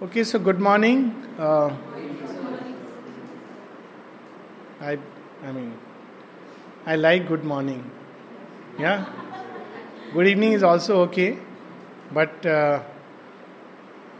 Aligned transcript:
Okay, 0.00 0.22
so 0.22 0.38
good 0.38 0.60
morning. 0.60 1.12
Uh, 1.36 1.74
I, 4.80 4.96
I 5.44 5.50
mean, 5.50 5.76
I 6.86 6.94
like 6.94 7.26
good 7.26 7.42
morning. 7.42 7.90
Yeah. 8.78 9.06
Good 10.14 10.28
evening 10.28 10.52
is 10.52 10.62
also 10.62 11.00
okay, 11.06 11.36
but 12.12 12.46
uh, 12.46 12.80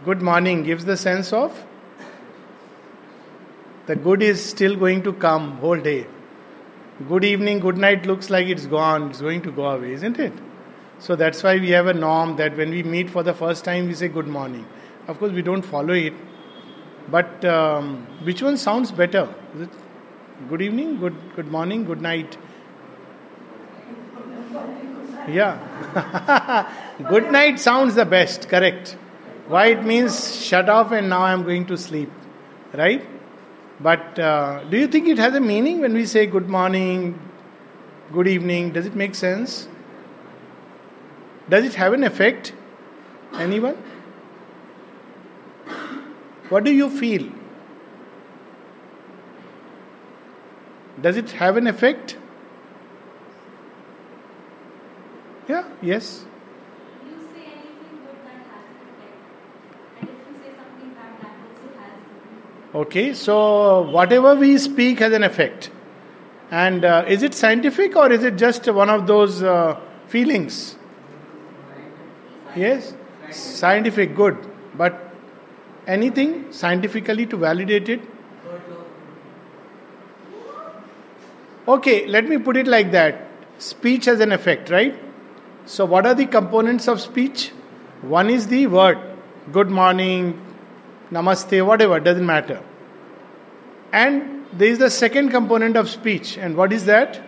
good 0.04 0.20
morning 0.20 0.64
gives 0.64 0.84
the 0.84 0.96
sense 0.96 1.32
of 1.32 1.64
the 3.86 3.94
good 3.94 4.20
is 4.20 4.44
still 4.44 4.74
going 4.74 5.04
to 5.04 5.12
come 5.12 5.58
whole 5.58 5.78
day. 5.78 6.08
Good 7.08 7.24
evening, 7.24 7.60
good 7.60 7.78
night 7.78 8.04
looks 8.04 8.30
like 8.30 8.48
it's 8.48 8.66
gone, 8.66 9.10
it's 9.10 9.20
going 9.20 9.42
to 9.42 9.52
go 9.52 9.66
away, 9.66 9.92
isn't 9.92 10.18
it? 10.18 10.32
So 10.98 11.14
that's 11.14 11.44
why 11.44 11.58
we 11.58 11.70
have 11.70 11.86
a 11.86 11.94
norm 11.94 12.34
that 12.34 12.56
when 12.56 12.70
we 12.70 12.82
meet 12.82 13.08
for 13.08 13.22
the 13.22 13.32
first 13.32 13.64
time, 13.64 13.86
we 13.86 13.94
say 13.94 14.08
good 14.08 14.26
morning. 14.26 14.66
Of 15.08 15.18
course, 15.18 15.32
we 15.32 15.40
don't 15.40 15.62
follow 15.62 15.94
it, 15.94 16.12
but 17.10 17.42
um, 17.42 18.06
which 18.24 18.42
one 18.42 18.58
sounds 18.58 18.92
better? 18.92 19.26
Good 20.50 20.60
evening, 20.60 21.00
good 21.00 21.16
good 21.34 21.50
morning, 21.50 21.86
good 21.86 22.02
night? 22.02 22.36
Yeah, 25.26 26.68
good 27.08 27.32
night 27.32 27.58
sounds 27.58 27.94
the 27.94 28.04
best. 28.04 28.50
Correct. 28.50 28.98
Why 29.46 29.66
it 29.68 29.82
means 29.82 30.20
shut 30.44 30.68
off 30.68 30.92
and 30.92 31.08
now 31.08 31.22
I'm 31.22 31.42
going 31.42 31.64
to 31.72 31.78
sleep, 31.78 32.12
right? 32.74 33.02
But 33.80 34.18
uh, 34.18 34.64
do 34.64 34.76
you 34.76 34.88
think 34.88 35.08
it 35.08 35.16
has 35.16 35.34
a 35.34 35.40
meaning 35.40 35.80
when 35.80 35.94
we 35.94 36.04
say 36.04 36.26
good 36.26 36.50
morning, 36.50 37.18
good 38.12 38.28
evening? 38.28 38.72
Does 38.72 38.84
it 38.84 38.94
make 38.94 39.14
sense? 39.14 39.68
Does 41.48 41.64
it 41.64 41.76
have 41.76 41.94
an 41.94 42.04
effect? 42.04 42.52
Anyone? 43.32 43.78
What 46.48 46.64
do 46.64 46.72
you 46.72 46.88
feel? 46.88 47.30
Does 51.00 51.16
it 51.16 51.30
have 51.32 51.56
an 51.56 51.66
effect? 51.66 52.16
Yeah, 55.48 55.64
yes. 55.80 56.24
Okay, 62.74 63.14
so 63.14 63.90
whatever 63.90 64.34
we 64.34 64.58
speak 64.58 64.98
has 64.98 65.12
an 65.12 65.22
effect. 65.24 65.70
And 66.50 66.84
uh, 66.84 67.04
is 67.08 67.22
it 67.22 67.34
scientific 67.34 67.96
or 67.96 68.10
is 68.12 68.24
it 68.24 68.36
just 68.36 68.66
one 68.68 68.90
of 68.90 69.06
those 69.06 69.42
uh, 69.42 69.80
feelings? 70.06 70.76
Yes? 72.54 72.94
Scientific, 73.30 74.14
good. 74.14 74.36
But 74.74 75.07
anything 75.88 76.52
scientifically 76.52 77.26
to 77.26 77.36
validate 77.36 77.88
it? 77.88 78.00
Okay, 81.66 82.06
let 82.06 82.28
me 82.28 82.38
put 82.38 82.56
it 82.56 82.66
like 82.66 82.92
that. 82.92 83.26
Speech 83.58 84.04
has 84.04 84.20
an 84.20 84.32
effect, 84.32 84.70
right? 84.70 84.98
So, 85.66 85.84
what 85.84 86.06
are 86.06 86.14
the 86.14 86.26
components 86.26 86.88
of 86.88 87.00
speech? 87.00 87.50
One 88.00 88.30
is 88.30 88.46
the 88.46 88.66
word 88.68 88.98
good 89.52 89.70
morning, 89.70 90.40
namaste, 91.10 91.64
whatever, 91.66 91.98
doesn't 92.00 92.24
matter. 92.24 92.62
And 93.92 94.46
there 94.52 94.68
is 94.68 94.78
the 94.78 94.90
second 94.90 95.30
component 95.30 95.76
of 95.76 95.88
speech, 95.88 96.36
and 96.36 96.56
what 96.56 96.72
is 96.72 96.84
that? 96.84 97.22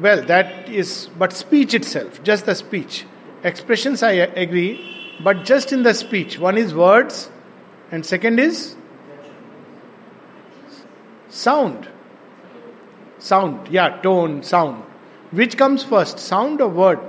Well, 0.00 0.22
that 0.22 0.68
is, 0.68 1.08
but 1.18 1.32
speech 1.32 1.74
itself, 1.74 2.22
just 2.22 2.46
the 2.46 2.54
speech. 2.54 3.04
Expressions, 3.44 4.02
I 4.02 4.12
agree, 4.12 4.80
but 5.22 5.44
just 5.44 5.70
in 5.70 5.82
the 5.82 5.92
speech. 5.92 6.38
One 6.38 6.56
is 6.56 6.74
words, 6.74 7.30
and 7.90 8.04
second 8.04 8.40
is 8.40 8.74
sound. 11.28 11.88
Sound, 13.18 13.68
yeah, 13.68 14.00
tone, 14.00 14.42
sound. 14.42 14.82
Which 15.30 15.58
comes 15.58 15.84
first, 15.84 16.18
sound 16.18 16.62
or 16.62 16.68
word? 16.68 17.00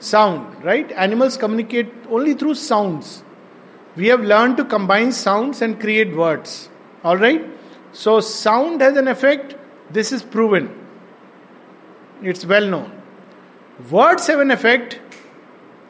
Sound, 0.00 0.64
right? 0.64 0.90
Animals 0.92 1.36
communicate 1.36 1.92
only 2.08 2.34
through 2.34 2.54
sounds. 2.54 3.22
We 3.94 4.08
have 4.08 4.20
learned 4.20 4.56
to 4.56 4.64
combine 4.64 5.12
sounds 5.12 5.62
and 5.62 5.78
create 5.78 6.16
words. 6.16 6.68
All 7.04 7.16
right? 7.16 7.44
So, 7.92 8.20
sound 8.20 8.80
has 8.80 8.96
an 8.96 9.06
effect. 9.06 9.54
This 9.90 10.10
is 10.10 10.22
proven. 10.22 10.74
It's 12.22 12.44
well 12.44 12.66
known. 12.66 12.99
Words 13.88 14.26
have 14.26 14.40
an 14.40 14.50
effect. 14.50 15.00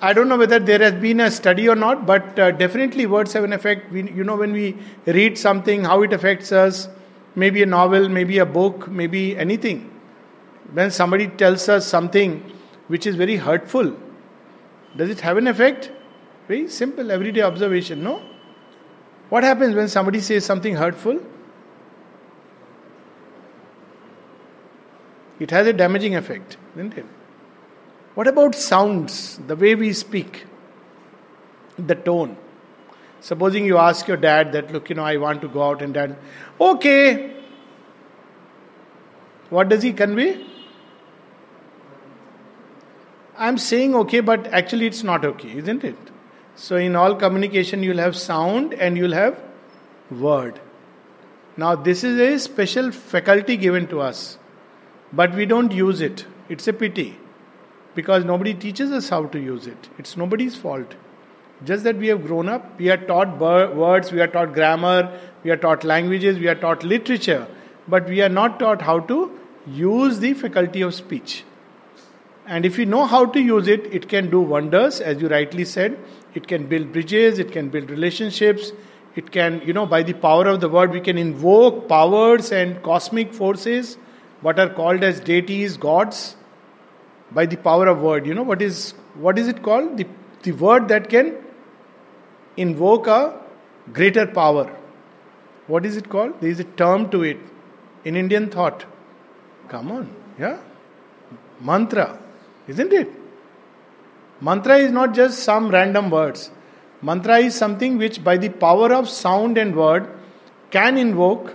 I 0.00 0.12
don't 0.12 0.28
know 0.28 0.38
whether 0.38 0.58
there 0.58 0.78
has 0.78 0.94
been 0.94 1.20
a 1.20 1.30
study 1.30 1.68
or 1.68 1.74
not, 1.74 2.06
but 2.06 2.38
uh, 2.38 2.50
definitely 2.52 3.06
words 3.06 3.32
have 3.32 3.44
an 3.44 3.52
effect. 3.52 3.90
We, 3.90 4.10
you 4.10 4.24
know, 4.24 4.36
when 4.36 4.52
we 4.52 4.76
read 5.06 5.36
something, 5.36 5.84
how 5.84 6.02
it 6.02 6.12
affects 6.12 6.52
us. 6.52 6.88
Maybe 7.34 7.62
a 7.62 7.66
novel, 7.66 8.08
maybe 8.08 8.38
a 8.38 8.46
book, 8.46 8.88
maybe 8.88 9.36
anything. 9.36 9.90
When 10.72 10.90
somebody 10.90 11.28
tells 11.28 11.68
us 11.68 11.86
something 11.86 12.50
which 12.88 13.06
is 13.06 13.16
very 13.16 13.36
hurtful, 13.36 13.96
does 14.96 15.10
it 15.10 15.20
have 15.20 15.36
an 15.36 15.46
effect? 15.46 15.90
Very 16.48 16.68
simple, 16.68 17.10
everyday 17.10 17.42
observation, 17.42 18.02
no? 18.02 18.22
What 19.28 19.44
happens 19.44 19.74
when 19.74 19.88
somebody 19.88 20.20
says 20.20 20.44
something 20.44 20.74
hurtful? 20.74 21.20
It 25.38 25.50
has 25.52 25.66
a 25.66 25.72
damaging 25.72 26.16
effect, 26.16 26.56
isn't 26.74 26.98
it? 26.98 27.06
What 28.20 28.28
about 28.28 28.54
sounds, 28.54 29.38
the 29.46 29.56
way 29.56 29.74
we 29.74 29.94
speak, 29.94 30.44
the 31.78 31.94
tone? 31.94 32.36
Supposing 33.20 33.64
you 33.64 33.78
ask 33.78 34.06
your 34.06 34.18
dad 34.18 34.52
that, 34.52 34.70
look, 34.74 34.90
you 34.90 34.94
know, 34.94 35.04
I 35.04 35.16
want 35.16 35.40
to 35.40 35.48
go 35.48 35.62
out, 35.62 35.80
and 35.80 35.94
dad, 35.94 36.18
okay. 36.60 37.34
What 39.48 39.70
does 39.70 39.82
he 39.82 39.94
convey? 39.94 40.44
I'm 43.38 43.56
saying 43.56 43.94
okay, 43.94 44.20
but 44.20 44.48
actually 44.48 44.86
it's 44.86 45.02
not 45.02 45.24
okay, 45.24 45.56
isn't 45.56 45.82
it? 45.82 45.96
So, 46.56 46.76
in 46.76 46.96
all 46.96 47.14
communication, 47.14 47.82
you'll 47.82 48.04
have 48.04 48.16
sound 48.16 48.74
and 48.74 48.98
you'll 48.98 49.14
have 49.14 49.40
word. 50.10 50.60
Now, 51.56 51.74
this 51.74 52.04
is 52.04 52.20
a 52.20 52.38
special 52.38 52.92
faculty 52.92 53.56
given 53.56 53.86
to 53.86 54.02
us, 54.02 54.36
but 55.10 55.34
we 55.34 55.46
don't 55.46 55.72
use 55.72 56.02
it. 56.02 56.26
It's 56.50 56.68
a 56.68 56.74
pity 56.74 57.19
because 58.00 58.24
nobody 58.24 58.54
teaches 58.54 58.90
us 58.98 59.08
how 59.14 59.24
to 59.36 59.40
use 59.46 59.66
it. 59.66 59.88
It's 59.98 60.16
nobody's 60.16 60.56
fault. 60.56 60.94
Just 61.64 61.84
that 61.84 61.96
we 61.96 62.08
have 62.08 62.22
grown 62.26 62.48
up, 62.48 62.78
we 62.78 62.90
are 62.90 62.96
taught 62.96 63.36
words, 63.38 64.12
we 64.12 64.20
are 64.20 64.26
taught 64.36 64.54
grammar, 64.54 65.00
we 65.44 65.50
are 65.50 65.58
taught 65.58 65.84
languages, 65.84 66.38
we 66.38 66.48
are 66.48 66.54
taught 66.54 66.82
literature, 66.82 67.46
but 67.86 68.08
we 68.08 68.22
are 68.22 68.30
not 68.30 68.58
taught 68.58 68.80
how 68.80 69.00
to 69.00 69.18
use 69.66 70.20
the 70.20 70.32
faculty 70.32 70.80
of 70.80 70.94
speech. 70.94 71.44
And 72.46 72.64
if 72.64 72.78
we 72.78 72.86
know 72.86 73.04
how 73.04 73.26
to 73.26 73.40
use 73.40 73.68
it, 73.68 73.86
it 73.98 74.08
can 74.08 74.30
do 74.30 74.40
wonders, 74.40 75.00
as 75.00 75.20
you 75.20 75.28
rightly 75.28 75.64
said. 75.64 75.98
It 76.34 76.48
can 76.48 76.66
build 76.66 76.92
bridges, 76.92 77.38
it 77.38 77.52
can 77.52 77.68
build 77.68 77.90
relationships, 77.90 78.72
it 79.14 79.30
can, 79.30 79.60
you 79.66 79.74
know, 79.74 79.86
by 79.86 80.02
the 80.02 80.14
power 80.14 80.46
of 80.46 80.60
the 80.60 80.68
word, 80.68 80.92
we 80.92 81.00
can 81.00 81.18
invoke 81.18 81.88
powers 81.88 82.52
and 82.52 82.82
cosmic 82.82 83.34
forces, 83.34 83.96
what 84.40 84.58
are 84.58 84.70
called 84.70 85.04
as 85.04 85.20
deities, 85.20 85.76
gods, 85.76 86.36
by 87.32 87.46
the 87.46 87.56
power 87.56 87.86
of 87.86 88.00
word. 88.00 88.26
You 88.26 88.34
know 88.34 88.42
what 88.42 88.62
is 88.62 88.94
what 89.14 89.38
is 89.38 89.48
it 89.48 89.62
called? 89.62 89.96
The, 89.96 90.06
the 90.42 90.52
word 90.52 90.88
that 90.88 91.08
can 91.08 91.36
invoke 92.56 93.06
a 93.06 93.38
greater 93.92 94.26
power. 94.26 94.70
What 95.66 95.86
is 95.86 95.96
it 95.96 96.08
called? 96.08 96.40
There 96.40 96.50
is 96.50 96.60
a 96.60 96.64
term 96.64 97.10
to 97.10 97.22
it 97.22 97.38
in 98.04 98.16
Indian 98.16 98.48
thought. 98.50 98.84
Come 99.68 99.92
on, 99.92 100.10
yeah? 100.38 100.58
Mantra, 101.60 102.18
isn't 102.66 102.92
it? 102.92 103.08
Mantra 104.40 104.78
is 104.78 104.90
not 104.90 105.14
just 105.14 105.40
some 105.40 105.68
random 105.68 106.10
words. 106.10 106.50
Mantra 107.02 107.38
is 107.38 107.54
something 107.54 107.98
which, 107.98 108.22
by 108.24 108.36
the 108.36 108.48
power 108.48 108.92
of 108.92 109.08
sound 109.08 109.58
and 109.58 109.76
word, 109.76 110.08
can 110.70 110.98
invoke. 110.98 111.54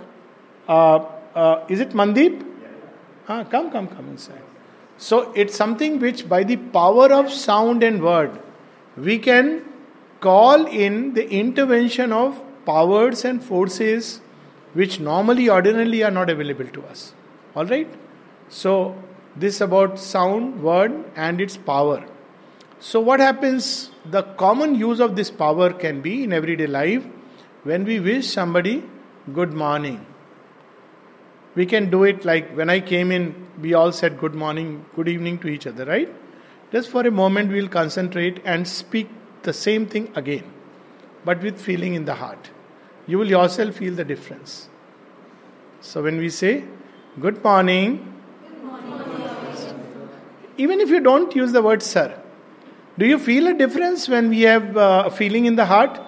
Uh, 0.68 0.96
uh, 1.34 1.64
is 1.68 1.80
it 1.80 1.90
Mandeep? 1.90 2.40
Yeah. 2.40 2.68
Ah, 3.28 3.44
come, 3.44 3.70
come, 3.70 3.88
come 3.88 4.08
inside. 4.08 4.42
So 4.98 5.32
it's 5.32 5.54
something 5.54 5.98
which, 6.00 6.28
by 6.28 6.42
the 6.44 6.56
power 6.56 7.12
of 7.12 7.30
sound 7.30 7.82
and 7.82 8.02
word, 8.02 8.40
we 8.96 9.18
can 9.18 9.64
call 10.20 10.66
in 10.66 11.14
the 11.14 11.28
intervention 11.30 12.12
of 12.12 12.42
powers 12.64 13.24
and 13.24 13.42
forces 13.42 14.20
which 14.72 14.98
normally, 15.00 15.48
ordinarily, 15.48 16.02
are 16.02 16.10
not 16.10 16.30
available 16.30 16.66
to 16.66 16.84
us. 16.84 17.14
All 17.54 17.66
right? 17.66 17.88
So, 18.48 18.96
this 19.34 19.60
about 19.60 19.98
sound, 19.98 20.62
word, 20.62 21.04
and 21.14 21.40
its 21.40 21.56
power. 21.56 22.04
So, 22.78 23.00
what 23.00 23.20
happens? 23.20 23.90
The 24.04 24.22
common 24.22 24.74
use 24.74 25.00
of 25.00 25.16
this 25.16 25.30
power 25.30 25.72
can 25.72 26.00
be 26.00 26.24
in 26.24 26.32
everyday 26.32 26.66
life 26.66 27.06
when 27.64 27.84
we 27.84 28.00
wish 28.00 28.28
somebody 28.28 28.84
good 29.32 29.52
morning. 29.52 30.04
We 31.56 31.64
can 31.64 31.90
do 31.90 32.04
it 32.04 32.24
like 32.26 32.50
when 32.54 32.68
I 32.68 32.80
came 32.80 33.10
in, 33.10 33.34
we 33.60 33.72
all 33.72 33.90
said 33.90 34.18
good 34.20 34.34
morning, 34.34 34.84
good 34.94 35.08
evening 35.08 35.38
to 35.38 35.48
each 35.48 35.66
other, 35.66 35.86
right? 35.86 36.12
Just 36.70 36.90
for 36.90 37.06
a 37.06 37.10
moment, 37.10 37.50
we'll 37.50 37.68
concentrate 37.68 38.42
and 38.44 38.68
speak 38.68 39.08
the 39.42 39.54
same 39.54 39.86
thing 39.86 40.12
again, 40.14 40.44
but 41.24 41.42
with 41.42 41.58
feeling 41.58 41.94
in 41.94 42.04
the 42.04 42.14
heart. 42.14 42.50
You 43.06 43.18
will 43.18 43.30
yourself 43.30 43.76
feel 43.76 43.94
the 43.94 44.04
difference. 44.04 44.68
So 45.80 46.02
when 46.02 46.18
we 46.18 46.28
say, 46.28 46.64
Good 47.18 47.42
morning, 47.42 48.12
even 50.58 50.80
if 50.80 50.90
you 50.90 51.00
don't 51.00 51.34
use 51.34 51.52
the 51.52 51.62
word 51.62 51.82
sir, 51.82 52.20
do 52.98 53.06
you 53.06 53.18
feel 53.18 53.46
a 53.46 53.54
difference 53.54 54.08
when 54.08 54.28
we 54.28 54.42
have 54.42 54.76
uh, 54.76 55.04
a 55.06 55.10
feeling 55.10 55.46
in 55.46 55.56
the 55.56 55.64
heart? 55.64 55.98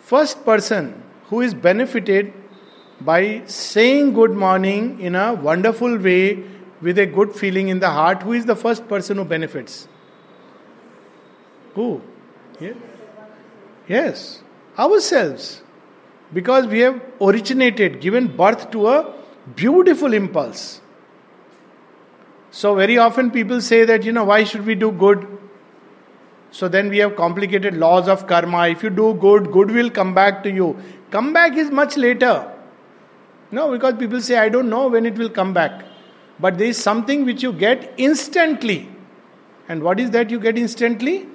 First 0.00 0.44
person 0.46 1.02
who 1.26 1.42
is 1.42 1.52
benefited 1.52 2.32
by 3.04 3.42
saying 3.46 4.12
good 4.14 4.32
morning 4.32 5.00
in 5.00 5.14
a 5.14 5.34
wonderful 5.34 5.98
way 5.98 6.44
with 6.80 6.98
a 6.98 7.06
good 7.06 7.34
feeling 7.34 7.68
in 7.68 7.78
the 7.80 7.90
heart, 7.90 8.22
who 8.22 8.32
is 8.32 8.44
the 8.44 8.56
first 8.56 8.88
person 8.88 9.16
who 9.16 9.24
benefits? 9.24 9.88
Who? 11.74 12.00
Yeah. 12.60 12.74
Yes, 13.88 14.42
ourselves. 14.78 15.62
Because 16.32 16.66
we 16.66 16.80
have 16.80 17.00
originated, 17.20 18.00
given 18.00 18.36
birth 18.36 18.70
to 18.70 18.88
a 18.88 19.14
beautiful 19.54 20.14
impulse. 20.14 20.80
So, 22.50 22.74
very 22.74 22.98
often 22.98 23.30
people 23.30 23.60
say 23.60 23.84
that, 23.84 24.04
you 24.04 24.12
know, 24.12 24.24
why 24.24 24.44
should 24.44 24.66
we 24.66 24.74
do 24.74 24.92
good? 24.92 25.26
So, 26.50 26.68
then 26.68 26.88
we 26.90 26.98
have 26.98 27.16
complicated 27.16 27.74
laws 27.74 28.08
of 28.08 28.26
karma. 28.26 28.68
If 28.68 28.82
you 28.82 28.90
do 28.90 29.14
good, 29.14 29.50
good 29.52 29.70
will 29.70 29.90
come 29.90 30.14
back 30.14 30.42
to 30.44 30.50
you. 30.50 30.78
Come 31.10 31.32
back 31.32 31.56
is 31.56 31.70
much 31.70 31.96
later. 31.96 32.51
No, 33.52 33.70
because 33.70 33.94
people 33.98 34.20
say, 34.20 34.38
I 34.38 34.48
don't 34.48 34.70
know 34.70 34.88
when 34.88 35.06
it 35.06 35.16
will 35.16 35.30
come 35.30 35.52
back. 35.52 35.84
But 36.40 36.58
there 36.58 36.68
is 36.68 36.78
something 36.78 37.24
which 37.24 37.42
you 37.42 37.52
get 37.52 37.94
instantly. 37.98 38.88
And 39.68 39.82
what 39.82 40.00
is 40.00 40.10
that 40.10 40.30
you 40.30 40.40
get 40.40 40.58
instantly? 40.58 41.28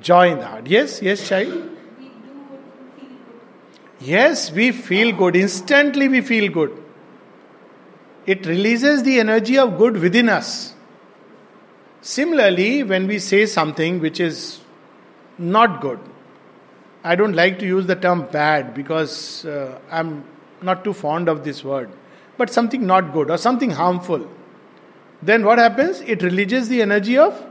Joy 0.00 0.32
in 0.32 0.38
the 0.38 0.46
heart. 0.46 0.66
Yes, 0.66 1.00
yes, 1.02 1.26
child? 1.26 1.70
Yes, 4.00 4.52
we 4.52 4.70
feel 4.72 5.16
good. 5.16 5.34
Instantly 5.34 6.08
we 6.08 6.20
feel 6.20 6.52
good. 6.52 6.78
It 8.26 8.46
releases 8.46 9.02
the 9.02 9.18
energy 9.18 9.58
of 9.58 9.78
good 9.78 9.96
within 9.96 10.28
us. 10.28 10.74
Similarly, 12.02 12.82
when 12.82 13.06
we 13.06 13.18
say 13.18 13.46
something 13.46 14.00
which 14.00 14.20
is 14.20 14.60
not 15.38 15.80
good, 15.80 16.00
I 17.04 17.16
don't 17.16 17.34
like 17.34 17.58
to 17.58 17.66
use 17.66 17.86
the 17.86 17.96
term 17.96 18.28
bad 18.30 18.74
because 18.74 19.44
uh, 19.44 19.78
I'm 19.90 20.24
not 20.62 20.84
too 20.84 20.92
fond 20.92 21.28
of 21.28 21.44
this 21.44 21.64
word, 21.64 21.90
but 22.36 22.50
something 22.50 22.86
not 22.86 23.12
good 23.12 23.30
or 23.30 23.38
something 23.38 23.70
harmful, 23.70 24.30
then 25.22 25.44
what 25.44 25.58
happens? 25.58 26.00
It 26.00 26.22
releases 26.22 26.68
the 26.68 26.82
energy 26.82 27.18
of 27.18 27.44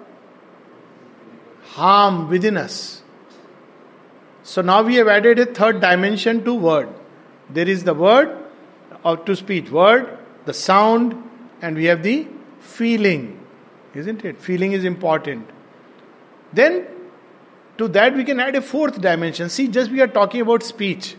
harm 1.63 2.29
within 2.29 2.57
us. 2.57 3.01
So 4.43 4.61
now 4.61 4.81
we 4.83 4.95
have 4.95 5.07
added 5.07 5.39
a 5.39 5.45
third 5.45 5.81
dimension 5.81 6.43
to 6.45 6.53
word. 6.53 6.89
There 7.49 7.67
is 7.67 7.83
the 7.83 7.93
word 7.93 8.37
or 9.03 9.17
to 9.17 9.35
speech, 9.35 9.69
word, 9.69 10.17
the 10.45 10.53
sound, 10.53 11.15
and 11.61 11.75
we 11.75 11.85
have 11.85 12.03
the 12.03 12.27
feeling. 12.59 13.45
Isn't 13.93 14.25
it? 14.25 14.41
Feeling 14.41 14.71
is 14.71 14.83
important. 14.83 15.49
Then 16.53 16.87
to 17.81 17.87
that, 17.87 18.15
we 18.15 18.23
can 18.23 18.39
add 18.39 18.55
a 18.55 18.61
fourth 18.61 19.01
dimension. 19.01 19.49
See, 19.49 19.67
just 19.67 19.91
we 19.91 20.01
are 20.01 20.07
talking 20.07 20.41
about 20.41 20.61
speech. 20.61 21.15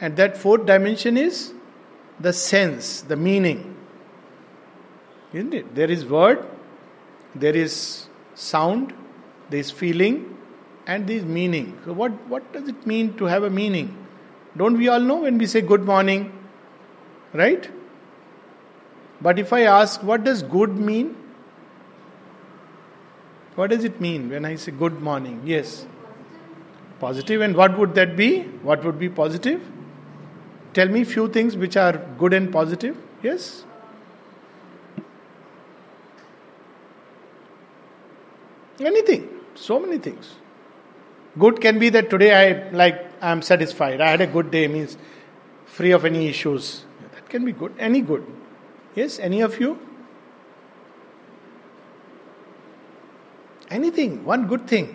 And 0.00 0.16
that 0.16 0.36
fourth 0.36 0.66
dimension 0.66 1.16
is 1.16 1.52
the 2.18 2.32
sense, 2.32 3.02
the 3.02 3.16
meaning. 3.16 3.76
Isn't 5.32 5.54
it? 5.54 5.74
There 5.74 5.90
is 5.90 6.04
word, 6.04 6.44
there 7.34 7.54
is 7.54 8.08
sound, 8.34 8.92
there 9.50 9.60
is 9.60 9.70
feeling, 9.70 10.36
and 10.86 11.06
there 11.06 11.16
is 11.18 11.24
meaning. 11.24 11.78
So, 11.84 11.92
what, 11.92 12.12
what 12.28 12.52
does 12.52 12.68
it 12.68 12.86
mean 12.86 13.16
to 13.18 13.26
have 13.26 13.44
a 13.44 13.50
meaning? 13.50 13.96
Don't 14.56 14.76
we 14.76 14.88
all 14.88 15.00
know 15.00 15.22
when 15.22 15.38
we 15.38 15.46
say 15.46 15.60
good 15.60 15.84
morning? 15.84 16.32
Right? 17.32 17.70
But 19.20 19.38
if 19.38 19.52
I 19.52 19.62
ask, 19.62 20.02
what 20.02 20.24
does 20.24 20.42
good 20.42 20.76
mean? 20.76 21.16
What 23.58 23.70
does 23.70 23.82
it 23.82 24.00
mean 24.00 24.30
when 24.30 24.44
I 24.44 24.54
say 24.54 24.70
good 24.70 25.00
morning? 25.02 25.42
Yes. 25.44 25.84
Positive, 27.00 27.40
and 27.40 27.56
what 27.56 27.76
would 27.76 27.96
that 27.96 28.16
be? 28.16 28.42
What 28.68 28.84
would 28.84 29.00
be 29.00 29.08
positive? 29.08 29.60
Tell 30.74 30.86
me 30.86 31.02
few 31.02 31.26
things 31.26 31.56
which 31.56 31.76
are 31.76 31.96
good 32.20 32.34
and 32.34 32.52
positive. 32.52 32.96
Yes? 33.20 33.64
Anything. 38.78 39.28
So 39.56 39.80
many 39.80 39.98
things. 39.98 40.36
Good 41.36 41.60
can 41.60 41.80
be 41.80 41.88
that 41.88 42.10
today 42.10 42.32
I 42.36 42.70
like 42.70 43.04
I 43.20 43.32
am 43.32 43.42
satisfied. 43.42 44.00
I 44.00 44.12
had 44.12 44.20
a 44.20 44.28
good 44.28 44.52
day 44.52 44.68
means 44.68 44.96
free 45.66 45.90
of 45.90 46.04
any 46.04 46.28
issues. 46.28 46.84
That 47.12 47.28
can 47.28 47.44
be 47.44 47.50
good. 47.50 47.74
Any 47.76 48.02
good. 48.02 48.24
Yes, 48.94 49.18
any 49.18 49.40
of 49.40 49.58
you? 49.58 49.78
Anything, 53.70 54.24
one 54.24 54.46
good 54.46 54.66
thing 54.66 54.94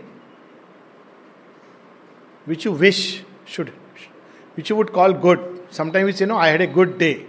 which 2.45 2.65
you 2.65 2.71
wish 2.71 3.23
should, 3.45 3.71
which 4.55 4.69
you 4.69 4.75
would 4.75 4.91
call 4.91 5.13
good. 5.13 5.39
Sometimes 5.69 6.07
you 6.07 6.13
say, 6.13 6.25
No, 6.25 6.37
I 6.37 6.49
had 6.49 6.61
a 6.61 6.67
good 6.67 6.97
day. 6.97 7.25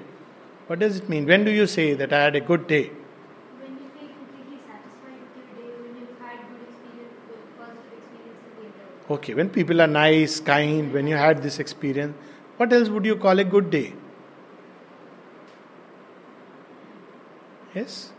What 0.67 0.79
does 0.79 0.97
it 0.97 1.09
mean? 1.09 1.27
When 1.27 1.45
do 1.45 1.51
you 1.51 1.67
say 1.67 1.95
that 1.95 2.13
I 2.13 2.23
had 2.25 2.37
a 2.37 2.41
good 2.41 2.67
day? 2.67 2.85
When 2.85 3.73
you 3.73 3.91
feel 3.95 4.09
completely 4.17 4.59
satisfied 4.67 5.21
with 5.21 5.37
your 5.37 5.63
day, 5.63 5.71
when 5.83 5.97
you've 6.01 6.19
had 6.19 6.39
good 6.49 6.63
experience, 6.67 7.13
good 7.29 7.59
positive 7.59 7.99
experience 7.99 8.39
in 8.57 8.65
the 8.65 8.71
day. 8.71 9.15
Okay, 9.15 9.35
when 9.35 9.51
people 9.51 9.83
are 9.83 9.87
nice, 9.87 10.41
kind, 10.41 10.93
when 10.93 11.07
you 11.07 11.17
had 11.17 11.43
this 11.43 11.59
experience, 11.59 12.17
what 12.57 12.73
else 12.73 12.89
would 12.89 13.05
you 13.05 13.17
call 13.17 13.39
a 13.39 13.45
good 13.45 13.71
day? 13.71 13.93
Yes? 17.75 18.14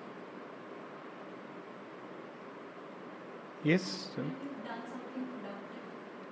Yes? 3.65 4.09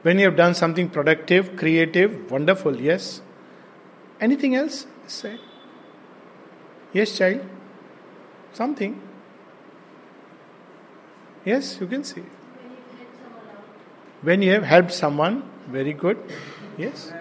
When 0.03 0.19
you 0.19 0.25
have 0.25 0.35
done 0.35 0.53
something 0.53 0.87
productive, 0.87 1.55
creative, 1.57 2.29
wonderful, 2.29 2.79
yes? 2.79 3.21
Anything 4.21 4.55
else? 4.55 4.85
Say. 5.07 5.39
Yes, 6.93 7.17
child? 7.17 7.41
Something? 8.53 9.01
Yes, 11.43 11.77
you 11.81 11.87
can 11.87 12.03
see. 12.03 12.23
When 14.21 14.41
you 14.41 14.51
have 14.51 14.63
helped 14.63 14.91
someone, 14.91 15.43
very 15.67 15.93
good. 15.93 16.17
Yes? 16.77 17.11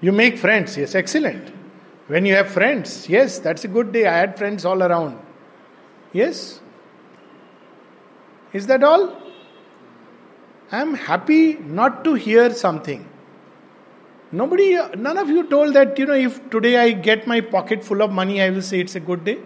You 0.00 0.12
make 0.12 0.38
friends, 0.38 0.76
yes, 0.76 0.94
excellent. 0.94 1.52
When 2.06 2.24
you 2.24 2.34
have 2.34 2.48
friends, 2.48 3.08
yes, 3.08 3.38
that's 3.40 3.64
a 3.64 3.68
good 3.68 3.92
day. 3.92 4.06
I 4.06 4.16
had 4.16 4.38
friends 4.38 4.64
all 4.64 4.82
around. 4.82 5.18
Yes? 6.12 6.60
Is 8.56 8.66
that 8.68 8.82
all? 8.82 9.02
I 10.72 10.80
am 10.80 10.94
happy 10.94 11.54
not 11.80 12.04
to 12.04 12.14
hear 12.14 12.52
something. 12.54 13.06
Nobody, 14.32 14.78
none 14.96 15.18
of 15.18 15.28
you 15.28 15.44
told 15.48 15.74
that, 15.74 15.98
you 15.98 16.06
know, 16.06 16.14
if 16.14 16.38
today 16.50 16.76
I 16.78 16.92
get 16.92 17.26
my 17.26 17.40
pocket 17.40 17.84
full 17.84 18.02
of 18.02 18.10
money, 18.10 18.40
I 18.42 18.48
will 18.50 18.62
say 18.62 18.80
it's 18.80 18.94
a 18.94 19.00
good 19.00 19.24
day. 19.24 19.38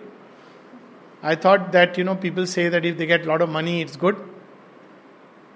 I 1.23 1.35
thought 1.35 1.73
that, 1.73 1.99
you 1.99 2.05
know, 2.05 2.15
people 2.15 2.47
say 2.47 2.69
that 2.69 2.87
if 2.87 2.97
they 2.97 3.07
get 3.07 3.27
a 3.27 3.29
lot 3.29 3.43
of 3.43 3.51
money, 3.51 3.83
it's 3.83 3.97
good. 3.97 4.17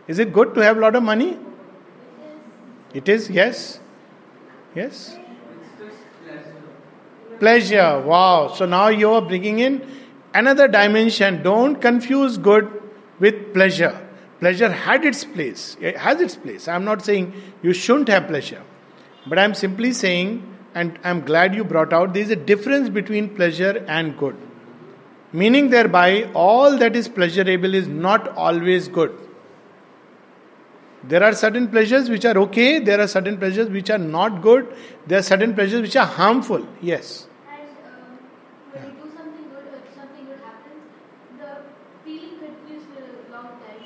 Is 0.08 0.18
it 0.18 0.32
good 0.32 0.54
to 0.56 0.60
have 0.60 0.76
a 0.76 0.80
lot 0.80 0.96
of 0.96 1.02
money? 1.02 1.38
It 2.92 3.08
is, 3.08 3.30
yes. 3.30 3.80
Yes. 4.74 5.16
Pleasure, 7.38 8.02
wow. 8.04 8.48
So 8.48 8.66
now 8.66 8.88
you 8.88 9.10
are 9.12 9.22
bringing 9.22 9.60
in 9.60 9.86
another 10.34 10.68
dimension. 10.68 11.42
Don't 11.42 11.80
confuse 11.80 12.36
good 12.36 12.80
with 13.24 13.42
pleasure. 13.58 13.92
Pleasure 14.40 14.70
had 14.86 15.04
its 15.10 15.24
place, 15.24 15.76
it 15.80 15.96
has 15.96 16.20
its 16.20 16.36
place. 16.36 16.68
I'm 16.68 16.84
not 16.84 17.04
saying 17.10 17.32
you 17.62 17.72
shouldn't 17.72 18.08
have 18.08 18.26
pleasure, 18.26 18.62
but 19.26 19.38
I'm 19.38 19.54
simply 19.54 19.92
saying, 19.92 20.42
and 20.74 20.98
I'm 21.04 21.20
glad 21.20 21.54
you 21.54 21.64
brought 21.64 21.92
out, 21.92 22.12
there 22.14 22.22
is 22.22 22.30
a 22.30 22.36
difference 22.36 22.88
between 22.88 23.30
pleasure 23.36 23.84
and 23.88 24.18
good. 24.18 24.36
Meaning, 25.32 25.70
thereby, 25.70 26.30
all 26.32 26.76
that 26.78 26.94
is 26.94 27.08
pleasurable 27.08 27.74
is 27.74 27.88
not 27.88 28.28
always 28.36 28.88
good. 28.88 29.14
There 31.12 31.22
are 31.22 31.32
certain 31.34 31.68
pleasures 31.68 32.08
which 32.08 32.24
are 32.24 32.36
okay, 32.42 32.78
there 32.78 33.00
are 33.00 33.08
certain 33.08 33.38
pleasures 33.38 33.68
which 33.68 33.90
are 33.90 33.98
not 33.98 34.42
good, 34.42 34.68
there 35.06 35.18
are 35.18 35.22
certain 35.22 35.54
pleasures 35.54 35.82
which 35.82 35.96
are 35.96 36.06
harmful. 36.06 36.66
Yes. 36.80 37.26
And 37.50 37.68
um, 37.86 38.18
when 38.72 38.84
you 38.86 38.92
do 39.02 39.10
something 39.16 39.46
good 39.50 39.66
or 39.74 39.80
something 39.96 40.24
good 40.26 40.40
happens, 40.40 40.84
the 41.38 41.50
feeling 42.04 42.38
continues 42.38 42.84
for 42.94 43.02
a 43.02 43.32
long 43.34 43.50
time. 43.66 43.82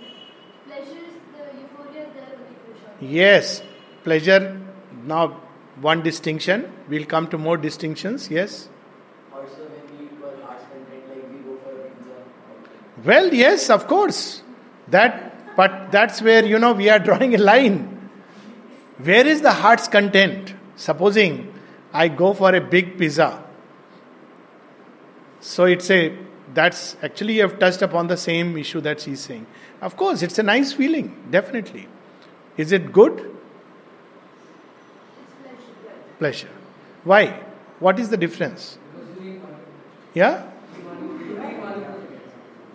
Pleasures, 0.68 1.16
the 1.32 1.44
euphoria 1.58 2.06
is 2.06 2.12
there 2.14 2.30
only 2.36 2.54
for 2.62 2.74
short. 2.78 2.87
Yes. 3.00 3.62
Pleasure. 4.04 4.60
Now, 5.04 5.40
one 5.80 6.02
distinction. 6.02 6.72
We'll 6.88 7.04
come 7.04 7.28
to 7.28 7.38
more 7.38 7.56
distinctions. 7.56 8.30
Yes. 8.30 8.68
Also, 9.32 9.54
when 9.54 10.00
you 10.00 10.08
were 10.20 10.44
heart-centered 10.44 11.04
Well, 13.04 13.32
yes, 13.32 13.70
of 13.70 13.86
course. 13.86 14.42
That, 14.88 15.56
but 15.56 15.92
that's 15.92 16.22
where 16.22 16.44
you 16.44 16.58
know 16.58 16.72
we 16.72 16.88
are 16.88 16.98
drawing 16.98 17.34
a 17.34 17.38
line. 17.38 18.10
Where 18.98 19.26
is 19.26 19.42
the 19.42 19.52
heart's 19.52 19.86
content? 19.86 20.54
Supposing 20.76 21.54
I 21.92 22.08
go 22.08 22.32
for 22.34 22.54
a 22.54 22.60
big 22.60 22.98
pizza. 22.98 23.44
So 25.40 25.64
it's 25.64 25.90
a 25.90 26.16
that's 26.54 26.96
actually 27.02 27.34
you 27.34 27.42
have 27.42 27.58
touched 27.58 27.82
upon 27.82 28.08
the 28.08 28.16
same 28.16 28.56
issue 28.56 28.80
that 28.80 29.00
she's 29.00 29.20
saying. 29.20 29.46
Of 29.80 29.96
course, 29.96 30.22
it's 30.22 30.38
a 30.38 30.42
nice 30.42 30.72
feeling, 30.72 31.14
definitely. 31.30 31.86
Is 32.58 32.72
it 32.72 32.92
good? 32.92 33.34
Pleasure. 36.18 36.50
Why? 37.04 37.40
What 37.78 37.98
is 37.98 38.10
the 38.10 38.18
difference? 38.18 38.76
Yeah? 40.12 40.50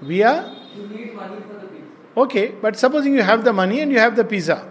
We 0.01 0.23
are? 0.23 0.55
You 0.75 0.87
need 0.87 1.13
money 1.13 1.41
for 1.41 1.53
the 1.59 1.67
pizza. 1.67 1.87
Okay, 2.17 2.47
but 2.61 2.77
supposing 2.77 3.13
you 3.13 3.21
have 3.21 3.43
the 3.43 3.53
money 3.53 3.79
and 3.81 3.91
you 3.91 3.99
have 3.99 4.15
the 4.15 4.23
pizza. 4.23 4.69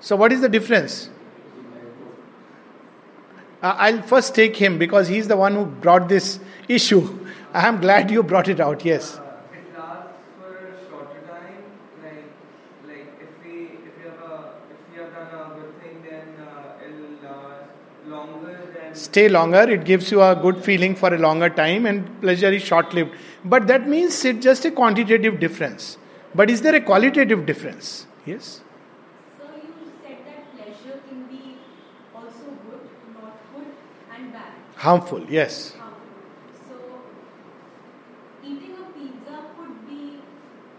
So, 0.00 0.16
what 0.16 0.32
is 0.32 0.40
the 0.40 0.48
difference? 0.48 1.10
Uh, 3.62 3.74
I'll 3.76 4.02
first 4.02 4.34
take 4.34 4.56
him 4.56 4.78
because 4.78 5.08
he's 5.08 5.28
the 5.28 5.36
one 5.36 5.54
who 5.54 5.66
brought 5.66 6.08
this 6.08 6.40
issue. 6.68 7.26
I 7.52 7.68
am 7.68 7.80
glad 7.80 8.10
you 8.10 8.22
brought 8.22 8.48
it 8.48 8.60
out, 8.60 8.84
yes. 8.84 9.16
Uh, 9.16 9.22
it 9.52 9.78
lasts 9.78 10.12
for 10.38 10.56
a 10.56 10.88
shorter 10.88 11.20
time. 11.28 11.64
Like, 12.02 12.24
like 12.86 13.06
if 13.20 13.44
we 13.44 13.52
if 13.86 13.96
we 13.98 14.04
have 14.04 14.20
a 14.30 14.54
if 14.70 14.78
we 14.90 15.02
have 15.02 15.12
done 15.12 15.28
a 15.34 15.54
good 15.60 15.82
thing, 15.82 16.02
then 16.08 16.40
uh, 16.40 16.84
it'll 16.84 17.20
last 17.28 17.70
longer 18.06 18.72
than. 18.72 18.89
Stay 19.00 19.28
longer, 19.30 19.60
it 19.60 19.84
gives 19.86 20.10
you 20.12 20.20
a 20.20 20.36
good 20.36 20.62
feeling 20.62 20.94
for 20.94 21.14
a 21.14 21.18
longer 21.18 21.48
time, 21.48 21.86
and 21.86 22.20
pleasure 22.20 22.52
is 22.52 22.62
short 22.62 22.92
lived. 22.92 23.12
But 23.44 23.66
that 23.68 23.88
means 23.88 24.22
it's 24.26 24.44
just 24.44 24.66
a 24.66 24.70
quantitative 24.70 25.40
difference. 25.40 25.96
But 26.34 26.50
is 26.50 26.60
there 26.60 26.74
a 26.74 26.82
qualitative 26.82 27.46
difference? 27.46 28.06
Yes? 28.26 28.60
So 29.38 29.44
you 29.56 29.72
said 30.02 30.18
that 30.26 30.54
pleasure 30.54 31.00
can 31.08 31.24
be 31.32 31.56
also 32.14 32.44
good, 32.68 32.84
not 33.14 33.38
good, 33.54 33.72
and 34.14 34.32
bad. 34.34 34.52
Harmful, 34.76 35.24
yes. 35.30 35.72
So 36.68 36.76
eating 38.44 38.76
a 38.76 38.92
pizza 38.92 39.44
could 39.56 39.88
be 39.88 40.20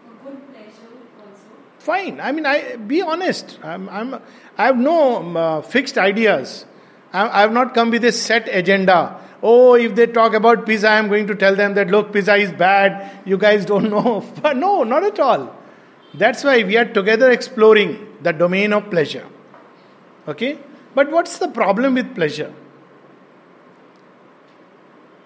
a 0.09 0.23
good 0.23 0.53
pleasure 0.53 0.93
also. 1.19 1.51
Fine. 1.79 2.19
I 2.21 2.31
mean, 2.31 2.45
I 2.45 2.75
be 2.75 3.01
honest. 3.01 3.57
I'm, 3.63 3.89
I'm 3.89 4.13
I 4.59 4.65
have 4.67 4.77
no 4.77 5.17
um, 5.17 5.35
uh, 5.35 5.61
fixed 5.63 5.97
ideas. 5.97 6.65
I, 7.13 7.27
I 7.27 7.41
have 7.41 7.51
not 7.51 7.73
come 7.73 7.91
with 7.91 8.05
a 8.05 8.11
set 8.11 8.47
agenda. 8.51 9.19
Oh, 9.43 9.73
if 9.75 9.95
they 9.95 10.07
talk 10.07 10.33
about 10.33 10.65
pizza, 10.65 10.89
I'm 10.89 11.07
going 11.07 11.27
to 11.27 11.35
tell 11.35 11.55
them 11.55 11.73
that 11.73 11.89
look, 11.89 12.13
pizza 12.13 12.35
is 12.35 12.51
bad. 12.51 13.21
You 13.25 13.37
guys 13.37 13.65
don't 13.65 13.89
know. 13.89 14.21
But 14.41 14.57
no, 14.57 14.83
not 14.83 15.03
at 15.03 15.19
all. 15.19 15.55
That's 16.13 16.43
why 16.43 16.63
we 16.63 16.77
are 16.77 16.85
together 16.85 17.31
exploring 17.31 18.07
the 18.21 18.33
domain 18.33 18.73
of 18.73 18.89
pleasure. 18.89 19.27
Okay? 20.27 20.59
But 20.93 21.09
what's 21.09 21.37
the 21.39 21.47
problem 21.47 21.95
with 21.95 22.13
pleasure? 22.13 22.53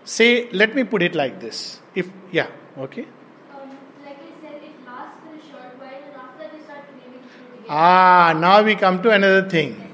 Say, 0.03 0.49
let 0.51 0.75
me 0.75 0.83
put 0.83 1.01
it 1.01 1.15
like 1.15 1.39
this. 1.39 1.79
If 1.95 2.07
yeah, 2.31 2.47
okay. 2.77 3.07
Um, 3.51 3.69
like 4.05 4.19
I 4.19 4.41
said, 4.41 4.61
it 4.61 4.85
lasts 4.85 5.17
for 5.23 5.33
a 5.33 5.41
short 5.41 5.79
while, 5.79 5.89
and 5.89 6.15
after 6.15 6.43
that 6.43 6.53
you 6.53 6.63
start 6.63 6.85
craving 6.91 7.27
food 7.27 7.53
again. 7.53 7.65
Ah, 7.67 8.35
now 8.37 8.61
we 8.61 8.75
come 8.75 9.01
to 9.01 9.09
another 9.09 9.49
thing. 9.49 9.84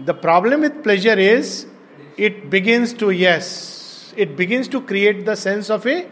The 0.00 0.14
problem 0.14 0.60
with 0.60 0.82
pleasure 0.82 1.18
is 1.18 1.66
it 2.16 2.50
begins 2.50 2.92
to, 2.94 3.10
yes, 3.10 4.12
it 4.16 4.36
begins 4.36 4.68
to 4.68 4.80
create 4.80 5.24
the 5.24 5.36
sense 5.36 5.70
of 5.70 5.86
a 5.86 6.08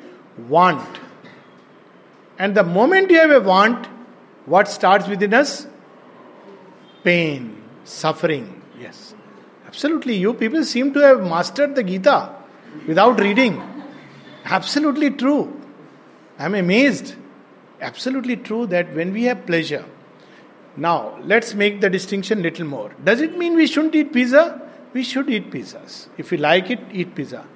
want. 0.48 1.00
And 2.38 2.54
the 2.54 2.64
moment 2.64 3.10
you 3.10 3.18
have 3.20 3.30
a 3.30 3.40
want, 3.40 3.86
what 4.46 4.68
starts 4.68 5.06
within 5.08 5.34
us? 5.34 5.66
Pain, 7.02 7.62
suffering. 7.84 8.62
Yes. 8.78 9.14
Absolutely. 9.66 10.16
You 10.16 10.34
people 10.34 10.64
seem 10.64 10.92
to 10.94 11.00
have 11.00 11.22
mastered 11.22 11.74
the 11.74 11.82
Gita 11.82 12.30
without 12.86 13.20
reading. 13.20 13.62
Absolutely 14.44 15.10
true. 15.10 15.60
I'm 16.38 16.54
amazed. 16.54 17.14
Absolutely 17.80 18.36
true 18.36 18.66
that 18.66 18.94
when 18.94 19.12
we 19.12 19.24
have 19.24 19.46
pleasure, 19.46 19.84
now 20.76 21.18
let's 21.22 21.54
make 21.54 21.80
the 21.80 21.88
distinction 21.88 22.42
little 22.42 22.66
more. 22.66 22.92
Does 23.02 23.20
it 23.20 23.38
mean 23.38 23.54
we 23.54 23.66
shouldn't 23.66 23.94
eat 23.94 24.12
pizza? 24.12 24.60
We 24.92 25.02
should 25.02 25.28
eat 25.30 25.50
pizzas. 25.50 26.08
If 26.18 26.30
we 26.30 26.36
like 26.36 26.70
it, 26.70 26.80
eat 26.92 27.14
pizza. 27.14 27.46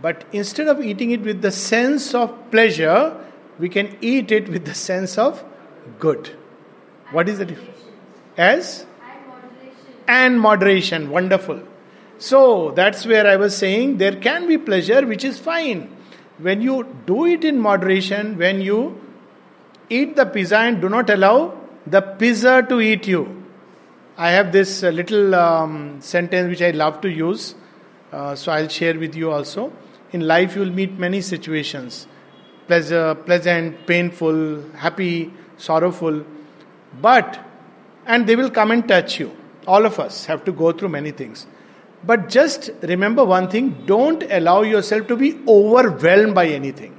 But 0.00 0.24
instead 0.32 0.68
of 0.68 0.80
eating 0.80 1.10
it 1.10 1.22
with 1.22 1.42
the 1.42 1.50
sense 1.50 2.14
of 2.14 2.50
pleasure, 2.50 3.16
we 3.58 3.68
can 3.68 3.96
eat 4.00 4.32
it 4.32 4.48
with 4.48 4.64
the 4.64 4.74
sense 4.74 5.16
of 5.16 5.44
good. 5.98 6.30
What 7.12 7.28
is 7.28 7.38
the 7.38 7.44
difference? 7.44 7.78
As? 8.36 8.86
And 9.00 9.26
moderation. 9.28 10.04
and 10.08 10.40
moderation. 10.40 11.10
Wonderful. 11.10 11.62
So 12.18 12.72
that's 12.72 13.04
where 13.06 13.26
I 13.26 13.36
was 13.36 13.56
saying 13.56 13.98
there 13.98 14.16
can 14.16 14.48
be 14.48 14.58
pleasure, 14.58 15.06
which 15.06 15.24
is 15.24 15.38
fine. 15.38 15.94
When 16.38 16.62
you 16.62 16.86
do 17.06 17.26
it 17.26 17.44
in 17.44 17.60
moderation, 17.60 18.38
when 18.38 18.60
you 18.60 19.00
eat 19.90 20.16
the 20.16 20.26
pizza 20.26 20.58
and 20.58 20.80
do 20.80 20.88
not 20.88 21.10
allow 21.10 21.61
the 21.86 22.00
pizza 22.00 22.64
to 22.68 22.80
eat 22.80 23.06
you. 23.06 23.44
I 24.16 24.30
have 24.30 24.52
this 24.52 24.82
uh, 24.82 24.90
little 24.90 25.34
um, 25.34 26.00
sentence 26.00 26.48
which 26.48 26.62
I 26.62 26.70
love 26.70 27.00
to 27.00 27.10
use, 27.10 27.54
uh, 28.12 28.34
so 28.34 28.52
I'll 28.52 28.68
share 28.68 28.98
with 28.98 29.14
you 29.14 29.32
also. 29.32 29.72
In 30.12 30.20
life, 30.20 30.54
you 30.54 30.60
will 30.60 30.70
meet 30.70 30.98
many 30.98 31.20
situations 31.20 32.06
pleasure, 32.66 33.14
pleasant, 33.14 33.86
painful, 33.86 34.62
happy, 34.72 35.32
sorrowful. 35.56 36.24
But, 37.00 37.38
and 38.06 38.26
they 38.26 38.36
will 38.36 38.50
come 38.50 38.70
and 38.70 38.86
touch 38.86 39.18
you. 39.20 39.36
All 39.66 39.84
of 39.84 39.98
us 39.98 40.26
have 40.26 40.44
to 40.44 40.52
go 40.52 40.72
through 40.72 40.90
many 40.90 41.10
things. 41.10 41.46
But 42.04 42.28
just 42.28 42.70
remember 42.82 43.24
one 43.24 43.48
thing 43.48 43.84
don't 43.86 44.22
allow 44.30 44.62
yourself 44.62 45.06
to 45.08 45.16
be 45.16 45.38
overwhelmed 45.46 46.34
by 46.34 46.46
anything. 46.48 46.98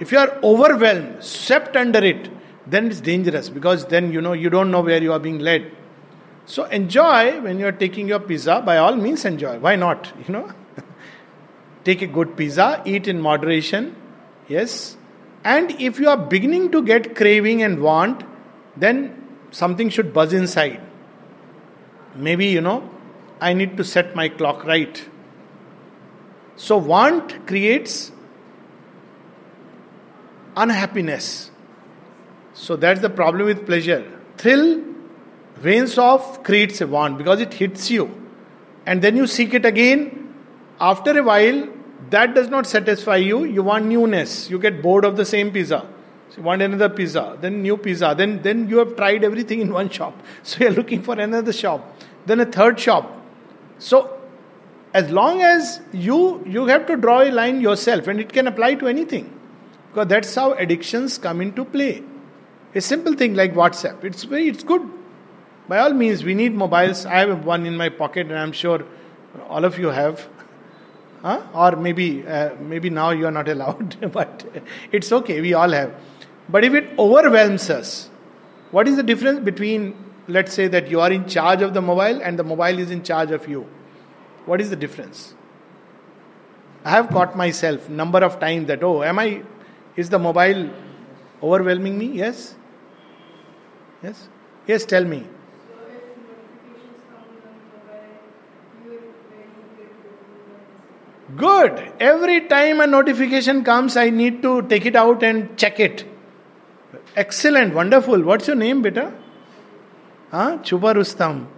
If 0.00 0.12
you 0.12 0.18
are 0.18 0.38
overwhelmed, 0.42 1.22
swept 1.22 1.76
under 1.76 2.02
it, 2.02 2.30
then 2.66 2.86
it's 2.86 3.00
dangerous 3.00 3.48
because 3.48 3.86
then 3.86 4.12
you 4.12 4.20
know 4.20 4.32
you 4.32 4.50
don't 4.50 4.70
know 4.70 4.80
where 4.80 5.02
you 5.02 5.12
are 5.12 5.18
being 5.18 5.38
led. 5.38 5.70
So 6.46 6.64
enjoy 6.64 7.40
when 7.40 7.58
you 7.58 7.66
are 7.66 7.72
taking 7.72 8.08
your 8.08 8.20
pizza, 8.20 8.62
by 8.64 8.78
all 8.78 8.96
means 8.96 9.24
enjoy. 9.24 9.58
Why 9.58 9.76
not? 9.76 10.12
You 10.26 10.32
know? 10.32 10.52
Take 11.84 12.02
a 12.02 12.06
good 12.06 12.36
pizza, 12.36 12.80
eat 12.84 13.08
in 13.08 13.20
moderation, 13.20 13.96
yes. 14.48 14.96
And 15.44 15.72
if 15.80 15.98
you 15.98 16.08
are 16.08 16.16
beginning 16.16 16.70
to 16.70 16.82
get 16.82 17.16
craving 17.16 17.62
and 17.62 17.82
want, 17.82 18.22
then 18.76 19.20
something 19.50 19.88
should 19.88 20.12
buzz 20.12 20.32
inside. 20.32 20.80
Maybe, 22.14 22.46
you 22.46 22.60
know, 22.60 22.88
I 23.40 23.52
need 23.52 23.76
to 23.78 23.84
set 23.84 24.14
my 24.14 24.28
clock 24.28 24.64
right. 24.64 25.04
So, 26.54 26.76
want 26.76 27.46
creates 27.48 28.12
unhappiness. 30.56 31.50
So, 32.62 32.76
that's 32.76 33.00
the 33.00 33.10
problem 33.10 33.46
with 33.46 33.66
pleasure. 33.66 34.08
Thrill 34.36 34.84
wanes 35.64 35.98
off, 35.98 36.44
creates 36.44 36.80
a 36.80 36.86
want 36.86 37.18
because 37.18 37.40
it 37.40 37.54
hits 37.54 37.90
you. 37.90 38.04
And 38.86 39.02
then 39.02 39.16
you 39.16 39.26
seek 39.26 39.52
it 39.52 39.64
again. 39.64 40.32
After 40.80 41.18
a 41.18 41.24
while, 41.24 41.66
that 42.10 42.36
does 42.36 42.48
not 42.50 42.68
satisfy 42.68 43.16
you. 43.16 43.42
You 43.42 43.64
want 43.64 43.86
newness. 43.86 44.48
You 44.48 44.60
get 44.60 44.80
bored 44.80 45.04
of 45.04 45.16
the 45.16 45.24
same 45.24 45.50
pizza. 45.50 45.84
So 46.28 46.36
you 46.36 46.44
want 46.44 46.62
another 46.62 46.88
pizza, 46.88 47.36
then 47.40 47.62
new 47.62 47.76
pizza. 47.76 48.14
Then, 48.16 48.40
then 48.42 48.68
you 48.68 48.78
have 48.78 48.94
tried 48.94 49.24
everything 49.24 49.60
in 49.60 49.72
one 49.80 49.90
shop. 49.90 50.22
So 50.44 50.60
you're 50.60 50.70
looking 50.70 51.02
for 51.02 51.18
another 51.18 51.52
shop. 51.52 52.00
Then 52.26 52.38
a 52.38 52.46
third 52.46 52.78
shop. 52.78 53.10
So 53.80 54.20
as 54.94 55.10
long 55.10 55.42
as 55.42 55.80
you 55.92 56.44
you 56.46 56.66
have 56.66 56.86
to 56.86 56.96
draw 56.96 57.22
a 57.22 57.30
line 57.32 57.60
yourself 57.60 58.06
and 58.06 58.20
it 58.20 58.32
can 58.32 58.46
apply 58.46 58.74
to 58.76 58.86
anything 58.86 59.36
because 59.88 60.06
that's 60.06 60.32
how 60.34 60.52
addictions 60.52 61.18
come 61.18 61.40
into 61.40 61.64
play 61.64 62.02
a 62.74 62.80
simple 62.80 63.14
thing 63.14 63.34
like 63.34 63.54
whatsapp 63.54 64.04
it's 64.04 64.24
very 64.24 64.48
it's 64.48 64.64
good 64.64 64.82
by 65.68 65.78
all 65.78 65.92
means 65.92 66.24
we 66.24 66.34
need 66.34 66.54
mobiles 66.54 67.04
i 67.06 67.18
have 67.18 67.44
one 67.44 67.66
in 67.66 67.76
my 67.76 67.88
pocket 67.88 68.26
and 68.26 68.38
i'm 68.38 68.52
sure 68.52 68.84
all 69.48 69.64
of 69.64 69.78
you 69.78 69.88
have 69.88 70.28
huh? 71.22 71.40
or 71.54 71.76
maybe 71.76 72.26
uh, 72.26 72.54
maybe 72.60 72.90
now 72.90 73.10
you 73.10 73.26
are 73.26 73.36
not 73.40 73.48
allowed 73.56 74.12
but 74.12 74.46
it's 74.90 75.12
okay 75.12 75.40
we 75.40 75.52
all 75.54 75.70
have 75.70 75.92
but 76.48 76.64
if 76.64 76.74
it 76.74 76.88
overwhelms 76.98 77.68
us 77.70 78.08
what 78.70 78.88
is 78.88 78.96
the 78.96 79.02
difference 79.02 79.40
between 79.40 79.94
let's 80.28 80.54
say 80.54 80.66
that 80.68 80.88
you 80.88 81.00
are 81.00 81.12
in 81.12 81.28
charge 81.28 81.62
of 81.62 81.74
the 81.74 81.82
mobile 81.82 82.20
and 82.22 82.38
the 82.38 82.44
mobile 82.44 82.78
is 82.78 82.90
in 82.90 83.02
charge 83.02 83.30
of 83.30 83.48
you 83.48 83.66
what 84.44 84.60
is 84.60 84.70
the 84.70 84.76
difference? 84.76 85.34
I 86.84 86.90
have 86.90 87.08
caught 87.10 87.36
myself 87.36 87.88
number 87.88 88.18
of 88.24 88.40
times 88.40 88.66
that 88.66 88.82
oh, 88.82 89.02
am 89.02 89.18
I? 89.18 89.42
Is 89.94 90.08
the 90.08 90.18
mobile 90.18 90.70
overwhelming 91.42 91.98
me? 91.98 92.06
Yes. 92.06 92.54
Yes. 94.02 94.28
Yes. 94.66 94.84
Tell 94.84 95.04
me. 95.04 95.26
Good. 101.36 101.92
Every 101.98 102.42
time 102.42 102.80
a 102.80 102.86
notification 102.86 103.64
comes, 103.64 103.96
I 103.96 104.10
need 104.10 104.42
to 104.42 104.62
take 104.62 104.84
it 104.84 104.96
out 104.96 105.22
and 105.22 105.56
check 105.56 105.80
it. 105.80 106.04
Excellent, 107.16 107.74
wonderful. 107.74 108.22
What's 108.22 108.46
your 108.46 108.56
name, 108.56 108.82
beta? 108.82 109.12
Huh? 110.30 110.58
Chupa 110.58 110.94
Rustam. 110.94 111.48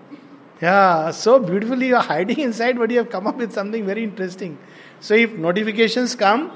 Yeah, 0.60 1.10
so 1.10 1.38
beautifully 1.38 1.88
you 1.88 1.96
are 1.96 2.02
hiding 2.02 2.38
inside, 2.40 2.78
but 2.78 2.90
you 2.90 2.98
have 2.98 3.10
come 3.10 3.26
up 3.26 3.36
with 3.36 3.52
something 3.52 3.84
very 3.84 4.04
interesting. 4.04 4.58
So 5.00 5.14
if 5.14 5.32
notifications 5.32 6.14
come, 6.14 6.52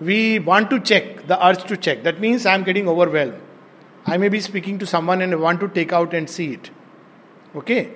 we 0.00 0.38
want 0.38 0.70
to 0.70 0.80
check, 0.80 1.26
the 1.26 1.46
urge 1.46 1.64
to 1.64 1.76
check. 1.76 2.02
That 2.02 2.20
means 2.20 2.46
I 2.46 2.54
am 2.54 2.64
getting 2.64 2.88
overwhelmed. 2.88 3.40
I 4.06 4.16
may 4.16 4.28
be 4.28 4.40
speaking 4.40 4.78
to 4.80 4.86
someone 4.86 5.22
and 5.22 5.32
I 5.32 5.36
want 5.36 5.60
to 5.60 5.68
take 5.68 5.92
out 5.92 6.12
and 6.12 6.28
see 6.28 6.54
it. 6.54 6.70
Okay? 7.54 7.92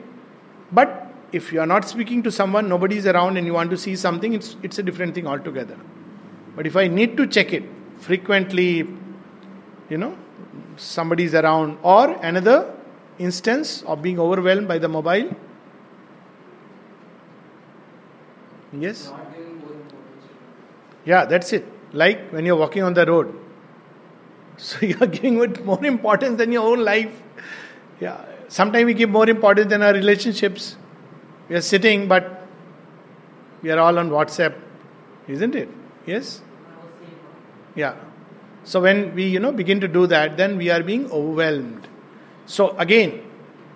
But 0.72 1.12
if 1.32 1.52
you 1.52 1.60
are 1.60 1.66
not 1.66 1.88
speaking 1.88 2.22
to 2.22 2.30
someone, 2.30 2.68
nobody 2.68 2.96
is 2.96 3.06
around, 3.06 3.36
and 3.36 3.46
you 3.46 3.52
want 3.52 3.70
to 3.70 3.76
see 3.76 3.96
something, 3.96 4.32
it's, 4.32 4.56
it's 4.62 4.78
a 4.78 4.82
different 4.82 5.14
thing 5.14 5.26
altogether. 5.26 5.76
But 6.54 6.66
if 6.66 6.76
I 6.76 6.88
need 6.88 7.16
to 7.16 7.26
check 7.26 7.52
it 7.52 7.64
frequently, 7.98 8.88
you 9.90 9.98
know, 9.98 10.16
somebody 10.76 11.25
is 11.25 11.34
around, 11.34 11.78
or 11.82 12.10
another 12.22 12.75
instance 13.18 13.82
of 13.82 14.02
being 14.02 14.18
overwhelmed 14.18 14.68
by 14.68 14.78
the 14.78 14.88
mobile. 14.88 15.34
Yes? 18.72 19.12
Yeah, 21.04 21.25
that's 21.25 21.52
it. 21.52 21.66
Like 21.92 22.30
when 22.30 22.44
you're 22.44 22.56
walking 22.56 22.82
on 22.82 22.94
the 22.94 23.06
road. 23.06 23.46
So 24.58 24.86
you're 24.86 25.06
giving 25.06 25.42
it 25.42 25.64
more 25.64 25.84
importance 25.84 26.38
than 26.38 26.50
your 26.50 26.66
own 26.66 26.84
life. 26.84 27.22
Yeah. 28.00 28.25
Sometimes 28.48 28.86
we 28.86 28.94
give 28.94 29.10
more 29.10 29.28
importance 29.28 29.68
than 29.68 29.82
our 29.82 29.92
relationships. 29.92 30.76
We 31.48 31.56
are 31.56 31.60
sitting, 31.60 32.08
but 32.08 32.46
we 33.62 33.70
are 33.70 33.78
all 33.78 33.98
on 33.98 34.10
WhatsApp, 34.10 34.54
isn't 35.28 35.54
it? 35.54 35.68
Yes? 36.06 36.40
Yeah. 37.75 37.96
So 38.64 38.80
when 38.80 39.14
we, 39.14 39.26
you 39.26 39.40
know, 39.40 39.52
begin 39.52 39.80
to 39.80 39.88
do 39.88 40.06
that, 40.06 40.36
then 40.36 40.56
we 40.56 40.70
are 40.70 40.82
being 40.82 41.10
overwhelmed. 41.10 41.86
So 42.46 42.76
again, 42.78 43.22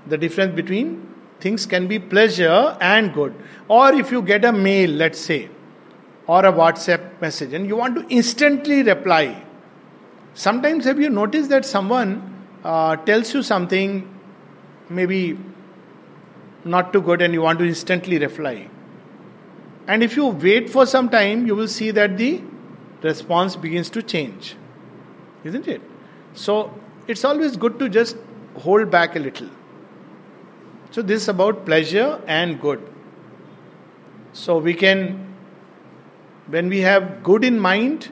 the 0.06 0.16
difference 0.16 0.54
between 0.54 1.06
things 1.40 1.66
can 1.66 1.86
be 1.86 1.98
pleasure 1.98 2.76
and 2.80 3.12
good. 3.12 3.34
Or 3.68 3.92
if 3.92 4.10
you 4.10 4.22
get 4.22 4.44
a 4.44 4.52
mail, 4.52 4.90
let's 4.90 5.20
say, 5.20 5.48
or 6.26 6.44
a 6.46 6.52
WhatsApp 6.52 7.20
message, 7.20 7.52
and 7.52 7.66
you 7.66 7.76
want 7.76 7.96
to 7.96 8.06
instantly 8.14 8.82
reply. 8.82 9.44
Sometimes 10.40 10.86
have 10.86 10.98
you 10.98 11.10
noticed 11.10 11.50
that 11.50 11.66
someone 11.66 12.10
uh, 12.64 12.96
tells 13.08 13.34
you 13.34 13.42
something 13.42 14.08
maybe 14.88 15.38
not 16.64 16.94
too 16.94 17.02
good 17.02 17.20
and 17.20 17.34
you 17.34 17.42
want 17.42 17.58
to 17.58 17.66
instantly 17.66 18.18
reply. 18.18 18.68
And 19.86 20.02
if 20.02 20.16
you 20.16 20.28
wait 20.28 20.70
for 20.70 20.86
some 20.86 21.10
time, 21.10 21.46
you 21.46 21.54
will 21.54 21.68
see 21.68 21.90
that 21.90 22.16
the 22.16 22.40
response 23.02 23.54
begins 23.54 23.90
to 23.90 24.02
change. 24.02 24.54
Isn't 25.44 25.68
it? 25.68 25.82
So 26.32 26.72
it's 27.06 27.22
always 27.22 27.58
good 27.58 27.78
to 27.78 27.90
just 27.90 28.16
hold 28.60 28.90
back 28.90 29.16
a 29.16 29.18
little. 29.18 29.50
So 30.90 31.02
this 31.02 31.20
is 31.20 31.28
about 31.28 31.66
pleasure 31.66 32.18
and 32.26 32.58
good. 32.58 32.80
So 34.32 34.56
we 34.56 34.72
can, 34.72 35.34
when 36.46 36.70
we 36.70 36.80
have 36.80 37.22
good 37.22 37.44
in 37.44 37.60
mind, 37.60 38.08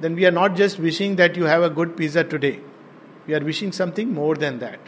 then 0.00 0.14
we 0.14 0.26
are 0.26 0.30
not 0.30 0.56
just 0.56 0.78
wishing 0.78 1.16
that 1.16 1.36
you 1.36 1.44
have 1.44 1.62
a 1.62 1.70
good 1.70 1.96
pizza 1.96 2.24
today. 2.24 2.60
We 3.26 3.34
are 3.34 3.40
wishing 3.40 3.72
something 3.72 4.12
more 4.12 4.36
than 4.36 4.58
that. 4.60 4.80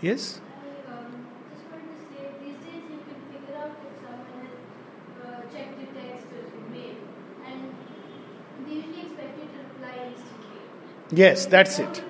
Yes? 0.00 0.40
Yes, 11.12 11.46
that's 11.46 11.78
it. 11.80 12.04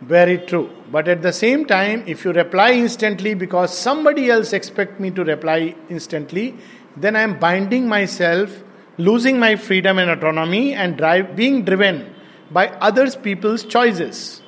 Very 0.00 0.38
true. 0.38 0.70
But 0.90 1.06
at 1.06 1.22
the 1.22 1.32
same 1.32 1.64
time, 1.64 2.02
if 2.06 2.24
you 2.24 2.32
reply 2.32 2.72
instantly 2.72 3.34
because 3.34 3.76
somebody 3.76 4.30
else 4.30 4.52
expect 4.52 4.98
me 4.98 5.10
to 5.12 5.24
reply 5.24 5.74
instantly, 5.88 6.56
then 6.96 7.14
I 7.14 7.20
am 7.20 7.38
binding 7.38 7.86
myself, 7.88 8.62
losing 8.98 9.38
my 9.38 9.56
freedom 9.56 9.98
and 9.98 10.10
autonomy, 10.10 10.74
and 10.74 10.96
drive, 10.96 11.34
being 11.36 11.64
driven 11.64 12.14
by 12.50 12.68
others 12.68 13.14
people's 13.16 13.64
choices. 13.64 14.42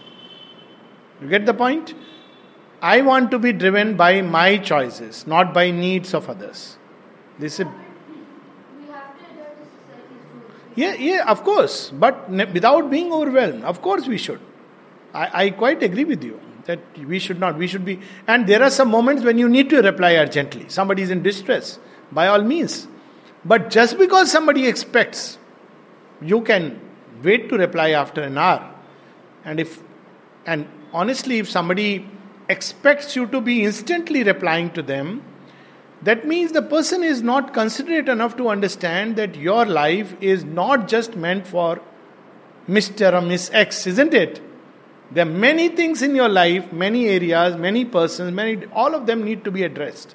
You 1.23 1.29
get 1.29 1.47
the 1.47 1.55
point? 1.55 1.95
I 2.83 3.03
want 3.03 3.31
to 3.33 3.39
be 3.39 3.53
driven 3.53 3.97
by 3.97 4.23
my 4.23 4.57
choices, 4.59 5.27
not 5.27 5.53
by 5.53 5.71
needs 5.71 6.15
of 6.15 6.29
others. 6.31 6.79
This 7.39 7.61
is 7.61 7.67
We 7.67 8.87
have 8.87 9.19
to 9.19 9.25
adapt 9.25 9.59
to 9.59 9.67
society's 9.67 10.25
rules. 10.35 10.53
yeah, 10.77 10.95
yeah, 10.95 11.31
of 11.31 11.45
course. 11.45 11.91
But 11.91 12.31
ne- 12.31 12.47
without 12.47 12.91
being 12.91 13.13
overwhelmed, 13.13 13.65
of 13.65 13.83
course 13.83 14.07
we 14.07 14.17
should. 14.19 14.41
I, 15.13 15.45
I 15.45 15.51
quite 15.51 15.83
agree 15.83 16.05
with 16.05 16.25
you 16.25 16.41
that 16.65 16.79
we 16.99 17.19
should 17.19 17.39
not. 17.39 17.59
We 17.59 17.67
should 17.67 17.85
be. 17.85 18.01
And 18.27 18.47
there 18.47 18.63
are 18.63 18.71
some 18.71 18.89
moments 18.91 19.23
when 19.25 19.37
you 19.39 19.49
need 19.49 19.69
to 19.71 19.83
reply 19.83 20.15
urgently. 20.15 20.69
Somebody 20.69 21.03
is 21.03 21.11
in 21.11 21.23
distress, 21.23 21.79
by 22.11 22.29
all 22.29 22.43
means. 22.43 22.89
But 23.45 23.71
just 23.71 23.99
because 23.99 24.31
somebody 24.31 24.67
expects, 24.67 25.39
you 26.21 26.43
can 26.43 26.81
wait 27.23 27.49
to 27.49 27.57
reply 27.57 27.91
after 27.91 28.23
an 28.23 28.37
hour. 28.37 28.75
And 29.45 29.59
if, 29.59 29.83
and 30.47 30.69
honestly, 30.93 31.39
if 31.39 31.49
somebody 31.49 32.07
expects 32.49 33.17
you 33.17 33.27
to 33.29 33.41
be 33.41 33.65
instantly 33.65 34.23
replying 34.23 34.71
to 34.71 34.83
them, 34.83 35.23
that 36.03 36.27
means 36.27 36.53
the 36.53 36.63
person 36.63 37.03
is 37.05 37.23
not 37.23 37.53
considerate 37.53 38.09
enough 38.09 38.37
to 38.39 38.49
understand 38.49 39.17
that 39.17 39.37
your 39.37 39.67
life 39.67 40.15
is 40.21 40.45
not 40.45 40.89
just 40.89 41.15
meant 41.17 41.47
for 41.47 41.81
Mr. 42.69 43.13
or 43.13 43.21
Miss 43.21 43.51
X, 43.53 43.87
isn't 43.87 44.15
it? 44.15 44.41
There 45.11 45.27
are 45.27 45.31
many 45.31 45.69
things 45.69 46.03
in 46.03 46.15
your 46.15 46.29
life, 46.29 46.73
many 46.73 47.09
areas, 47.09 47.57
many 47.57 47.85
persons, 47.85 48.33
many 48.33 48.65
all 48.73 48.95
of 48.95 49.07
them 49.07 49.25
need 49.25 49.45
to 49.45 49.51
be 49.51 49.65
addressed. 49.65 50.15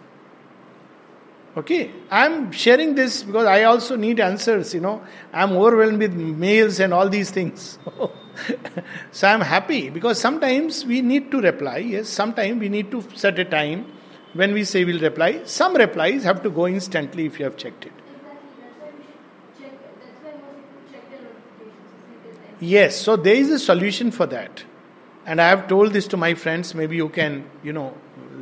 Okay, 1.58 1.90
I'm 2.12 2.52
sharing 2.52 2.96
this 2.96 3.24
because 3.24 3.46
I 3.46 3.64
also 3.64 3.96
need 3.96 4.20
answers, 4.20 4.74
you 4.74 4.82
know. 4.82 5.02
I'm 5.32 5.54
overwhelmed 5.54 6.00
with 6.00 6.14
mails 6.14 6.82
and 6.82 6.94
all 6.94 7.08
these 7.08 7.32
things. 7.32 7.80
so 9.12 9.28
I'm 9.28 9.40
happy 9.40 9.90
because 9.90 10.20
sometimes 10.20 10.86
we 10.86 11.02
need 11.02 11.32
to 11.32 11.40
reply. 11.40 11.78
Yes, 11.78 12.10
sometimes 12.10 12.60
we 12.60 12.68
need 12.68 12.92
to 12.92 13.04
set 13.16 13.40
a 13.40 13.46
time 13.46 13.86
when 14.34 14.54
we 14.54 14.66
say 14.66 14.84
we'll 14.84 15.00
reply. 15.00 15.44
Some 15.46 15.76
replies 15.76 16.24
have 16.24 16.44
to 16.44 16.50
go 16.50 16.68
instantly 16.68 17.26
if 17.26 17.40
you 17.40 17.46
have 17.46 17.56
checked 17.56 17.86
it. 17.86 17.94
Yes, 22.60 23.00
so 23.00 23.16
there 23.16 23.36
is 23.36 23.50
a 23.50 23.60
solution 23.60 24.12
for 24.12 24.26
that. 24.26 24.64
And 25.26 25.42
I 25.42 25.50
have 25.50 25.68
told 25.68 25.94
this 25.94 26.08
to 26.10 26.18
my 26.18 26.34
friends, 26.34 26.76
maybe 26.76 26.98
you 26.98 27.10
can, 27.10 27.50
you 27.64 27.72
know, 27.72 27.94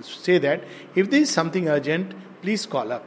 say 0.01 0.39
that. 0.39 0.63
If 0.95 1.11
there 1.11 1.21
is 1.21 1.29
something 1.29 1.69
urgent, 1.69 2.13
please 2.43 2.65
call 2.65 2.91
up. 2.91 3.05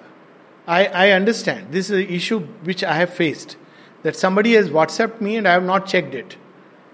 I, 0.67 0.87
I 0.87 1.11
understand. 1.11 1.71
This 1.71 1.91
is 1.91 2.05
an 2.05 2.09
issue 2.13 2.41
which 2.65 2.83
I 2.83 2.95
have 2.95 3.13
faced. 3.13 3.57
That 4.03 4.17
somebody 4.17 4.55
has 4.55 4.71
WhatsApped 4.71 5.21
me 5.21 5.37
and 5.37 5.47
I 5.47 5.53
have 5.53 5.63
not 5.63 5.87
checked 5.87 6.15
it. 6.15 6.37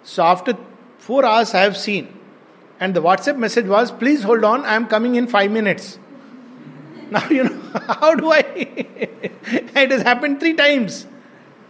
So 0.02 0.24
after 0.24 0.58
four 0.98 1.24
hours, 1.24 1.54
I 1.54 1.60
have 1.60 1.76
seen. 1.76 2.18
And 2.80 2.94
the 2.94 3.00
WhatsApp 3.00 3.38
message 3.38 3.66
was, 3.66 3.92
please 3.92 4.24
hold 4.24 4.44
on, 4.44 4.64
I 4.64 4.74
am 4.74 4.86
coming 4.86 5.14
in 5.14 5.26
five 5.26 5.50
minutes. 5.50 5.98
Now, 7.12 7.28
you 7.28 7.44
know, 7.44 7.60
how 7.88 8.14
do 8.14 8.32
I? 8.32 8.38
it 8.56 9.90
has 9.90 10.00
happened 10.00 10.40
three 10.40 10.54
times. 10.54 11.06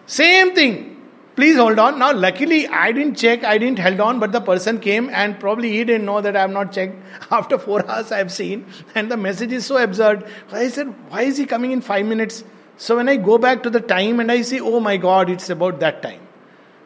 Same 0.06 0.54
thing. 0.54 0.91
Please 1.34 1.56
hold 1.56 1.78
on. 1.78 1.98
Now, 1.98 2.12
luckily, 2.12 2.68
I 2.68 2.92
didn't 2.92 3.16
check, 3.16 3.42
I 3.42 3.56
didn't 3.56 3.78
held 3.78 4.00
on, 4.00 4.20
but 4.20 4.32
the 4.32 4.40
person 4.40 4.78
came 4.78 5.08
and 5.08 5.38
probably 5.40 5.70
he 5.70 5.82
didn't 5.82 6.04
know 6.04 6.20
that 6.20 6.36
I 6.36 6.42
have 6.42 6.50
not 6.50 6.72
checked. 6.72 6.96
After 7.30 7.58
four 7.58 7.88
hours, 7.88 8.12
I 8.12 8.18
have 8.18 8.30
seen, 8.30 8.66
and 8.94 9.10
the 9.10 9.16
message 9.16 9.50
is 9.50 9.64
so 9.64 9.78
absurd. 9.82 10.26
I 10.50 10.68
said, 10.68 10.88
Why 11.08 11.22
is 11.22 11.38
he 11.38 11.46
coming 11.46 11.72
in 11.72 11.80
five 11.80 12.04
minutes? 12.04 12.44
So, 12.76 12.96
when 12.96 13.08
I 13.08 13.16
go 13.16 13.38
back 13.38 13.62
to 13.62 13.70
the 13.70 13.80
time 13.80 14.20
and 14.20 14.30
I 14.30 14.42
say, 14.42 14.60
Oh 14.60 14.78
my 14.78 14.98
God, 14.98 15.30
it's 15.30 15.48
about 15.48 15.80
that 15.80 16.02
time. 16.02 16.20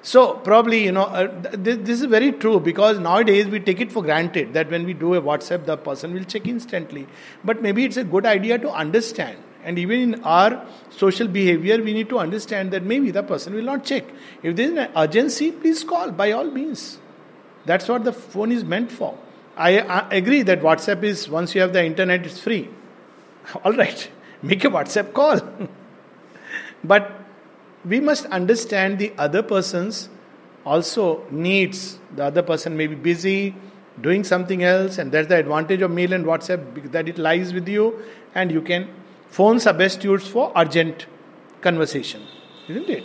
So, 0.03 0.35
probably, 0.35 0.85
you 0.85 0.93
know, 0.93 1.03
uh, 1.03 1.27
th- 1.51 1.81
this 1.81 2.01
is 2.01 2.05
very 2.05 2.31
true 2.31 2.61
because 2.61 3.01
nowadays 3.01 3.47
we 3.47 3.59
take 3.59 3.81
it 3.81 3.91
for 3.91 4.05
granted 4.05 4.55
that 4.55 4.71
when 4.71 4.85
we 4.85 4.95
do 4.95 5.15
a 5.15 5.21
WhatsApp, 5.21 5.67
the 5.67 5.77
person 5.77 6.15
will 6.15 6.23
check 6.23 6.47
instantly. 6.47 7.09
But 7.43 7.61
maybe 7.61 7.85
it's 7.85 7.97
a 7.97 8.05
good 8.05 8.25
idea 8.25 8.59
to 8.59 8.71
understand. 8.71 9.39
And 9.67 9.81
even 9.81 10.01
in 10.01 10.23
our 10.23 10.65
social 10.91 11.27
behavior, 11.27 11.83
we 11.83 11.93
need 11.93 12.09
to 12.11 12.21
understand 12.21 12.71
that 12.71 12.85
maybe 12.85 13.11
the 13.11 13.25
person 13.25 13.53
will 13.53 13.65
not 13.65 13.85
check. 13.85 14.05
If 14.41 14.55
there 14.55 14.71
is 14.71 14.79
an 14.79 14.91
urgency, 14.97 15.51
please 15.51 15.83
call 15.83 16.13
by 16.13 16.31
all 16.31 16.45
means. 16.45 16.99
That's 17.65 17.89
what 17.89 18.05
the 18.05 18.13
phone 18.13 18.53
is 18.53 18.63
meant 18.63 18.93
for. 18.93 19.19
I, 19.57 19.81
I 19.81 20.15
agree 20.15 20.43
that 20.43 20.61
WhatsApp 20.61 21.03
is, 21.03 21.29
once 21.29 21.53
you 21.57 21.63
have 21.63 21.73
the 21.73 21.85
internet, 21.85 22.25
it's 22.25 22.39
free. 22.39 22.69
All 23.65 23.73
right, 23.73 24.09
make 24.43 24.65
a 24.65 24.69
WhatsApp 24.69 25.13
call. 25.13 25.41
but 26.85 27.11
we 27.85 27.99
must 27.99 28.27
understand 28.27 29.01
the 29.01 29.13
other 29.19 29.43
person's 29.43 30.09
also 30.65 31.25
needs. 31.31 31.99
The 32.15 32.25
other 32.25 32.43
person 32.43 32.77
may 32.77 32.87
be 32.87 32.95
busy 32.95 33.57
doing 34.01 34.23
something 34.23 34.63
else, 34.63 34.99
and 34.99 35.11
that's 35.11 35.27
the 35.29 35.37
advantage 35.37 35.81
of 35.81 35.91
mail 35.91 36.13
and 36.13 36.25
WhatsApp 36.25 36.93
that 36.93 37.09
it 37.09 37.19
lies 37.19 37.53
with 37.53 37.67
you, 37.67 38.01
and 38.35 38.53
you 38.53 38.61
can 38.61 38.89
Phones 39.37 39.67
are 39.67 39.75
best 39.75 40.03
used 40.03 40.29
for 40.29 40.51
urgent 40.57 41.05
conversation, 41.61 42.23
isn't 42.69 42.89
it? 42.89 43.05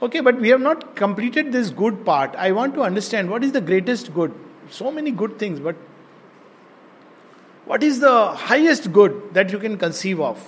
Okay, 0.00 0.20
but 0.20 0.40
we 0.40 0.48
have 0.50 0.60
not 0.60 0.94
completed 0.94 1.50
this 1.50 1.70
good 1.70 2.04
part. 2.04 2.36
I 2.36 2.52
want 2.52 2.74
to 2.74 2.82
understand 2.82 3.28
what 3.28 3.42
is 3.42 3.50
the 3.50 3.60
greatest 3.60 4.14
good. 4.14 4.32
So 4.70 4.92
many 4.92 5.10
good 5.10 5.40
things, 5.40 5.58
but 5.58 5.74
what 7.64 7.82
is 7.82 7.98
the 7.98 8.26
highest 8.42 8.92
good 8.92 9.34
that 9.34 9.50
you 9.50 9.58
can 9.58 9.76
conceive 9.76 10.20
of, 10.20 10.38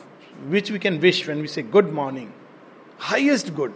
which 0.46 0.70
we 0.70 0.78
can 0.78 1.00
wish 1.00 1.26
when 1.26 1.40
we 1.40 1.48
say 1.48 1.62
good 1.62 1.92
morning? 1.92 2.32
Highest 2.98 3.56
good. 3.56 3.72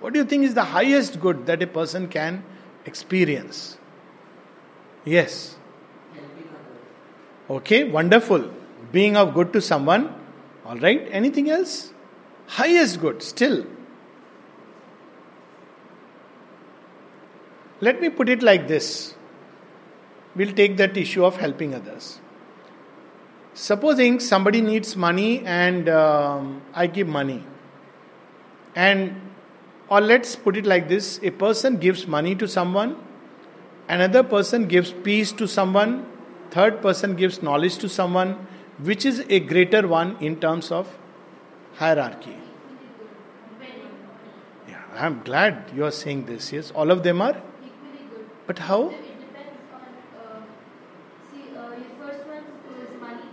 What 0.00 0.12
do 0.12 0.18
you 0.18 0.24
think 0.24 0.42
is 0.44 0.54
the 0.54 0.64
highest 0.64 1.20
good 1.20 1.46
that 1.46 1.62
a 1.62 1.68
person 1.68 2.08
can 2.08 2.42
experience? 2.84 3.78
Yes. 5.04 5.54
Okay, 7.48 7.84
wonderful. 7.84 8.50
Being 8.90 9.16
of 9.16 9.34
good 9.34 9.52
to 9.52 9.60
someone. 9.60 10.18
All 10.64 10.78
right. 10.78 11.08
Anything 11.10 11.50
else? 11.50 11.92
Highest 12.46 13.00
good, 13.00 13.22
still. 13.22 13.66
Let 17.80 18.00
me 18.00 18.10
put 18.10 18.28
it 18.28 18.42
like 18.42 18.68
this. 18.68 19.14
We'll 20.36 20.52
take 20.52 20.76
that 20.76 20.96
issue 20.96 21.24
of 21.24 21.36
helping 21.36 21.74
others. 21.74 22.20
Supposing 23.54 24.20
somebody 24.20 24.60
needs 24.60 24.96
money 24.96 25.44
and 25.44 25.88
um, 25.88 26.62
I 26.72 26.86
give 26.86 27.08
money. 27.08 27.44
And, 28.74 29.20
or 29.88 30.00
let's 30.00 30.36
put 30.36 30.56
it 30.56 30.64
like 30.64 30.88
this 30.88 31.20
a 31.22 31.30
person 31.30 31.76
gives 31.76 32.06
money 32.06 32.34
to 32.36 32.48
someone, 32.48 32.96
another 33.88 34.22
person 34.22 34.66
gives 34.66 34.92
peace 34.92 35.32
to 35.32 35.46
someone, 35.46 36.06
third 36.50 36.80
person 36.80 37.14
gives 37.16 37.42
knowledge 37.42 37.76
to 37.78 37.88
someone, 37.88 38.46
which 38.90 39.04
is 39.04 39.24
a 39.28 39.40
greater 39.40 39.86
one 39.88 40.16
in 40.20 40.36
terms 40.40 40.70
of 40.70 40.96
hierarchy. 41.76 42.36
Yeah, 44.68 44.82
I'm 44.96 45.22
glad 45.22 45.70
you 45.74 45.84
are 45.84 45.90
saying 45.90 46.26
this. 46.26 46.52
Yes, 46.52 46.70
all 46.72 46.90
of 46.90 47.02
them 47.02 47.22
are 47.22 47.36
but 48.46 48.58
how? 48.58 48.88
It 48.88 48.90
depends 49.20 49.58
on. 49.72 49.80
Uh, 50.18 50.40
see, 51.30 51.56
uh, 51.56 51.70
your 51.82 51.92
first 52.00 52.26
one 52.26 52.42
is 52.82 53.00
money. 53.00 53.28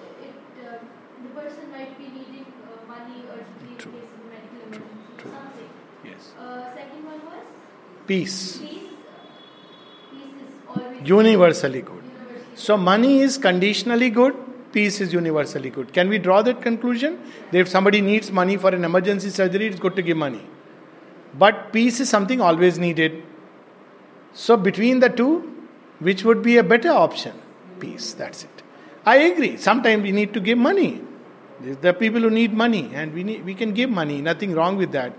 Uh, 0.00 0.78
the 1.22 1.28
person 1.40 1.70
might 1.70 1.98
be 1.98 2.04
needing 2.04 2.46
uh, 2.64 2.88
money 2.88 3.22
True. 3.76 3.92
in 3.92 3.98
case 3.98 4.14
of 4.14 4.24
medical 4.30 4.70
True. 4.72 4.88
True. 5.18 5.30
or 5.30 5.34
something. 5.34 5.70
Yes. 6.04 6.32
Second 6.74 7.04
one 7.04 7.20
was 7.26 7.44
Peace. 8.06 8.58
peace. 8.58 8.68
Peace 10.10 10.36
is 10.46 10.54
always 10.68 11.08
Universally 11.08 11.82
good. 11.82 12.02
universally 12.02 12.54
So 12.54 12.76
money 12.78 13.20
is 13.20 13.36
conditionally 13.36 14.10
good, 14.10 14.34
peace 14.76 15.00
is 15.00 15.12
universally 15.12 15.70
good. 15.70 15.92
Can 15.98 16.10
we 16.14 16.18
draw 16.26 16.42
that 16.42 16.60
conclusion? 16.68 17.18
That 17.50 17.60
if 17.64 17.68
somebody 17.68 18.00
needs 18.10 18.30
money 18.30 18.56
for 18.64 18.74
an 18.78 18.84
emergency 18.84 19.30
surgery, 19.30 19.66
it's 19.68 19.80
good 19.84 19.96
to 19.96 20.02
give 20.02 20.18
money. 20.22 20.44
But 21.42 21.72
peace 21.72 22.00
is 22.00 22.10
something 22.10 22.40
always 22.40 22.78
needed. 22.78 23.22
So 24.34 24.56
between 24.56 25.00
the 25.00 25.08
two, 25.08 25.30
which 25.98 26.24
would 26.24 26.42
be 26.42 26.58
a 26.58 26.62
better 26.62 26.90
option? 26.90 27.32
Peace, 27.80 28.12
that's 28.12 28.44
it. 28.44 28.62
I 29.06 29.16
agree. 29.28 29.56
Sometimes 29.56 30.02
we 30.02 30.12
need 30.12 30.34
to 30.34 30.40
give 30.40 30.58
money. 30.58 31.00
There 31.60 31.90
are 31.90 31.98
people 32.04 32.20
who 32.20 32.30
need 32.30 32.52
money 32.52 32.90
and 32.92 33.14
we, 33.14 33.24
need, 33.24 33.44
we 33.46 33.54
can 33.54 33.72
give 33.72 33.88
money, 33.88 34.20
nothing 34.20 34.54
wrong 34.54 34.76
with 34.76 34.92
that. 34.92 35.14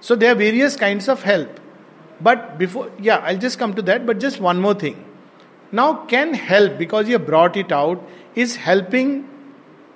So 0.00 0.14
there 0.14 0.32
are 0.32 0.36
various 0.36 0.76
kinds 0.76 1.08
of 1.08 1.22
help. 1.24 1.58
But 2.20 2.58
before, 2.58 2.90
yeah, 3.00 3.18
I'll 3.18 3.38
just 3.38 3.58
come 3.58 3.74
to 3.74 3.82
that, 3.82 4.06
but 4.06 4.20
just 4.20 4.40
one 4.40 4.60
more 4.60 4.74
thing. 4.74 5.04
Now, 5.72 6.04
can 6.06 6.34
help, 6.34 6.78
because 6.78 7.08
you 7.08 7.18
brought 7.18 7.56
it 7.56 7.72
out, 7.72 8.02
is 8.34 8.56
helping 8.56 9.28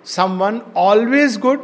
someone 0.02 0.62
always 0.74 1.36
good? 1.36 1.60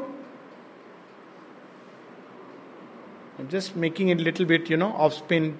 I'm 3.38 3.48
just 3.48 3.74
making 3.74 4.09
it 4.09 4.20
a 4.20 4.22
little 4.22 4.44
bit, 4.44 4.68
you 4.68 4.76
know, 4.76 4.92
off 4.92 5.14
spin, 5.14 5.59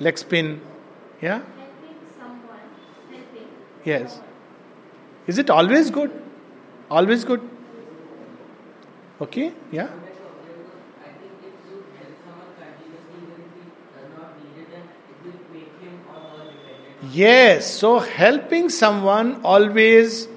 leg 0.00 0.18
spin. 0.18 0.60
Yeah? 1.20 1.38
helping 1.38 1.96
someone. 2.18 2.60
Yes. 3.84 4.20
Is 5.26 5.38
it 5.38 5.50
always 5.50 5.90
good? 5.90 6.10
Always 6.90 7.24
good? 7.24 7.40
Okay? 9.20 9.52
Yeah? 9.70 9.84
I 9.84 9.88
think 9.88 11.32
if 11.40 11.54
you 11.70 11.84
help 11.96 12.14
someone 12.26 12.52
continuously, 12.58 13.22
even 13.22 13.38
if 13.46 13.52
he 13.54 13.64
does 13.94 14.10
not 14.18 14.30
need 14.42 14.62
it, 14.62 14.70
then 14.70 14.84
it 15.08 15.18
will 15.24 15.40
make 15.54 15.74
him 15.80 15.96
or 16.08 16.20
her 16.36 16.44
dependent. 16.50 17.14
Yes, 17.14 17.72
so 17.72 17.98
helping 18.00 18.68
someone 18.68 19.40
always, 19.42 20.28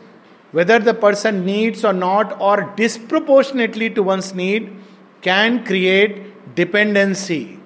whether 0.54 0.78
the 0.78 0.94
person 0.94 1.44
needs 1.44 1.84
or 1.84 1.92
not, 1.92 2.40
or 2.40 2.72
disproportionately 2.76 3.90
to 3.90 4.02
one's 4.02 4.34
need, 4.34 4.76
can 5.22 5.64
create 5.64 6.54
dependency. 6.54 7.58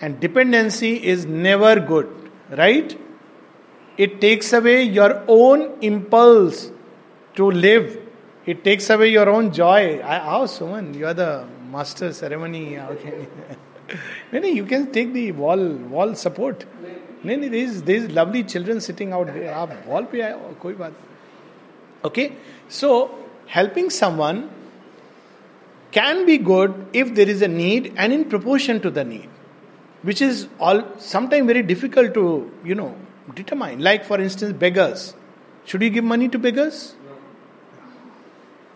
And 0.00 0.20
dependency 0.20 1.04
is 1.04 1.26
never 1.26 1.80
good, 1.80 2.30
right? 2.50 2.96
It 3.96 4.20
takes 4.20 4.52
away 4.52 4.82
your 4.82 5.24
own 5.26 5.78
impulse 5.80 6.70
to 7.36 7.50
live. 7.50 7.98
It 8.46 8.62
takes 8.62 8.90
away 8.90 9.08
your 9.08 9.28
own 9.28 9.52
joy. 9.52 10.02
I, 10.04 10.18
how, 10.18 10.44
Suman? 10.44 10.94
You 10.94 11.06
are 11.06 11.14
the 11.14 11.46
master 11.70 12.12
ceremony. 12.12 12.74
How 12.74 12.94
can 12.94 13.12
you? 13.12 13.28
no, 14.32 14.40
no, 14.40 14.46
you 14.46 14.64
can 14.64 14.92
take 14.92 15.12
the 15.12 15.32
wall 15.32 15.58
wall 15.94 16.14
support. 16.14 16.66
नहीं 17.24 17.36
नहीं 17.38 17.50
there 17.50 17.64
is 17.64 17.82
there 17.82 17.96
is 17.96 18.10
lovely 18.10 18.42
children 18.44 18.80
sitting 18.80 19.12
out 19.12 19.26
there 19.34 19.52
आप 19.54 19.86
wall 19.86 20.04
पे 20.12 20.20
आए 20.20 20.32
हो, 20.32 20.56
कोई 20.62 20.74
बात 20.74 20.92
okay? 22.03 22.35
So 22.67 23.15
helping 23.47 23.89
someone 23.89 24.49
can 25.91 26.25
be 26.25 26.37
good 26.37 26.87
if 26.93 27.15
there 27.15 27.27
is 27.27 27.41
a 27.41 27.47
need 27.47 27.93
and 27.97 28.13
in 28.13 28.25
proportion 28.25 28.79
to 28.81 28.91
the 28.91 29.03
need 29.03 29.29
which 30.01 30.21
is 30.21 30.47
all 30.59 30.83
sometimes 30.97 31.45
very 31.47 31.61
difficult 31.61 32.13
to 32.13 32.51
you 32.63 32.75
know 32.75 32.95
determine. 33.35 33.79
Like 33.79 34.05
for 34.05 34.19
instance 34.19 34.53
beggars. 34.53 35.13
Should 35.65 35.81
you 35.81 35.89
give 35.89 36.03
money 36.03 36.29
to 36.29 36.39
beggars? 36.39 36.95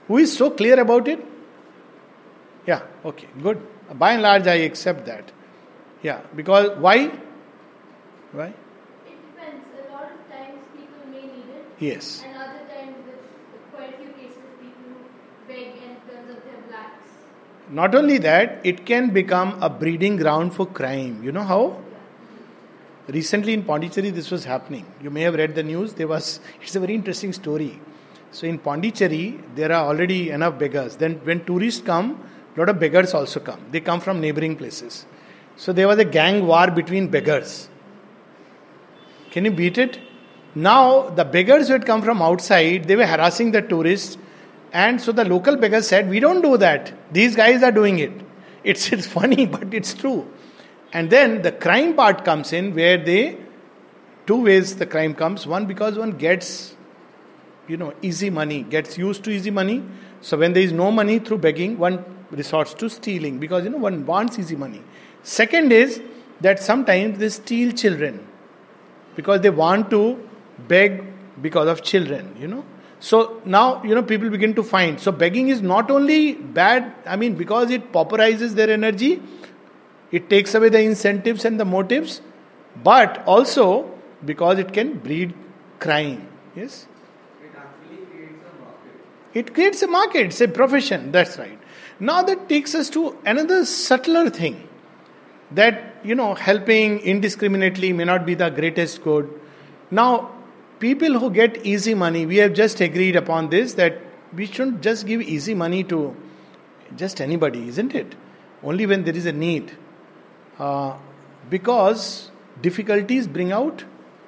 Who 0.07 0.17
is 0.17 0.35
so 0.37 0.49
clear 0.51 0.79
about 0.79 1.07
it? 1.07 1.25
Yeah 2.67 2.81
okay 3.05 3.27
good. 3.41 3.61
By 3.93 4.13
and 4.13 4.21
large 4.21 4.47
i 4.47 4.55
accept 4.55 5.05
that. 5.05 5.31
Yeah 6.01 6.21
because 6.35 6.77
why? 6.77 7.11
Why? 8.31 8.47
It 8.47 9.17
depends. 9.27 9.65
A 9.79 9.93
lot 9.93 10.03
of 10.11 10.19
times 10.29 10.59
people 10.73 11.09
may 11.09 11.21
need 11.21 11.49
it. 11.55 11.65
yes 11.79 12.23
And 12.25 12.35
other 12.35 12.65
times, 12.67 12.97
with 13.05 13.71
quite 13.73 13.93
a 13.93 13.97
few 13.97 14.11
cases, 14.13 14.43
people 14.59 14.83
who 14.89 15.47
beg 15.47 15.77
and 15.87 15.97
turns 16.07 16.31
out 16.31 16.43
they're 16.43 16.63
blacks. 16.67 17.07
Not 17.69 17.95
only 17.95 18.17
that 18.19 18.59
it 18.63 18.85
can 18.85 19.09
become 19.11 19.61
a 19.61 19.69
breeding 19.69 20.17
ground 20.17 20.53
for 20.53 20.65
crime. 20.65 21.23
You 21.23 21.31
know 21.31 21.43
how? 21.43 21.81
Recently 23.07 23.53
in 23.53 23.63
pondicherry 23.63 24.09
this 24.09 24.31
was 24.31 24.45
happening. 24.45 24.85
You 25.01 25.09
may 25.09 25.21
have 25.21 25.35
read 25.35 25.55
the 25.55 25.63
news. 25.63 25.93
There 25.93 26.07
was 26.07 26.39
it's 26.61 26.75
a 26.75 26.79
very 26.79 26.95
interesting 26.95 27.33
story. 27.33 27.79
So 28.31 28.47
in 28.47 28.59
pondicherry 28.59 29.39
there 29.55 29.71
are 29.71 29.85
already 29.85 30.29
enough 30.29 30.57
beggars. 30.57 30.97
Then 30.97 31.15
when 31.23 31.45
tourists 31.45 31.81
come 31.81 32.29
a 32.55 32.59
lot 32.59 32.69
of 32.69 32.79
beggars 32.79 33.13
also 33.13 33.39
come. 33.39 33.59
They 33.71 33.79
come 33.79 33.99
from 33.99 34.21
neighboring 34.21 34.55
places. 34.55 35.05
So 35.55 35.73
there 35.73 35.87
was 35.87 35.97
a 35.97 36.05
gang 36.05 36.45
war 36.45 36.69
between 36.69 37.07
beggars. 37.07 37.69
Can 39.31 39.45
you 39.45 39.51
beat 39.51 39.77
it? 39.77 39.99
Now 40.55 41.09
the 41.09 41.25
beggars 41.25 41.67
who 41.67 41.73
had 41.73 41.85
come 41.85 42.01
from 42.03 42.21
outside 42.21 42.85
they 42.85 42.95
were 42.95 43.07
harassing 43.07 43.51
the 43.51 43.61
tourists 43.61 44.17
and 44.73 44.99
so 44.99 45.11
the 45.11 45.23
local 45.23 45.55
beggars 45.55 45.87
said, 45.87 46.09
We 46.09 46.19
don't 46.19 46.41
do 46.41 46.57
that. 46.57 46.91
These 47.13 47.35
guys 47.35 47.61
are 47.61 47.71
doing 47.71 47.99
it. 47.99 48.11
It's, 48.63 48.91
it's 48.91 49.05
funny, 49.05 49.45
but 49.55 49.71
it's 49.73 49.93
true. 49.93 50.27
And 50.91 51.09
then 51.09 51.43
the 51.43 51.51
crime 51.51 51.95
part 51.95 52.25
comes 52.25 52.51
in 52.53 52.73
where 52.73 52.97
they, 52.97 53.37
two 54.25 54.43
ways 54.43 54.75
the 54.75 54.87
crime 54.87 55.13
comes. 55.13 55.45
One, 55.45 55.67
because 55.67 55.97
one 55.97 56.11
gets, 56.11 56.75
you 57.67 57.77
know, 57.77 57.93
easy 58.01 58.31
money, 58.31 58.63
gets 58.63 58.97
used 58.97 59.23
to 59.25 59.31
easy 59.31 59.51
money. 59.51 59.83
So 60.21 60.37
when 60.37 60.53
there 60.53 60.63
is 60.63 60.71
no 60.71 60.91
money 60.91 61.19
through 61.19 61.39
begging, 61.39 61.77
one 61.77 62.03
resorts 62.31 62.73
to 62.75 62.89
stealing 62.89 63.37
because, 63.37 63.63
you 63.63 63.69
know, 63.69 63.77
one 63.77 64.05
wants 64.07 64.39
easy 64.39 64.55
money. 64.55 64.81
Second 65.21 65.71
is 65.71 66.01
that 66.41 66.59
sometimes 66.61 67.19
they 67.19 67.29
steal 67.29 67.71
children 67.73 68.27
because 69.15 69.41
they 69.41 69.51
want 69.51 69.91
to 69.91 70.19
beg 70.67 71.03
because 71.41 71.67
of 71.67 71.83
children, 71.83 72.35
you 72.39 72.47
know. 72.47 72.65
So 73.03 73.41
now, 73.43 73.83
you 73.83 73.93
know, 73.93 74.01
people 74.01 74.29
begin 74.29 74.53
to 74.55 74.63
find. 74.63 74.97
So 74.97 75.11
begging 75.11 75.49
is 75.49 75.61
not 75.61 75.91
only 75.91 76.35
bad, 76.35 76.95
I 77.05 77.17
mean, 77.17 77.33
because 77.35 77.69
it 77.69 77.91
pauperizes 77.91 78.51
their 78.51 78.69
energy, 78.69 79.21
it 80.09 80.29
takes 80.29 80.55
away 80.55 80.69
the 80.69 80.79
incentives 80.79 81.43
and 81.43 81.59
the 81.59 81.65
motives, 81.65 82.21
but 82.81 83.21
also 83.25 83.91
because 84.23 84.57
it 84.57 84.71
can 84.71 84.99
breed 84.99 85.33
crime. 85.79 86.29
Yes? 86.55 86.87
It 87.43 87.51
actually 87.57 88.05
creates 88.05 88.41
a 88.41 88.63
market. 88.63 89.33
It 89.33 89.53
creates 89.53 89.81
a 89.81 89.87
market, 89.87 90.25
it's 90.27 90.39
a 90.39 90.47
profession, 90.47 91.11
that's 91.11 91.37
right. 91.37 91.59
Now 91.99 92.23
that 92.23 92.47
takes 92.47 92.73
us 92.73 92.89
to 92.91 93.17
another 93.25 93.65
subtler 93.65 94.29
thing 94.29 94.69
that, 95.51 95.97
you 96.05 96.15
know, 96.15 96.35
helping 96.35 96.99
indiscriminately 96.99 97.91
may 97.91 98.05
not 98.05 98.25
be 98.25 98.33
the 98.33 98.49
greatest 98.49 99.03
good. 99.03 99.29
Now, 99.91 100.31
people 100.79 101.19
who 101.19 101.29
get 101.31 101.65
easy 101.65 101.93
money, 101.93 102.25
we 102.25 102.37
have 102.37 102.53
just 102.53 102.81
agreed 102.81 103.15
upon 103.15 103.49
this 103.49 103.73
that 103.75 103.99
we 104.33 104.45
shouldn't 104.45 104.81
just 104.81 105.05
give 105.05 105.21
easy 105.21 105.53
money 105.53 105.83
to 105.85 106.15
just 106.95 107.21
anybody, 107.21 107.67
isn't 107.67 107.95
it? 107.95 108.15
Only 108.63 108.85
when 108.85 109.03
there 109.03 109.15
is 109.15 109.25
a 109.25 109.31
need. 109.31 109.71
Uh, 110.59 110.95
because 111.49 112.31
difficulties 112.61 113.27
bring 113.27 113.51
out 113.51 113.83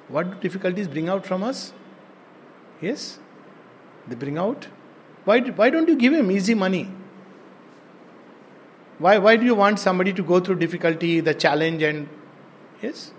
what 0.08 0.30
do 0.30 0.36
difficulties 0.40 0.86
bring 0.86 1.08
out 1.08 1.26
from 1.26 1.42
us? 1.42 1.72
Yes? 2.80 3.18
They 4.06 4.14
bring 4.14 4.38
out. 4.38 4.68
Why, 5.24 5.40
why 5.40 5.70
don't 5.70 5.88
you 5.88 5.96
give 5.96 6.12
him 6.12 6.30
easy 6.30 6.54
money? 6.54 6.88
Why, 8.98 9.18
why 9.18 9.36
do 9.36 9.44
you 9.44 9.54
want 9.54 9.80
somebody 9.80 10.12
to 10.12 10.22
go 10.22 10.38
through 10.40 10.56
difficulty, 10.56 11.20
the 11.20 11.34
challenge, 11.34 11.82
and. 11.82 12.08
Yes? 12.80 13.12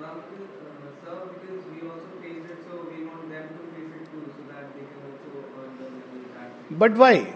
Now, 0.00 0.14
because, 0.14 0.48
uh, 0.64 1.04
sir, 1.04 1.28
because 1.34 1.64
we 1.70 1.86
also 1.86 2.08
faced 2.22 2.50
it, 2.50 2.58
so 2.66 2.86
we 2.90 3.04
want 3.04 3.28
them 3.28 3.48
to 3.48 3.62
face 3.74 3.92
it 4.00 4.10
too, 4.10 4.32
so 4.34 4.42
that 4.52 4.74
they 4.74 4.80
can 4.80 5.00
also 5.06 5.44
earn 5.60 5.76
the 5.76 5.90
money 5.90 6.24
that 6.34 6.50
way. 6.56 6.59
But 6.70 6.96
why? 6.96 7.34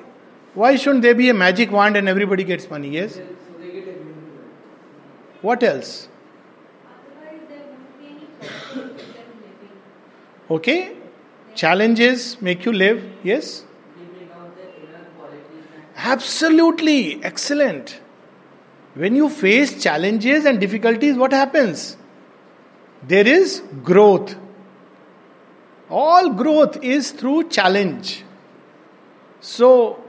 Why 0.55 0.77
shouldn't 0.77 1.03
there 1.03 1.15
be 1.15 1.29
a 1.29 1.35
magic 1.35 1.73
wand 1.73 1.97
and 1.97 2.09
everybody 2.09 2.45
gets 2.45 2.71
money? 2.71 2.89
Yes? 2.89 3.15
So 3.15 3.23
they 3.59 3.73
get 3.73 3.89
immune 3.89 4.15
to 4.15 4.41
it. 5.39 5.43
What 5.43 5.63
else? 5.63 6.09
Otherwise, 6.87 7.41
there 7.49 7.65
won't 7.67 7.99
be 7.99 8.07
any 8.07 8.27
purpose 8.39 9.03
to 9.03 9.13
them 9.13 9.27
living. 9.43 9.77
Okay? 10.51 10.97
Challenges 11.57 12.41
make 12.41 12.65
you 12.65 12.73
live. 12.73 13.03
Yes? 13.25 13.65
They 13.97 14.05
bring 14.05 14.31
out 14.31 14.57
their 14.57 14.67
inner 14.67 15.05
qualities 15.19 15.65
and 15.75 15.85
Absolutely. 15.97 17.23
Excellent. 17.25 18.01
When 18.95 19.17
you 19.17 19.29
face 19.29 19.83
challenges 19.83 20.45
and 20.45 20.61
difficulties, 20.61 21.17
what 21.17 21.33
happens? 21.33 21.97
There 23.03 23.27
is 23.27 23.61
growth. 23.83 24.37
All 25.91 26.31
growth 26.31 26.83
is 26.83 27.11
through 27.11 27.49
challenge. 27.49 28.25
So, 29.45 30.03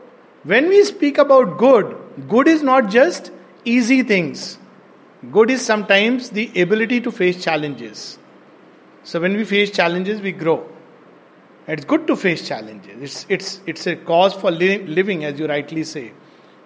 when 0.43 0.69
we 0.69 0.83
speak 0.85 1.17
about 1.17 1.57
good, 1.57 1.95
good 2.29 2.47
is 2.47 2.63
not 2.63 2.89
just 2.89 3.31
easy 3.65 4.01
things. 4.03 4.57
Good 5.31 5.49
is 5.51 5.65
sometimes 5.65 6.29
the 6.29 6.45
ability 6.61 7.01
to 7.01 7.11
face 7.11 7.43
challenges. 7.43 8.17
So, 9.03 9.19
when 9.19 9.35
we 9.35 9.43
face 9.43 9.71
challenges, 9.71 10.21
we 10.21 10.31
grow. 10.31 10.69
It's 11.67 11.83
good 11.83 12.07
to 12.07 12.15
face 12.15 12.47
challenges. 12.47 13.01
It's, 13.01 13.25
it's, 13.27 13.61
it's 13.65 13.87
a 13.87 13.95
cause 13.95 14.33
for 14.33 14.51
li- 14.51 14.85
living, 14.85 15.25
as 15.25 15.39
you 15.39 15.47
rightly 15.47 15.83
say. 15.83 16.13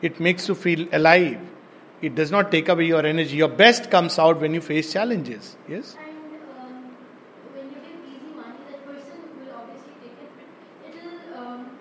It 0.02 0.20
makes 0.20 0.48
you 0.48 0.56
feel 0.56 0.88
alive. 0.92 1.40
It 2.02 2.16
does 2.16 2.32
not 2.32 2.52
take 2.52 2.70
away 2.70 2.86
your 2.86 3.06
energy. 3.06 3.38
Your 3.38 3.48
best 3.50 3.90
comes 3.90 4.20
out 4.20 4.40
when 4.42 4.54
you 4.54 4.62
face 4.62 4.94
challenges. 4.94 5.58
Yes? 5.68 5.98
And 5.98 6.36
um, 6.46 6.96
when 7.56 7.66
you 7.72 7.80
give 7.82 8.04
easy 8.06 8.32
money, 8.36 8.60
that 8.70 8.86
person 8.86 9.20
will 9.40 9.52
obviously 9.58 9.96
take 10.04 10.20
it, 10.20 10.32
but 10.84 10.92
it'll 10.96 11.36
um, 11.36 11.80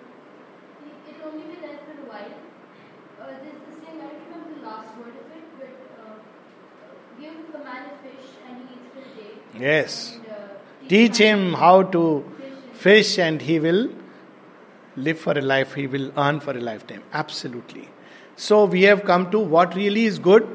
it- 0.83 0.99
it'll 1.11 1.31
only 1.31 1.43
be 1.47 1.57
there 1.63 1.79
for 1.87 1.95
a 2.03 2.07
while. 2.07 2.35
Uh, 3.19 3.35
there's 3.43 3.63
this 3.67 3.79
thing 3.83 3.95
I 3.99 4.07
don't 4.11 4.23
remember 4.27 4.51
the 4.59 4.63
last 4.67 4.91
word 4.99 5.15
of 5.15 5.27
it, 5.31 5.45
but 5.59 5.75
uh, 5.99 6.19
give 7.19 7.35
a 7.55 7.63
man 7.63 7.83
a 7.91 7.95
fish 8.03 8.27
and 8.47 8.55
he 8.63 8.75
eats 8.75 8.87
for 8.91 9.03
a 9.03 9.11
day. 9.15 9.33
Yes. 9.59 10.17
Teach 10.87 11.17
him 11.17 11.53
how 11.53 11.83
to 11.83 12.25
fish 12.73 13.19
and 13.19 13.41
he 13.41 13.59
will 13.59 13.89
live 14.95 15.19
for 15.19 15.33
a 15.37 15.41
life, 15.41 15.73
he 15.73 15.87
will 15.87 16.11
earn 16.17 16.39
for 16.39 16.51
a 16.51 16.61
lifetime. 16.61 17.03
Absolutely. 17.13 17.89
So 18.35 18.65
we 18.65 18.83
have 18.83 19.03
come 19.03 19.29
to 19.31 19.39
what 19.39 19.75
really 19.75 20.05
is 20.05 20.17
good. 20.17 20.47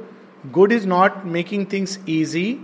Good 0.53 0.73
is 0.73 0.87
not 0.87 1.27
making 1.27 1.67
things 1.67 1.99
easy, 2.07 2.61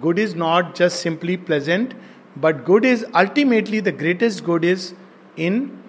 good 0.00 0.18
is 0.18 0.34
not 0.34 0.74
just 0.74 1.00
simply 1.00 1.36
pleasant, 1.36 1.94
but 2.36 2.64
good 2.64 2.84
is 2.84 3.06
ultimately 3.14 3.80
the 3.80 3.92
greatest 3.92 4.44
good 4.44 4.64
is 4.64 4.94
in 5.36 5.82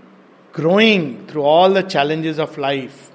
growing 0.51 1.27
through 1.27 1.43
all 1.43 1.69
the 1.71 1.83
challenges 1.83 2.39
of 2.39 2.57
life. 2.57 3.11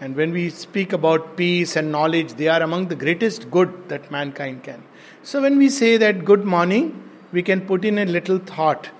And 0.00 0.14
when 0.16 0.32
we 0.32 0.50
speak 0.50 0.92
about 0.92 1.36
peace 1.36 1.76
and 1.76 1.90
knowledge, 1.90 2.34
they 2.34 2.48
are 2.48 2.62
among 2.62 2.88
the 2.88 2.96
greatest 2.96 3.50
good 3.50 3.88
that 3.88 4.10
mankind 4.10 4.62
can. 4.62 4.82
So 5.24 5.40
when 5.40 5.56
we 5.56 5.70
say 5.70 5.96
that 5.96 6.26
good 6.26 6.44
morning, 6.44 7.02
we 7.32 7.42
can 7.42 7.62
put 7.62 7.82
in 7.86 7.96
a 7.98 8.04
little 8.04 8.38
thought. 8.38 8.90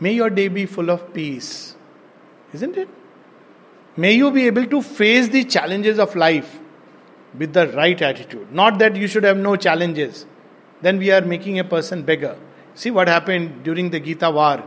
May 0.00 0.12
your 0.12 0.28
day 0.28 0.48
be 0.48 0.66
full 0.66 0.90
of 0.90 1.14
peace. 1.14 1.76
Isn't 2.52 2.76
it? 2.76 2.88
May 3.96 4.14
you 4.14 4.32
be 4.32 4.48
able 4.48 4.66
to 4.66 4.82
face 4.82 5.28
the 5.28 5.44
challenges 5.44 6.00
of 6.00 6.16
life 6.16 6.58
with 7.38 7.52
the 7.52 7.68
right 7.68 8.02
attitude. 8.02 8.52
Not 8.52 8.80
that 8.80 8.96
you 8.96 9.06
should 9.06 9.22
have 9.22 9.36
no 9.36 9.54
challenges. 9.54 10.26
Then 10.80 10.98
we 10.98 11.12
are 11.12 11.20
making 11.20 11.60
a 11.60 11.64
person 11.64 12.02
beggar. 12.02 12.36
See 12.74 12.90
what 12.90 13.06
happened 13.06 13.62
during 13.62 13.90
the 13.90 14.00
Gita 14.00 14.32
war. 14.32 14.64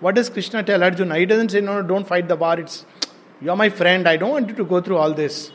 What 0.00 0.16
does 0.16 0.28
Krishna 0.28 0.64
tell 0.64 0.82
Arjuna? 0.82 1.18
He 1.18 1.26
doesn't 1.26 1.50
say, 1.50 1.60
No, 1.60 1.80
no, 1.80 1.86
don't 1.86 2.06
fight 2.06 2.26
the 2.26 2.34
war. 2.34 2.58
It's 2.58 2.84
you're 3.40 3.54
my 3.54 3.68
friend. 3.68 4.08
I 4.08 4.16
don't 4.16 4.30
want 4.30 4.48
you 4.48 4.56
to 4.56 4.64
go 4.64 4.80
through 4.80 4.96
all 4.96 5.14
this. 5.14 5.52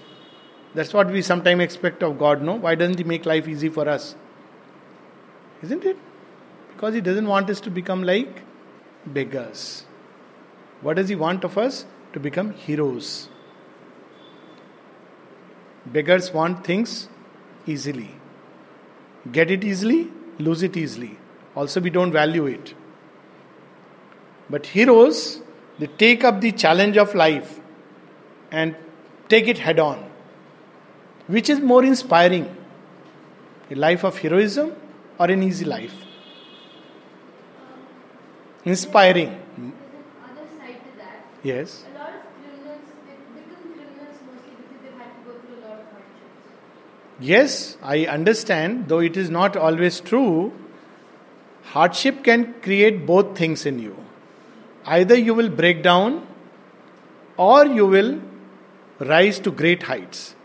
That's 0.73 0.93
what 0.93 1.11
we 1.11 1.21
sometimes 1.21 1.61
expect 1.61 2.03
of 2.03 2.17
God, 2.17 2.41
no? 2.41 2.53
Why 2.55 2.75
doesn't 2.75 2.97
He 2.97 3.03
make 3.03 3.25
life 3.25 3.49
easy 3.49 3.67
for 3.67 3.89
us? 3.89 4.15
Isn't 5.63 5.86
it? 5.86 5.97
Because 6.73 6.93
He 6.93 7.02
doesn't 7.02 7.28
want 7.28 7.49
us 7.49 7.62
to 7.62 7.71
become 7.71 8.04
like 8.04 8.41
beggars. 9.06 9.86
What 10.82 10.97
does 10.97 11.10
He 11.10 11.15
want 11.15 11.43
of 11.43 11.58
us? 11.58 11.86
To 12.13 12.19
become 12.19 12.52
heroes. 12.52 13.30
Beggars 15.86 16.32
want 16.32 16.65
things 16.65 17.10
easily. 17.65 18.12
Get 19.32 19.49
it 19.49 19.63
easily, 19.63 20.12
lose 20.38 20.63
it 20.63 20.78
easily. 20.78 21.17
Also, 21.56 21.80
we 21.82 21.89
don't 21.89 22.12
value 22.12 22.45
it. 22.45 22.73
But 24.49 24.67
heroes, 24.67 25.41
they 25.80 25.88
take 25.88 26.23
up 26.23 26.41
the 26.41 26.52
challenge 26.52 26.97
of 26.97 27.15
life 27.15 27.60
and 28.52 28.76
take 29.30 29.47
it 29.47 29.58
head 29.60 29.80
on. 29.80 30.10
Which 31.28 31.49
is 31.49 31.60
more 31.60 31.84
inspiring? 31.84 32.56
A 33.71 33.76
life 33.76 34.04
of 34.04 34.17
heroism 34.19 34.76
or 35.19 35.28
an 35.28 35.43
easy 35.43 35.65
life? 35.65 35.93
Inspiring. 38.65 39.30
Other 39.30 40.47
side 40.58 40.80
to 40.84 40.97
that. 40.97 41.26
Yes. 41.43 41.84
A 41.84 41.97
lot 41.99 42.13
of 42.15 42.21
criminals 42.41 42.82
become 43.36 43.73
criminals 43.73 44.17
mostly 44.26 44.54
because 44.58 44.80
they've 44.84 44.97
had 44.97 45.12
to 45.15 45.21
go 45.26 45.34
through 45.39 45.58
a 45.58 45.63
lot 45.67 45.80
of 45.80 45.86
hardships. 45.91 47.19
Yes, 47.19 47.78
I 47.84 48.06
understand, 48.06 48.88
though 48.88 48.99
it 48.99 49.17
is 49.17 49.30
not 49.30 49.58
always 49.58 49.99
true. 49.99 50.54
Hardship 51.63 52.23
can 52.23 52.54
create 52.62 53.06
both 53.06 53.38
things 53.38 53.65
in 53.65 53.80
you. 53.80 53.95
Either 54.86 55.15
you 55.15 55.34
will 55.34 55.49
break 55.49 55.82
down 55.84 56.28
or 57.38 57.65
you 57.65 57.86
will 57.86 58.21
rise 58.99 59.39
to 59.39 59.52
great 59.52 59.84
heights. 59.84 60.36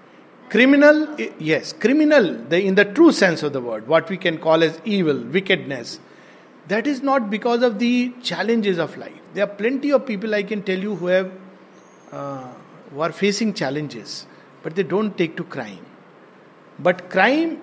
Criminal, 0.49 1.17
yes, 1.39 1.73
criminal, 1.75 2.35
the, 2.49 2.63
in 2.63 2.75
the 2.75 2.85
true 2.85 3.13
sense 3.13 3.43
of 3.43 3.53
the 3.53 3.61
word, 3.61 3.87
what 3.87 4.09
we 4.09 4.17
can 4.17 4.39
call 4.39 4.63
as 4.63 4.81
evil, 4.85 5.19
wickedness, 5.19 6.01
that 6.69 6.87
is 6.87 7.03
not 7.03 7.29
because 7.29 7.63
of 7.63 7.79
the 7.79 8.13
challenges 8.23 8.79
of 8.79 8.97
life. 8.97 9.13
There 9.35 9.45
are 9.45 9.55
plenty 9.55 9.93
of 9.93 10.07
people 10.07 10.35
I 10.35 10.43
can 10.43 10.63
tell 10.63 10.79
you 10.79 10.95
who 10.95 11.07
have 11.07 11.33
uh, 12.13 12.49
who 12.91 13.01
are 13.01 13.13
facing 13.13 13.53
challenges, 13.53 14.27
but 14.63 14.75
they 14.75 14.83
don't 14.83 15.17
take 15.17 15.37
to 15.37 15.45
crime. 15.45 15.85
But 16.79 17.11
crime, 17.11 17.61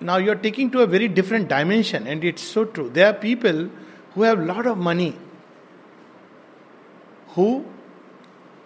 now 0.00 0.18
you're 0.18 0.36
taking 0.36 0.70
to 0.72 0.80
a 0.80 0.86
very 0.86 1.08
different 1.08 1.48
dimension, 1.48 2.06
and 2.06 2.22
it's 2.22 2.42
so 2.42 2.64
true. 2.64 2.90
There 2.90 3.06
are 3.08 3.12
people 3.12 3.70
who 4.14 4.22
have 4.22 4.38
lot 4.38 4.66
of 4.66 4.78
money 4.78 5.16
who 7.30 7.64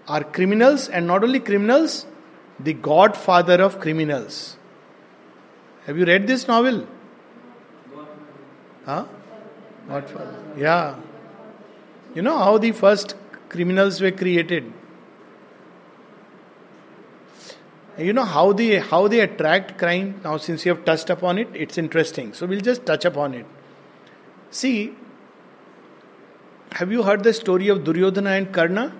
are 0.07 0.23
criminals, 0.25 0.89
and 0.89 1.07
not 1.07 1.25
only 1.25 1.41
criminals, 1.41 2.07
the 2.61 2.73
godfather 2.73 3.63
of 3.63 3.81
criminals. 3.81 4.57
Have 5.87 5.97
you 5.97 6.05
read 6.05 6.27
this 6.27 6.47
novel? 6.49 6.87
Huh? 8.85 9.05
Godfather. 9.89 10.35
Yeah. 10.57 10.97
You 12.15 12.23
know 12.23 12.39
how 12.39 12.59
the 12.59 12.73
first 12.73 13.15
criminals 13.49 14.01
were 14.01 14.11
created? 14.11 14.73
You 17.99 18.13
know 18.13 18.25
how 18.25 18.53
they 18.53 18.79
how 18.79 19.09
they 19.09 19.21
attract 19.21 19.77
crime. 19.79 20.21
Now, 20.23 20.37
since 20.37 20.65
you 20.65 20.75
have 20.75 20.85
touched 20.85 21.11
upon 21.11 21.39
it, 21.39 21.49
it's 21.53 21.79
interesting. 21.79 22.33
So 22.33 22.47
we'll 22.47 22.61
just 22.61 22.87
touch 22.87 23.05
upon 23.05 23.35
it. 23.35 23.47
See, 24.51 24.95
have 26.73 26.93
you 26.93 27.03
heard 27.03 27.25
the 27.25 27.33
story 27.33 27.69
of 27.69 27.83
Duryodhana 27.85 28.31
and 28.31 28.53
Karna? 28.53 28.95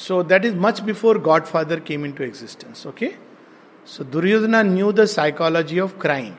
So 0.00 0.22
that 0.22 0.44
is 0.44 0.54
much 0.54 0.84
before 0.86 1.18
Godfather 1.18 1.78
came 1.78 2.04
into 2.04 2.22
existence. 2.22 2.86
Okay. 2.86 3.16
So 3.84 4.04
Duryodhana 4.04 4.62
knew 4.64 4.92
the 4.92 5.06
psychology 5.06 5.78
of 5.78 5.98
crime. 5.98 6.36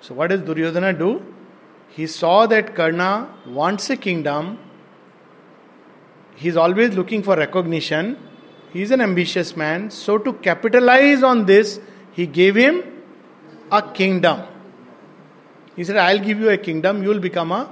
So 0.00 0.14
what 0.14 0.30
does 0.30 0.40
Duryodhana 0.40 0.92
do? 0.92 1.10
He 1.88 2.06
saw 2.06 2.46
that 2.46 2.74
Karna 2.74 3.28
wants 3.46 3.90
a 3.90 3.96
kingdom. 3.96 4.58
He's 6.34 6.56
always 6.56 6.94
looking 6.94 7.22
for 7.22 7.36
recognition. 7.36 8.16
He's 8.72 8.90
an 8.90 9.02
ambitious 9.02 9.54
man. 9.54 9.90
So, 9.90 10.16
to 10.16 10.32
capitalize 10.32 11.22
on 11.22 11.44
this, 11.44 11.78
he 12.12 12.26
gave 12.26 12.56
him 12.56 12.82
a 13.70 13.82
kingdom. 13.82 14.40
He 15.76 15.84
said, 15.84 15.98
I'll 15.98 16.18
give 16.18 16.40
you 16.40 16.48
a 16.48 16.56
kingdom, 16.56 17.02
you 17.02 17.10
will 17.10 17.20
become 17.20 17.52
a 17.52 17.70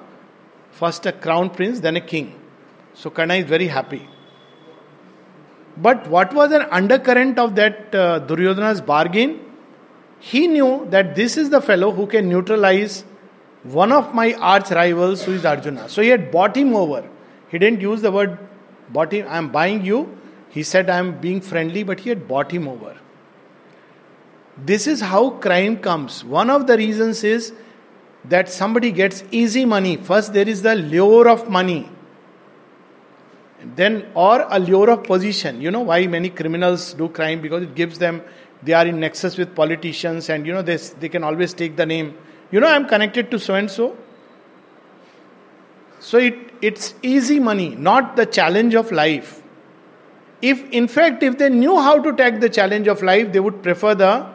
First 0.71 1.07
a 1.07 1.13
crown 1.13 1.51
prince, 1.51 1.81
then 1.81 1.97
a 1.97 2.01
king. 2.01 2.35
So 2.95 3.11
Karna 3.11 3.35
is 3.35 3.47
very 3.47 3.67
happy. 3.67 4.09
But 5.81 6.09
what 6.09 6.35
was 6.35 6.53
an 6.53 6.63
undercurrent 6.71 7.39
of 7.39 7.55
that 7.57 7.95
uh, 7.95 8.19
Duryodhana's 8.21 8.81
bargain? 8.81 9.41
He 10.19 10.47
knew 10.47 10.87
that 10.91 11.15
this 11.15 11.37
is 11.37 11.51
the 11.51 11.61
fellow 11.61 11.91
who 11.93 12.07
can 12.07 12.29
neutralize 12.29 13.05
one 13.63 13.93
of 13.93 14.15
my 14.15 14.35
arch 14.35 14.71
rivals 14.71 15.25
who 15.25 15.33
is 15.33 15.45
Arjuna. 15.45 15.89
So 15.89 16.03
he 16.03 16.09
had 16.09 16.31
bought 16.31 16.57
him 16.57 16.75
over. 16.75 17.09
He 17.49 17.59
didn't 17.59 17.81
use 17.81 18.03
the 18.03 18.13
word 18.13 18.39
bought 18.93 19.13
him, 19.13 19.27
I 19.29 19.39
am 19.39 19.51
buying 19.51 19.85
you. 19.85 20.19
He 20.49 20.63
said, 20.63 20.91
I 20.91 20.99
am 20.99 21.21
being 21.21 21.41
friendly, 21.41 21.83
but 21.83 22.01
he 22.01 22.09
had 22.09 22.27
bought 22.27 22.51
him 22.51 22.67
over. 22.69 22.97
This 24.57 24.87
is 24.87 25.01
how 25.01 25.31
crime 25.31 25.79
comes. 25.79 26.25
One 26.25 26.51
of 26.51 26.67
the 26.67 26.77
reasons 26.77 27.23
is 27.25 27.53
that 28.25 28.49
somebody 28.49 28.91
gets 28.91 29.23
easy 29.31 29.65
money. 29.65 29.97
First, 29.97 30.33
there 30.33 30.49
is 30.49 30.63
the 30.63 30.75
lure 30.75 31.29
of 31.29 31.49
money. 31.49 31.89
Then, 33.63 34.07
or 34.15 34.47
a 34.49 34.59
lure 34.59 34.91
of 34.91 35.05
position. 35.05 35.61
You 35.61 35.71
know 35.71 35.81
why 35.81 36.07
many 36.07 36.31
criminals 36.31 36.95
do 36.95 37.09
crime? 37.09 37.41
Because 37.41 37.63
it 37.63 37.75
gives 37.75 37.99
them, 37.99 38.23
they 38.63 38.73
are 38.73 38.87
in 38.87 39.01
nexus 39.01 39.37
with 39.37 39.55
politicians 39.55 40.29
and 40.31 40.47
you 40.47 40.53
know, 40.53 40.63
they, 40.63 40.77
they 40.77 41.09
can 41.09 41.25
always 41.25 41.53
take 41.53 41.77
the 41.77 41.87
name. 41.87 42.17
You 42.51 42.61
know, 42.61 42.69
I'm 42.69 42.87
connected 42.87 43.31
to 43.31 43.39
so 43.39 43.55
and 43.55 43.71
so. 43.71 43.97
So 45.99 46.17
it, 46.19 46.35
it's 46.63 46.95
easy 47.03 47.39
money, 47.39 47.75
not 47.75 48.17
the 48.17 48.25
challenge 48.25 48.75
of 48.75 48.91
life. 48.91 49.43
If, 50.41 50.65
in 50.71 50.89
fact, 50.89 51.23
if 51.23 51.37
they 51.37 51.51
knew 51.51 51.79
how 51.79 52.03
to 52.03 52.17
take 52.17 52.41
the 52.41 52.49
challenge 52.49 52.89
of 52.89 53.03
life, 53.03 53.33
they 53.33 53.41
would 53.41 53.63
prefer 53.63 53.95
the 53.95 54.27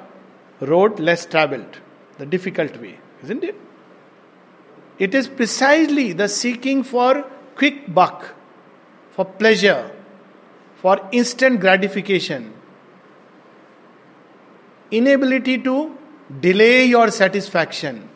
road 0.60 1.00
less 1.00 1.26
traveled, 1.26 1.80
the 2.20 2.26
difficult 2.26 2.80
way, 2.80 3.00
isn't 3.24 3.44
it? 3.44 3.56
It 5.00 5.16
is 5.16 5.28
precisely 5.28 6.14
the 6.14 6.30
seeking 6.30 6.84
for 6.84 7.24
quick 7.56 7.94
buck, 7.94 8.36
for 9.16 9.26
pleasure, 9.26 9.92
for 10.76 11.00
instant 11.12 11.62
gratification, 11.62 12.54
inability 14.92 15.58
to 15.58 15.98
delay 16.42 16.86
your 16.86 17.10
satisfaction 17.10 18.10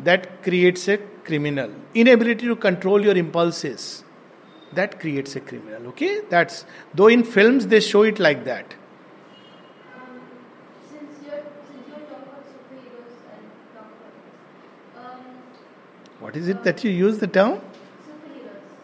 that 0.00 0.42
creates 0.42 0.88
a 0.88 0.98
criminal. 1.24 1.70
Inability 1.94 2.46
to 2.46 2.56
control 2.56 3.00
your 3.00 3.16
impulses 3.16 4.02
that 4.72 4.98
creates 4.98 5.36
a 5.36 5.40
criminal. 5.40 5.86
Okay? 5.88 6.22
That's 6.28 6.64
though 6.92 7.08
in 7.08 7.22
films 7.24 7.68
they 7.68 7.80
show 7.80 8.02
it 8.02 8.18
like 8.18 8.44
that. 8.44 8.74
What 16.18 16.36
is 16.36 16.48
it 16.48 16.62
that 16.64 16.82
you 16.84 16.90
use 16.90 17.18
the 17.18 17.26
term? 17.26 17.60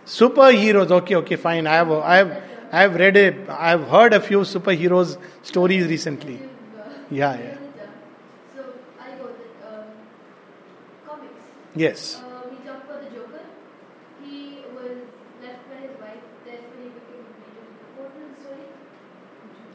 Superheroes. 0.09 0.91
Okay, 0.91 1.17
okay, 1.17 1.37
fine. 1.37 1.67
I 1.67 1.75
have, 1.75 1.91
I 1.93 2.17
have, 2.17 2.43
I 2.73 2.81
have 2.83 2.95
read 2.95 3.17
a, 3.19 3.27
I 3.53 3.71
have 3.71 3.87
heard 3.89 4.15
a 4.15 4.21
few 4.21 4.39
superheroes 4.41 5.19
stories 5.43 5.87
recently. 5.87 6.41
Yeah, 7.11 7.35
yeah. 7.39 7.59
So 8.57 8.63
I 8.99 9.11
got 9.19 9.31
it. 9.31 9.45
Comics. 11.07 11.43
Yes. 11.75 12.17
Uh, 12.17 12.49
we 12.51 12.57
talked 12.67 12.85
about 12.87 13.03
the 13.05 13.11
Joker. 13.17 13.43
He 14.25 14.65
was 14.75 14.97
left 15.43 15.69
by 15.69 15.77
his 15.77 15.95
wife. 16.01 16.25
Therefore, 16.47 16.79
he 16.83 16.89
became 16.89 17.25
a 17.29 17.37
major. 17.45 17.67
What 17.99 18.09
was 18.17 18.25
the 18.33 18.41
story? 18.41 18.65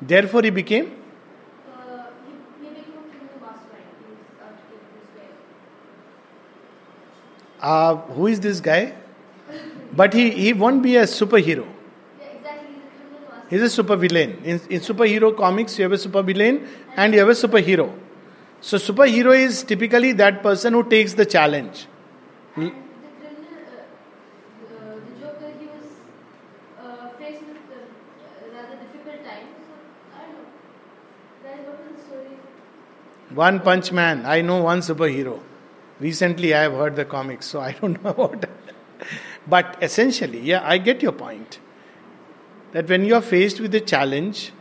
Therefore, 0.01 0.41
he 0.41 0.49
became. 0.49 0.85
Uh, 0.85 2.09
he, 2.25 2.33
he 2.65 2.69
became 2.73 2.97
a 2.97 3.05
criminal 3.05 3.37
mastermind. 3.39 3.85
He 4.01 4.05
was 4.09 4.25
out 4.41 4.57
to 4.57 4.63
kill 4.65 4.81
his 4.97 5.09
wife. 5.13 5.37
Uh, 7.61 7.95
who 8.17 8.25
is 8.25 8.39
this 8.39 8.59
guy? 8.59 8.95
But 9.95 10.13
he, 10.13 10.31
he 10.31 10.53
won't 10.53 10.81
be 10.81 10.97
a 10.97 11.03
superhero. 11.03 11.67
He's 12.17 12.39
a 12.39 12.41
criminal 12.41 13.19
mastermind. 13.29 13.49
He's 13.49 13.61
a 13.61 13.69
super 13.69 13.95
villain. 13.95 14.41
In, 14.43 14.59
in 14.69 14.81
superhero 14.81 15.35
comics, 15.35 15.77
you 15.77 15.83
have 15.83 15.91
a 15.91 15.97
super 15.97 16.23
villain 16.23 16.67
and 16.97 17.13
you 17.13 17.19
have 17.19 17.29
a 17.29 17.33
superhero. 17.33 17.93
So, 18.61 18.77
superhero 18.77 19.37
is 19.37 19.63
typically 19.63 20.13
that 20.13 20.41
person 20.41 20.73
who 20.73 20.83
takes 20.89 21.13
the 21.13 21.25
challenge. 21.25 21.85
And 22.55 22.65
the 22.65 22.71
criminal, 23.19 23.59
uh, 24.71 24.73
uh, 24.73 24.95
the 24.95 25.21
Joker, 25.21 25.51
he 25.59 25.67
was 25.67 25.85
uh, 26.79 27.09
faced 27.19 27.41
with 27.41 27.57
rather 28.55 28.77
difficult 28.77 29.25
times. 29.25 29.49
So, 29.67 29.73
I 30.15 30.25
don't 30.25 30.33
know. 30.33 30.47
Guys, 31.43 31.67
what 31.67 31.85
was 31.85 31.97
the 31.97 32.03
story? 32.07 32.37
One 33.35 33.59
Punch 33.59 33.91
Man. 33.91 34.25
I 34.25 34.41
know 34.41 34.63
one 34.63 34.79
superhero. 34.79 35.39
Recently, 35.99 36.53
I 36.55 36.61
have 36.61 36.73
heard 36.73 36.95
the 36.95 37.05
comics, 37.05 37.45
so 37.45 37.59
I 37.59 37.73
don't 37.73 38.01
know 38.05 38.11
about. 38.11 38.45
But 39.47 39.77
essentially, 39.81 40.39
yeah, 40.39 40.61
I 40.63 40.77
get 40.77 41.01
your 41.01 41.11
point. 41.11 41.59
That 42.71 42.89
when 42.89 43.05
you 43.05 43.15
are 43.15 43.21
faced 43.21 43.59
with 43.59 43.75
a 43.75 43.79
challenge, 43.79 44.51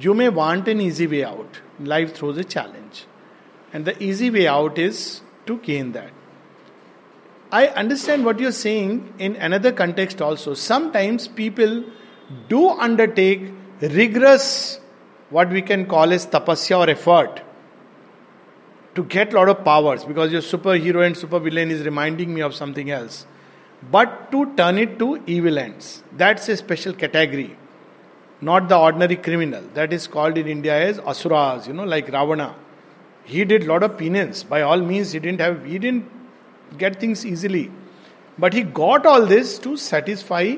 you 0.00 0.14
may 0.14 0.28
want 0.28 0.68
an 0.68 0.80
easy 0.80 1.06
way 1.06 1.24
out. 1.24 1.60
Life 1.78 2.14
throws 2.14 2.38
a 2.38 2.44
challenge, 2.44 3.06
and 3.72 3.84
the 3.84 4.02
easy 4.02 4.30
way 4.30 4.46
out 4.48 4.78
is 4.78 5.20
to 5.46 5.58
gain 5.58 5.92
that. 5.92 6.10
I 7.52 7.66
understand 7.68 8.24
what 8.24 8.40
you're 8.40 8.50
saying 8.50 9.14
in 9.18 9.36
another 9.36 9.72
context 9.72 10.22
also. 10.22 10.54
Sometimes 10.54 11.28
people 11.28 11.84
do 12.48 12.70
undertake 12.70 13.52
rigorous, 13.80 14.80
what 15.28 15.50
we 15.50 15.60
can 15.60 15.86
call 15.86 16.12
as 16.12 16.26
tapasya 16.26 16.78
or 16.78 16.90
effort 16.90 17.42
to 18.94 19.04
get 19.04 19.32
lot 19.32 19.48
of 19.48 19.64
powers 19.64 20.04
because 20.04 20.32
your 20.32 20.42
superhero 20.42 21.04
and 21.04 21.16
supervillain 21.16 21.70
is 21.70 21.82
reminding 21.82 22.32
me 22.34 22.40
of 22.40 22.54
something 22.54 22.90
else. 22.90 23.26
But 23.90 24.30
to 24.32 24.54
turn 24.56 24.78
it 24.78 24.98
to 25.00 25.22
evil 25.26 25.58
ends. 25.58 26.02
That's 26.16 26.48
a 26.48 26.56
special 26.56 26.92
category. 26.92 27.56
Not 28.40 28.68
the 28.68 28.76
ordinary 28.76 29.16
criminal. 29.16 29.62
That 29.74 29.92
is 29.92 30.06
called 30.06 30.38
in 30.38 30.46
India 30.46 30.74
as 30.88 30.98
asuras, 30.98 31.66
you 31.66 31.72
know, 31.72 31.84
like 31.84 32.08
Ravana. 32.08 32.54
He 33.24 33.44
did 33.44 33.66
lot 33.66 33.82
of 33.82 33.98
penance. 33.98 34.42
By 34.42 34.62
all 34.62 34.78
means, 34.78 35.12
he 35.12 35.20
didn't 35.20 35.40
have 35.40 35.64
he 35.64 35.78
didn't 35.78 36.10
get 36.78 36.98
things 36.98 37.24
easily. 37.24 37.70
But 38.38 38.52
he 38.52 38.62
got 38.62 39.06
all 39.06 39.26
this 39.26 39.58
to 39.60 39.76
satisfy 39.76 40.56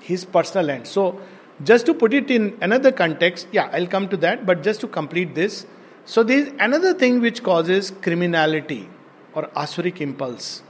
his 0.00 0.24
personal 0.24 0.70
end. 0.70 0.86
So 0.86 1.20
just 1.62 1.86
to 1.86 1.94
put 1.94 2.14
it 2.14 2.30
in 2.30 2.56
another 2.60 2.92
context, 2.92 3.48
yeah, 3.52 3.68
I'll 3.72 3.86
come 3.86 4.08
to 4.08 4.16
that, 4.18 4.46
but 4.46 4.62
just 4.62 4.80
to 4.82 4.86
complete 4.86 5.34
this. 5.34 5.66
So 6.04 6.22
there 6.22 6.38
is 6.38 6.52
another 6.60 6.94
thing 6.94 7.20
which 7.20 7.42
causes 7.42 7.92
criminality 8.02 8.88
or 9.34 9.48
asuric 9.48 10.00
impulse. 10.00 10.62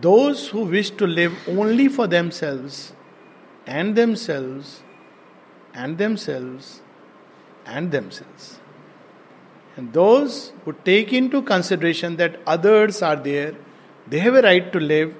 Those 0.00 0.48
who 0.48 0.64
wish 0.64 0.90
to 0.90 1.06
live 1.06 1.36
only 1.48 1.88
for 1.88 2.06
themselves 2.06 2.92
and 3.66 3.96
themselves 3.96 4.82
and 5.74 5.98
themselves 5.98 6.80
and 7.66 7.90
themselves. 7.90 8.60
And 9.76 9.92
those 9.92 10.52
who 10.64 10.74
take 10.84 11.12
into 11.12 11.42
consideration 11.42 12.16
that 12.16 12.40
others 12.46 13.02
are 13.02 13.16
there, 13.16 13.54
they 14.06 14.18
have 14.18 14.34
a 14.34 14.42
right 14.42 14.72
to 14.72 14.80
live, 14.80 15.16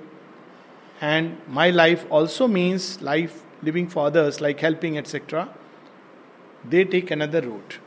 and 1.00 1.38
my 1.46 1.70
life 1.70 2.04
also 2.10 2.46
means 2.46 3.00
life 3.00 3.42
living 3.62 3.88
for 3.88 4.06
others, 4.06 4.40
like 4.40 4.60
helping, 4.60 4.98
etc., 4.98 5.48
they 6.64 6.84
take 6.84 7.10
another 7.10 7.40
route. 7.40 7.78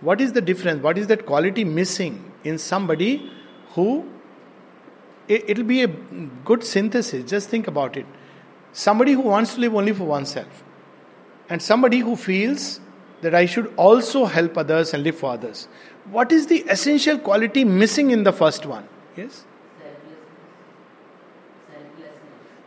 What 0.00 0.20
is 0.20 0.32
the 0.32 0.40
difference? 0.40 0.82
What 0.82 0.98
is 0.98 1.06
that 1.06 1.24
quality 1.24 1.64
missing 1.64 2.32
in 2.44 2.58
somebody 2.58 3.30
who 3.70 4.06
it, 5.28 5.58
will 5.58 5.64
be 5.64 5.82
a 5.82 5.88
good 5.88 6.64
synthesis. 6.64 7.28
Just 7.28 7.48
think 7.48 7.66
about 7.66 7.96
it. 7.96 8.06
Somebody 8.72 9.12
who 9.12 9.22
wants 9.22 9.54
to 9.54 9.60
live 9.60 9.74
only 9.74 9.92
for 9.92 10.04
oneself, 10.04 10.64
and 11.48 11.62
somebody 11.62 12.00
who 12.00 12.16
feels 12.16 12.80
that 13.22 13.34
I 13.34 13.46
should 13.46 13.72
also 13.76 14.26
help 14.26 14.58
others 14.58 14.92
and 14.94 15.02
live 15.02 15.16
for 15.16 15.32
others. 15.32 15.68
What 16.10 16.32
is 16.32 16.46
the 16.46 16.58
essential 16.68 17.18
quality 17.18 17.64
missing 17.64 18.10
in 18.10 18.22
the 18.24 18.32
first 18.32 18.66
one? 18.66 18.86
Yes? 19.16 19.44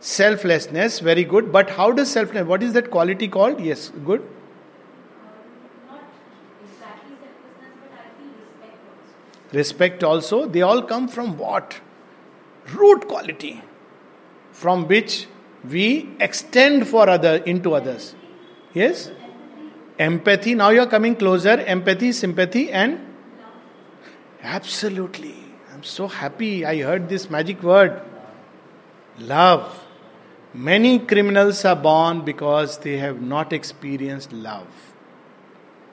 Selflessness, 0.00 0.98
very 1.00 1.24
good. 1.24 1.52
But 1.52 1.70
how 1.70 1.92
does 1.92 2.10
selflessness, 2.10 2.48
what 2.48 2.62
is 2.62 2.72
that 2.72 2.90
quality 2.90 3.28
called? 3.28 3.60
Yes, 3.60 3.92
good. 4.04 4.22
not 5.88 6.02
exactly 6.64 7.14
selflessness, 7.20 7.74
but 7.80 7.92
I 7.92 8.08
respect 8.40 8.82
also. 8.90 9.56
Respect 9.56 10.04
also, 10.04 10.46
they 10.46 10.62
all 10.62 10.82
come 10.82 11.06
from 11.06 11.38
what? 11.38 11.80
Root 12.74 13.08
quality. 13.08 13.62
From 14.52 14.86
which 14.88 15.26
we 15.68 16.10
extend 16.20 16.88
for 16.88 17.08
other 17.08 17.36
into 17.36 17.74
others. 17.74 18.14
Yes? 18.72 19.10
Empathy. 19.98 20.54
Now 20.54 20.70
you 20.70 20.80
are 20.80 20.86
coming 20.86 21.16
closer. 21.16 21.50
Empathy, 21.50 22.12
sympathy, 22.12 22.70
and 22.70 23.00
absolutely. 24.42 25.34
I'm 25.72 25.82
so 25.82 26.08
happy 26.08 26.64
I 26.64 26.82
heard 26.82 27.08
this 27.08 27.28
magic 27.30 27.62
word. 27.62 28.00
Love. 29.18 29.86
Many 30.52 30.98
criminals 30.98 31.64
are 31.64 31.76
born 31.76 32.24
because 32.24 32.78
they 32.78 32.96
have 32.98 33.20
not 33.20 33.52
experienced 33.52 34.32
love. 34.32 34.66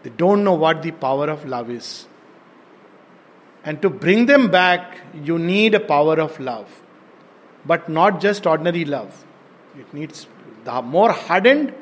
They 0.03 0.09
don't 0.09 0.43
know 0.43 0.53
what 0.53 0.81
the 0.81 0.91
power 0.91 1.29
of 1.29 1.45
love 1.45 1.69
is. 1.69 2.07
And 3.67 3.81
to 3.83 3.89
bring 3.89 4.27
them 4.27 4.49
back, 4.49 4.99
you 5.13 5.37
need 5.37 5.75
a 5.75 5.79
power 5.79 6.19
of 6.25 6.39
love. 6.39 6.83
but 7.67 7.89
not 7.89 8.21
just 8.21 8.47
ordinary 8.47 8.85
love. 8.85 9.25
It 9.77 9.93
needs 9.93 10.27
the 10.63 10.81
more 10.81 11.11
hardened, 11.11 11.73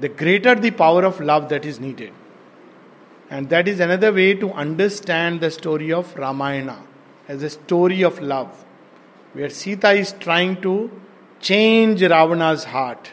the 0.00 0.08
greater 0.08 0.54
the 0.54 0.70
power 0.70 1.04
of 1.04 1.20
love 1.20 1.48
that 1.50 1.64
is 1.64 1.80
needed. 1.80 2.12
And 3.30 3.48
that 3.50 3.68
is 3.68 3.80
another 3.80 4.12
way 4.12 4.34
to 4.34 4.52
understand 4.52 5.40
the 5.40 5.50
story 5.50 5.92
of 5.92 6.14
Ramayana 6.16 6.82
as 7.28 7.42
a 7.42 7.50
story 7.50 8.02
of 8.02 8.20
love, 8.20 8.64
where 9.32 9.50
Sita 9.50 9.92
is 9.92 10.12
trying 10.18 10.60
to 10.62 10.90
change 11.40 12.02
Ravana's 12.02 12.64
heart. 12.64 13.12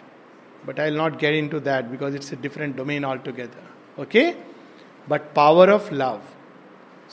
But 0.66 0.80
I'll 0.80 0.94
not 0.94 1.20
get 1.20 1.34
into 1.34 1.60
that 1.62 1.92
because 1.92 2.16
it's 2.16 2.32
a 2.32 2.36
different 2.36 2.76
domain 2.76 3.06
altogether. 3.06 3.64
Okay? 4.00 4.36
But 5.08 5.34
power 5.36 5.70
of 5.70 5.92
love. 5.92 6.35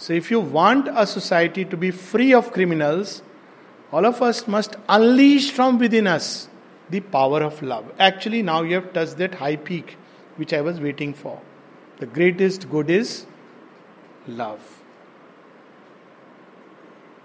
So 0.03 0.13
if 0.13 0.33
you 0.33 0.41
want 0.41 0.89
a 0.89 1.07
society 1.07 1.65
to 1.65 1.77
be 1.77 1.93
free 1.93 2.35
of 2.35 2.51
criminals, 2.53 3.23
all 3.93 4.05
of 4.05 4.21
us 4.21 4.49
must 4.49 4.75
unleash 4.89 5.53
from 5.53 5.79
within 5.79 6.09
us 6.09 6.49
the 6.91 6.99
power 6.99 7.41
of 7.41 7.63
love. 7.63 7.93
Actually, 8.01 8.43
now 8.43 8.63
you 8.63 8.75
have 8.75 8.93
touched 8.93 9.19
that 9.19 9.37
high 9.37 9.55
peak 9.55 9.97
which 10.35 10.53
I 10.53 10.61
was 10.61 10.81
waiting 10.81 11.15
for. 11.15 11.41
The 11.99 12.07
greatest 12.07 12.69
good 12.69 12.91
is 12.91 13.27
love. 14.27 14.83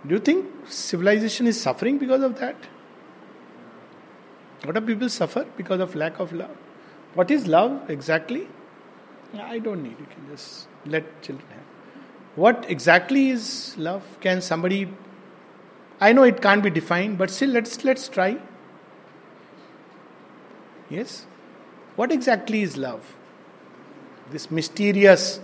Do 0.06 0.14
you 0.14 0.20
think 0.20 0.46
civilization 0.68 1.48
is 1.48 1.60
suffering 1.60 1.98
because 1.98 2.22
of 2.22 2.38
that? 2.42 2.68
What 4.66 4.76
do 4.76 4.82
people 4.82 5.10
suffer 5.10 5.48
because 5.58 5.80
of 5.80 5.96
lack 5.96 6.20
of 6.20 6.32
love? 6.32 6.56
What 7.16 7.32
is 7.32 7.48
love 7.48 7.90
exactly? 7.90 8.48
I 9.34 9.58
don't 9.58 9.82
need. 9.82 10.00
You 10.00 10.06
can 10.12 10.30
just 10.30 10.68
let 10.86 11.24
children 11.24 11.50
have. 11.50 11.77
What 12.38 12.66
exactly 12.70 13.30
is 13.32 13.76
love? 13.78 14.04
Can 14.22 14.42
somebody? 14.42 14.88
I 16.00 16.14
know 16.14 16.22
it 16.22 16.40
can't 16.40 16.62
be 16.62 16.70
defined, 16.70 17.18
but 17.18 17.32
still, 17.32 17.50
let's 17.50 17.84
let's 17.84 18.08
try. 18.08 18.38
Yes. 20.88 21.26
What 21.96 22.12
exactly 22.12 22.62
is 22.62 22.78
love? 22.78 23.16
This 24.30 24.52
mysterious, 24.52 25.40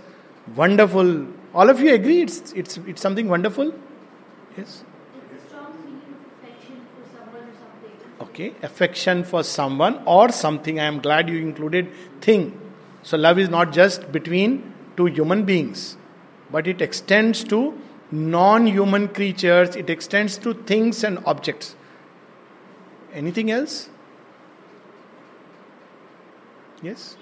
wonderful. 0.55 1.25
All 1.55 1.71
of 1.73 1.79
you 1.79 1.95
agree 1.95 2.21
it's 2.21 2.51
it's 2.51 2.77
it's 2.93 3.01
something 3.01 3.27
wonderful. 3.27 3.73
Yes. 4.55 4.83
It's 5.31 5.41
a 5.41 5.47
strong 5.47 5.73
feeling 5.73 5.99
of 6.13 6.43
affection 6.43 6.85
for 6.93 7.09
someone 7.15 7.49
or 7.49 7.57
something. 7.63 8.27
Okay, 8.27 8.53
affection 8.61 9.23
for 9.23 9.43
someone 9.43 9.99
or 10.05 10.31
something. 10.43 10.79
I 10.79 10.85
am 10.93 10.99
glad 10.99 11.27
you 11.27 11.39
included 11.39 11.91
thing. 12.21 12.47
So, 13.01 13.17
love 13.17 13.39
is 13.39 13.49
not 13.49 13.73
just 13.73 14.11
between 14.11 14.71
two 14.95 15.05
human 15.05 15.43
beings, 15.43 15.97
but 16.53 16.67
it 16.67 16.83
extends 16.83 17.43
to 17.45 17.59
non 18.11 18.67
human 18.67 19.07
creatures, 19.07 19.75
it 19.75 19.89
extends 19.89 20.37
to 20.37 20.53
things 20.71 21.03
and 21.03 21.17
objects. 21.25 21.75
Anything 23.11 23.49
else? 23.49 23.89
Yes? 26.83 27.17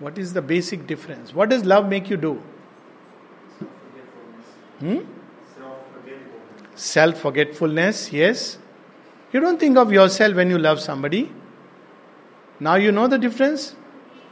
What 0.00 0.18
is 0.18 0.32
the 0.32 0.42
basic 0.42 0.86
difference? 0.88 1.32
What 1.32 1.50
does 1.50 1.64
love 1.64 1.88
make 1.88 2.10
you 2.10 2.16
do? 2.16 2.42
Hmm? 4.80 4.98
Self 6.74 7.18
forgetfulness, 7.18 8.12
yes. 8.12 8.58
You 9.32 9.40
don't 9.40 9.60
think 9.60 9.76
of 9.76 9.92
yourself 9.92 10.34
when 10.34 10.50
you 10.50 10.58
love 10.58 10.80
somebody. 10.80 11.30
Now 12.58 12.74
you 12.74 12.90
know 12.90 13.06
the 13.06 13.18
difference? 13.18 13.76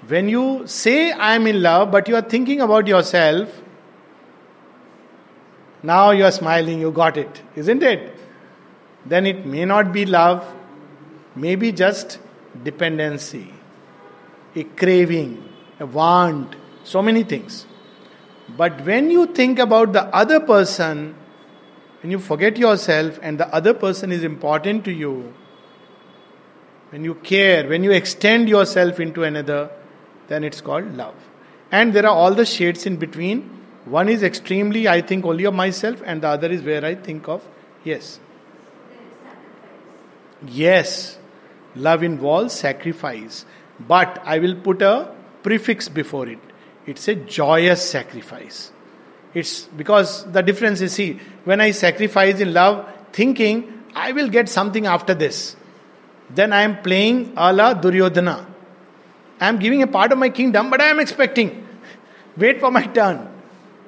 When 0.07 0.29
you 0.29 0.67
say 0.67 1.11
I 1.13 1.35
am 1.35 1.47
in 1.47 1.63
love, 1.63 1.91
but 1.91 2.09
you 2.09 2.17
are 2.17 2.23
thinking 2.23 2.61
about 2.61 2.87
yourself, 2.87 3.63
now 5.83 6.11
you 6.11 6.25
are 6.25 6.33
smiling, 6.33 6.81
you 6.81 6.91
got 6.91 7.17
it, 7.17 7.43
isn't 7.57 7.83
it? 7.83 8.15
Then 9.07 9.27
it 9.27 9.47
may 9.47 9.65
not 9.65 9.93
be 9.93 10.07
love, 10.07 10.47
maybe 11.35 11.73
just 11.73 12.19
dependency, 12.63 13.53
a 14.55 14.65
craving, 14.65 15.49
a 15.79 15.87
want, 15.87 16.57
so 16.85 17.03
many 17.03 17.23
things. 17.23 17.67
But 18.57 18.85
when 18.85 19.11
you 19.11 19.27
think 19.27 19.59
about 19.59 19.93
the 19.93 20.05
other 20.05 20.41
person, 20.41 21.15
when 22.03 22.11
you 22.11 22.19
forget 22.19 22.57
yourself 22.57 23.19
and 23.23 23.39
the 23.39 23.53
other 23.55 23.75
person 23.75 24.11
is 24.11 24.25
important 24.25 24.85
to 24.85 24.93
you, 24.93 25.35
when 26.91 27.05
you 27.05 27.15
care, 27.17 27.69
when 27.69 27.85
you 27.85 27.93
extend 27.93 28.49
yourself 28.49 28.99
into 28.99 29.23
another, 29.23 29.71
then 30.29 30.45
it's 30.45 30.61
called 30.61 30.97
love. 30.97 31.15
And 31.71 31.93
there 31.93 32.07
are 32.07 32.15
all 32.15 32.35
the 32.35 32.47
shades 32.47 32.87
in 32.87 32.97
between. 32.97 33.43
One 33.85 34.09
is 34.09 34.23
extremely, 34.23 34.89
I 34.89 35.01
think 35.01 35.25
only 35.25 35.45
of 35.45 35.55
myself, 35.55 36.03
and 36.05 36.23
the 36.23 36.29
other 36.29 36.49
is 36.49 36.63
where 36.63 36.85
I 36.85 36.95
think 36.95 37.29
of, 37.29 37.47
yes. 37.85 38.21
Yes, 40.47 41.19
love 41.75 42.03
involves 42.03 42.55
sacrifice. 42.55 43.45
But 43.81 44.23
I 44.25 44.39
will 44.39 44.57
put 44.57 44.83
a 44.83 45.15
prefix 45.43 45.89
before 45.89 46.29
it. 46.29 46.39
It's 46.87 47.09
a 47.09 47.15
joyous 47.15 47.89
sacrifice. 47.89 48.73
It's 49.35 49.65
because 49.65 50.31
the 50.33 50.43
difference 50.43 50.81
is 50.81 50.93
see, 50.93 51.21
when 51.45 51.61
I 51.61 51.73
sacrifice 51.73 52.41
in 52.41 52.53
love, 52.55 52.89
thinking 53.13 53.85
I 53.95 54.13
will 54.13 54.29
get 54.29 54.49
something 54.49 54.87
after 54.87 55.15
this, 55.15 55.57
then 56.31 56.53
I 56.53 56.63
am 56.63 56.83
playing 56.83 57.35
a 57.37 57.53
la 57.53 57.75
Duryodhana. 57.75 58.47
I 59.41 59.49
am 59.49 59.59
giving 59.59 59.83
a 59.83 59.87
part 59.87 60.13
of 60.13 60.19
my 60.19 60.29
kingdom, 60.31 60.71
but 60.71 60.81
I 60.81 60.87
am 60.87 61.01
expecting. 61.01 61.67
Wait 62.37 62.61
for 62.61 62.71
my 62.71 62.87
turn. 62.87 63.29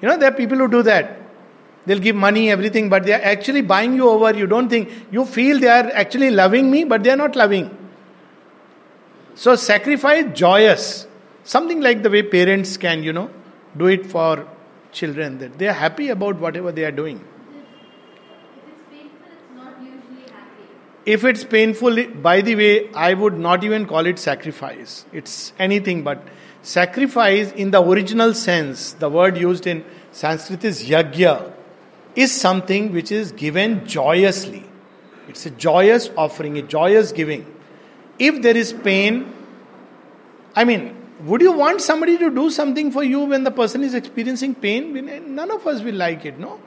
You 0.00 0.08
know, 0.08 0.16
there 0.16 0.30
are 0.30 0.34
people 0.34 0.58
who 0.58 0.68
do 0.68 0.82
that. 0.82 1.18
They'll 1.86 1.98
give 1.98 2.16
money, 2.16 2.50
everything, 2.50 2.88
but 2.88 3.04
they 3.04 3.12
are 3.12 3.22
actually 3.22 3.62
buying 3.62 3.94
you 3.94 4.08
over. 4.08 4.36
You 4.36 4.46
don't 4.46 4.68
think, 4.68 4.90
you 5.10 5.24
feel 5.24 5.58
they 5.58 5.68
are 5.68 5.90
actually 5.92 6.30
loving 6.30 6.70
me, 6.70 6.84
but 6.84 7.02
they 7.02 7.10
are 7.10 7.16
not 7.16 7.36
loving. 7.36 7.76
So, 9.34 9.56
sacrifice 9.56 10.26
joyous. 10.34 11.06
Something 11.44 11.80
like 11.80 12.02
the 12.02 12.10
way 12.10 12.22
parents 12.22 12.76
can, 12.76 13.02
you 13.02 13.12
know, 13.12 13.30
do 13.76 13.86
it 13.86 14.06
for 14.06 14.46
children, 14.92 15.38
that 15.38 15.58
they 15.58 15.68
are 15.68 15.72
happy 15.72 16.08
about 16.08 16.38
whatever 16.38 16.70
they 16.70 16.84
are 16.84 16.90
doing. 16.90 17.24
If 21.12 21.24
it's 21.24 21.42
painful, 21.42 22.04
by 22.22 22.40
the 22.40 22.54
way, 22.54 22.88
I 22.92 23.14
would 23.14 23.36
not 23.36 23.64
even 23.64 23.86
call 23.86 24.06
it 24.06 24.16
sacrifice. 24.20 25.04
It's 25.12 25.52
anything 25.58 26.04
but. 26.04 26.22
Sacrifice, 26.62 27.50
in 27.52 27.70
the 27.72 27.82
original 27.82 28.34
sense, 28.34 28.92
the 28.92 29.08
word 29.08 29.36
used 29.36 29.66
in 29.66 29.82
Sanskrit 30.12 30.62
is 30.62 30.88
yagya, 30.88 31.52
is 32.14 32.30
something 32.30 32.92
which 32.92 33.10
is 33.10 33.32
given 33.32 33.86
joyously. 33.86 34.64
It's 35.26 35.46
a 35.46 35.50
joyous 35.50 36.10
offering, 36.16 36.58
a 36.58 36.62
joyous 36.62 37.12
giving. 37.12 37.46
If 38.18 38.42
there 38.42 38.56
is 38.56 38.72
pain, 38.72 39.32
I 40.54 40.64
mean, 40.64 40.94
would 41.24 41.40
you 41.40 41.52
want 41.52 41.80
somebody 41.80 42.18
to 42.18 42.30
do 42.30 42.50
something 42.50 42.92
for 42.92 43.02
you 43.02 43.20
when 43.20 43.42
the 43.42 43.50
person 43.50 43.82
is 43.82 43.94
experiencing 43.94 44.54
pain? 44.54 45.34
None 45.34 45.50
of 45.50 45.66
us 45.66 45.82
will 45.82 45.94
like 45.96 46.24
it, 46.24 46.38
no? 46.38 46.60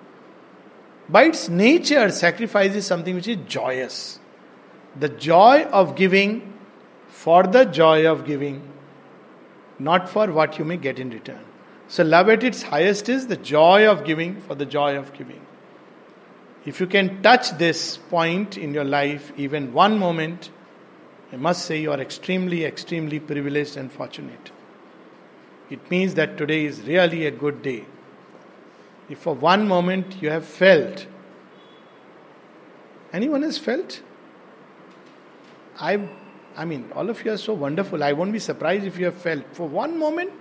By 1.07 1.25
its 1.25 1.47
nature, 1.47 2.09
sacrifice 2.09 2.75
is 2.75 2.85
something 2.85 3.15
which 3.15 3.27
is 3.27 3.37
joyous. 3.47 4.19
The 4.99 5.09
joy 5.09 5.63
of 5.63 5.95
giving 5.95 6.53
for 7.07 7.43
the 7.43 7.65
joy 7.65 8.05
of 8.05 8.25
giving, 8.25 8.61
not 9.79 10.09
for 10.09 10.31
what 10.31 10.59
you 10.59 10.65
may 10.65 10.77
get 10.77 10.99
in 10.99 11.09
return. 11.09 11.43
So, 11.87 12.03
love 12.03 12.29
at 12.29 12.43
its 12.43 12.63
highest 12.63 13.09
is 13.09 13.27
the 13.27 13.37
joy 13.37 13.87
of 13.87 14.03
giving 14.03 14.41
for 14.41 14.55
the 14.55 14.65
joy 14.65 14.97
of 14.97 15.13
giving. 15.13 15.41
If 16.65 16.79
you 16.79 16.87
can 16.87 17.21
touch 17.21 17.51
this 17.57 17.97
point 17.97 18.57
in 18.57 18.73
your 18.73 18.83
life, 18.83 19.31
even 19.35 19.73
one 19.73 19.99
moment, 19.99 20.49
I 21.31 21.35
must 21.35 21.65
say 21.65 21.81
you 21.81 21.91
are 21.91 21.99
extremely, 21.99 22.63
extremely 22.63 23.19
privileged 23.19 23.75
and 23.75 23.91
fortunate. 23.91 24.51
It 25.69 25.89
means 25.89 26.13
that 26.13 26.37
today 26.37 26.65
is 26.65 26.81
really 26.81 27.25
a 27.25 27.31
good 27.31 27.61
day. 27.61 27.85
If 29.09 29.19
for 29.19 29.33
one 29.33 29.67
moment 29.67 30.21
you 30.21 30.29
have 30.29 30.45
felt, 30.45 31.07
anyone 33.11 33.41
has 33.41 33.57
felt? 33.57 34.01
I, 35.79 36.07
I 36.55 36.65
mean, 36.65 36.91
all 36.95 37.09
of 37.09 37.23
you 37.25 37.31
are 37.31 37.37
so 37.37 37.53
wonderful. 37.53 38.03
I 38.03 38.13
won't 38.13 38.31
be 38.31 38.39
surprised 38.39 38.85
if 38.85 38.97
you 38.97 39.05
have 39.05 39.15
felt 39.15 39.43
for 39.53 39.67
one 39.67 39.97
moment 39.97 40.31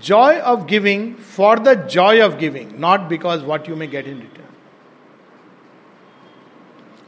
joy 0.00 0.38
of 0.40 0.66
giving 0.66 1.16
for 1.16 1.56
the 1.56 1.74
joy 1.74 2.24
of 2.24 2.38
giving, 2.38 2.78
not 2.78 3.08
because 3.08 3.42
what 3.42 3.66
you 3.68 3.76
may 3.76 3.86
get 3.86 4.06
in 4.06 4.20
return. 4.20 4.44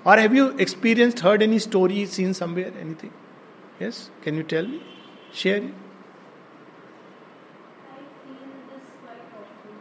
Or 0.05 0.17
have 0.17 0.35
you 0.35 0.57
experienced, 0.57 1.21
heard 1.21 1.43
any 1.43 1.59
story, 1.59 2.07
seen 2.07 2.33
somewhere, 2.33 2.73
anything? 2.81 3.13
Yes? 3.79 4.11
Can 4.23 4.35
you 4.35 4.43
tell 4.43 4.67
me? 4.67 4.83
Share 5.33 5.57
it. 5.57 5.63
I 5.63 5.67
feel 8.25 8.37
this 8.73 8.89
quite 9.03 9.21
often. 9.39 9.73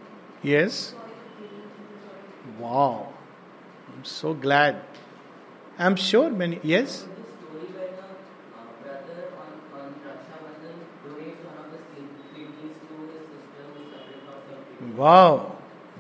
Yes? 0.44 0.92
Joy 0.92 0.98
of 0.98 1.04
giving 1.40 1.62
to 1.62 1.84
the 1.88 2.60
joy. 2.60 2.64
Wow. 2.64 3.14
I'm 3.94 4.04
so 4.04 4.34
glad. 4.34 4.82
I'm 5.78 5.96
sure 5.96 6.30
many. 6.30 6.60
Yes? 6.64 6.92
So 6.92 7.08
this 7.08 7.24
story 7.40 7.68
when 7.72 7.88
a 7.88 8.04
uh, 8.60 8.68
brother 8.84 9.32
on, 9.40 9.52
on 9.80 9.90
Raksha 10.04 10.36
Bandhan 10.44 10.76
donates 11.08 11.40
one 11.48 11.58
of 11.64 11.72
the 11.72 11.80
skin- 11.88 12.12
kidneys 12.36 12.76
to 12.84 12.96
his 13.08 13.24
sister 13.32 13.64
who's 13.72 13.88
suffering 13.88 14.20
from 14.28 14.40
some 14.52 14.62
treatment. 14.68 14.89
Wow. 15.00 15.56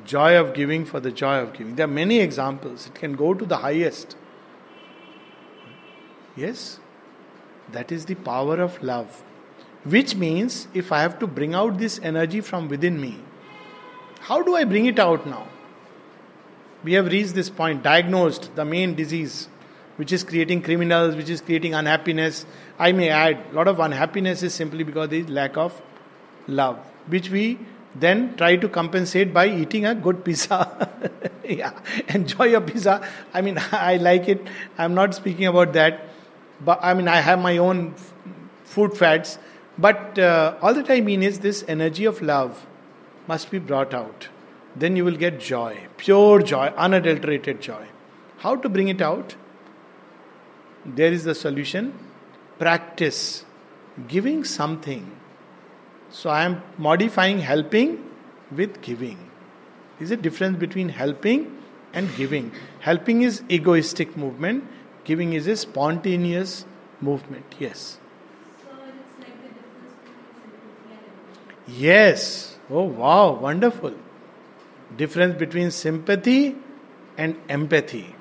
joy 0.06 0.38
of 0.38 0.54
giving 0.54 0.84
for 0.86 1.00
the 1.00 1.12
joy 1.12 1.36
of 1.42 1.54
giving. 1.54 1.76
There 1.76 1.86
are 1.86 1.96
many 1.98 2.20
examples. 2.20 2.88
It 2.88 2.96
can 2.96 3.14
go 3.14 3.34
to 3.34 3.46
the 3.46 3.58
highest. 3.58 4.16
Yes, 6.36 6.80
that 7.72 7.92
is 7.92 8.06
the 8.08 8.16
power 8.16 8.60
of 8.60 8.82
love. 8.84 9.24
Which 9.84 10.16
means 10.16 10.68
if 10.74 10.92
I 10.92 11.02
have 11.02 11.18
to 11.20 11.28
bring 11.28 11.54
out 11.54 11.78
this 11.78 12.00
energy 12.12 12.42
from 12.42 12.68
within 12.68 13.00
me, 13.00 13.14
how 14.20 14.42
do 14.42 14.58
I 14.58 14.66
bring 14.66 14.86
it 14.88 15.00
out 15.00 15.26
now? 15.26 15.48
We 16.84 16.94
have 16.94 17.08
reached 17.08 17.36
this 17.36 17.50
point, 17.50 17.84
diagnosed 17.84 18.54
the 18.56 18.66
main 18.66 18.96
disease, 18.96 19.48
which 19.96 20.12
is 20.12 20.24
creating 20.24 20.62
criminals, 20.64 21.16
which 21.16 21.30
is 21.30 21.42
creating 21.42 21.74
unhappiness. 21.74 22.46
I 22.78 22.92
may 22.92 23.10
add, 23.10 23.46
a 23.52 23.56
lot 23.56 23.68
of 23.70 23.80
unhappiness 23.80 24.44
is 24.44 24.54
simply 24.54 24.84
because 24.84 25.10
there 25.10 25.20
is 25.20 25.30
lack 25.30 25.58
of 25.58 25.82
love, 26.48 26.80
which 27.08 27.30
we 27.30 27.60
then 28.00 28.36
try 28.38 28.56
to 28.56 28.70
compensate 28.70 29.34
by 29.34 29.48
eating 29.48 29.86
a 29.86 29.94
good 29.96 30.24
pizza. 30.24 30.90
yeah, 31.44 31.72
enjoy 32.08 32.46
your 32.46 32.62
pizza. 32.62 33.08
I 33.34 33.42
mean, 33.42 33.60
I 33.72 33.98
like 33.98 34.28
it. 34.28 34.46
I'm 34.78 34.94
not 34.94 35.16
speaking 35.16 35.46
about 35.46 35.74
that, 35.74 36.08
but 36.64 36.80
I 36.82 36.94
mean, 36.94 37.08
I 37.08 37.18
have 37.18 37.40
my 37.40 37.58
own 37.58 37.96
food 38.64 38.98
fads. 38.98 39.38
But 39.78 40.20
uh, 40.20 40.58
all 40.62 40.74
that 40.74 40.90
I 40.90 41.02
mean 41.02 41.24
is 41.24 41.40
this 41.40 41.64
energy 41.68 42.06
of 42.06 42.22
love 42.22 42.66
must 43.28 43.50
be 43.50 43.60
brought 43.60 43.94
out. 43.94 44.28
Then 44.76 44.96
you 44.96 45.06
will 45.06 45.16
get 45.16 45.40
joy, 45.40 45.88
pure 45.98 46.42
joy, 46.42 46.74
unadulterated 46.78 47.62
joy. 47.62 47.88
How 48.38 48.56
to 48.56 48.70
bring 48.70 48.88
it 48.88 49.02
out? 49.02 49.36
There 50.86 51.12
is 51.12 51.24
the 51.24 51.36
solution. 51.36 51.94
Practice 52.58 53.46
giving 54.08 54.44
something 54.44 55.19
so 56.12 56.30
I 56.30 56.44
am 56.44 56.62
modifying 56.78 57.40
helping 57.40 58.04
with 58.52 58.82
giving. 58.82 59.18
Is 60.00 60.12
a 60.12 60.18
difference 60.18 60.58
between 60.58 60.90
helping 60.90 61.58
and 61.94 62.10
giving. 62.16 62.52
Helping 62.80 63.22
is 63.22 63.44
egoistic 63.50 64.16
movement, 64.16 64.64
giving 65.04 65.34
is 65.34 65.48
a 65.48 65.56
spontaneous 65.56 66.66
movement. 67.02 67.46
Yes. 67.60 68.00
So 68.62 68.70
it's 68.88 69.20
like 69.20 69.42
the 69.42 69.50
difference 69.50 69.96
between 70.00 70.32
sympathy 70.42 70.94
and 70.94 71.04
empathy. 71.04 71.82
Yes. 71.82 72.58
Oh 72.70 72.84
wow, 72.84 73.34
wonderful. 73.34 73.94
Difference 74.98 75.38
between 75.38 75.72
sympathy 75.72 76.56
and 77.18 77.36
empathy. 77.50 78.16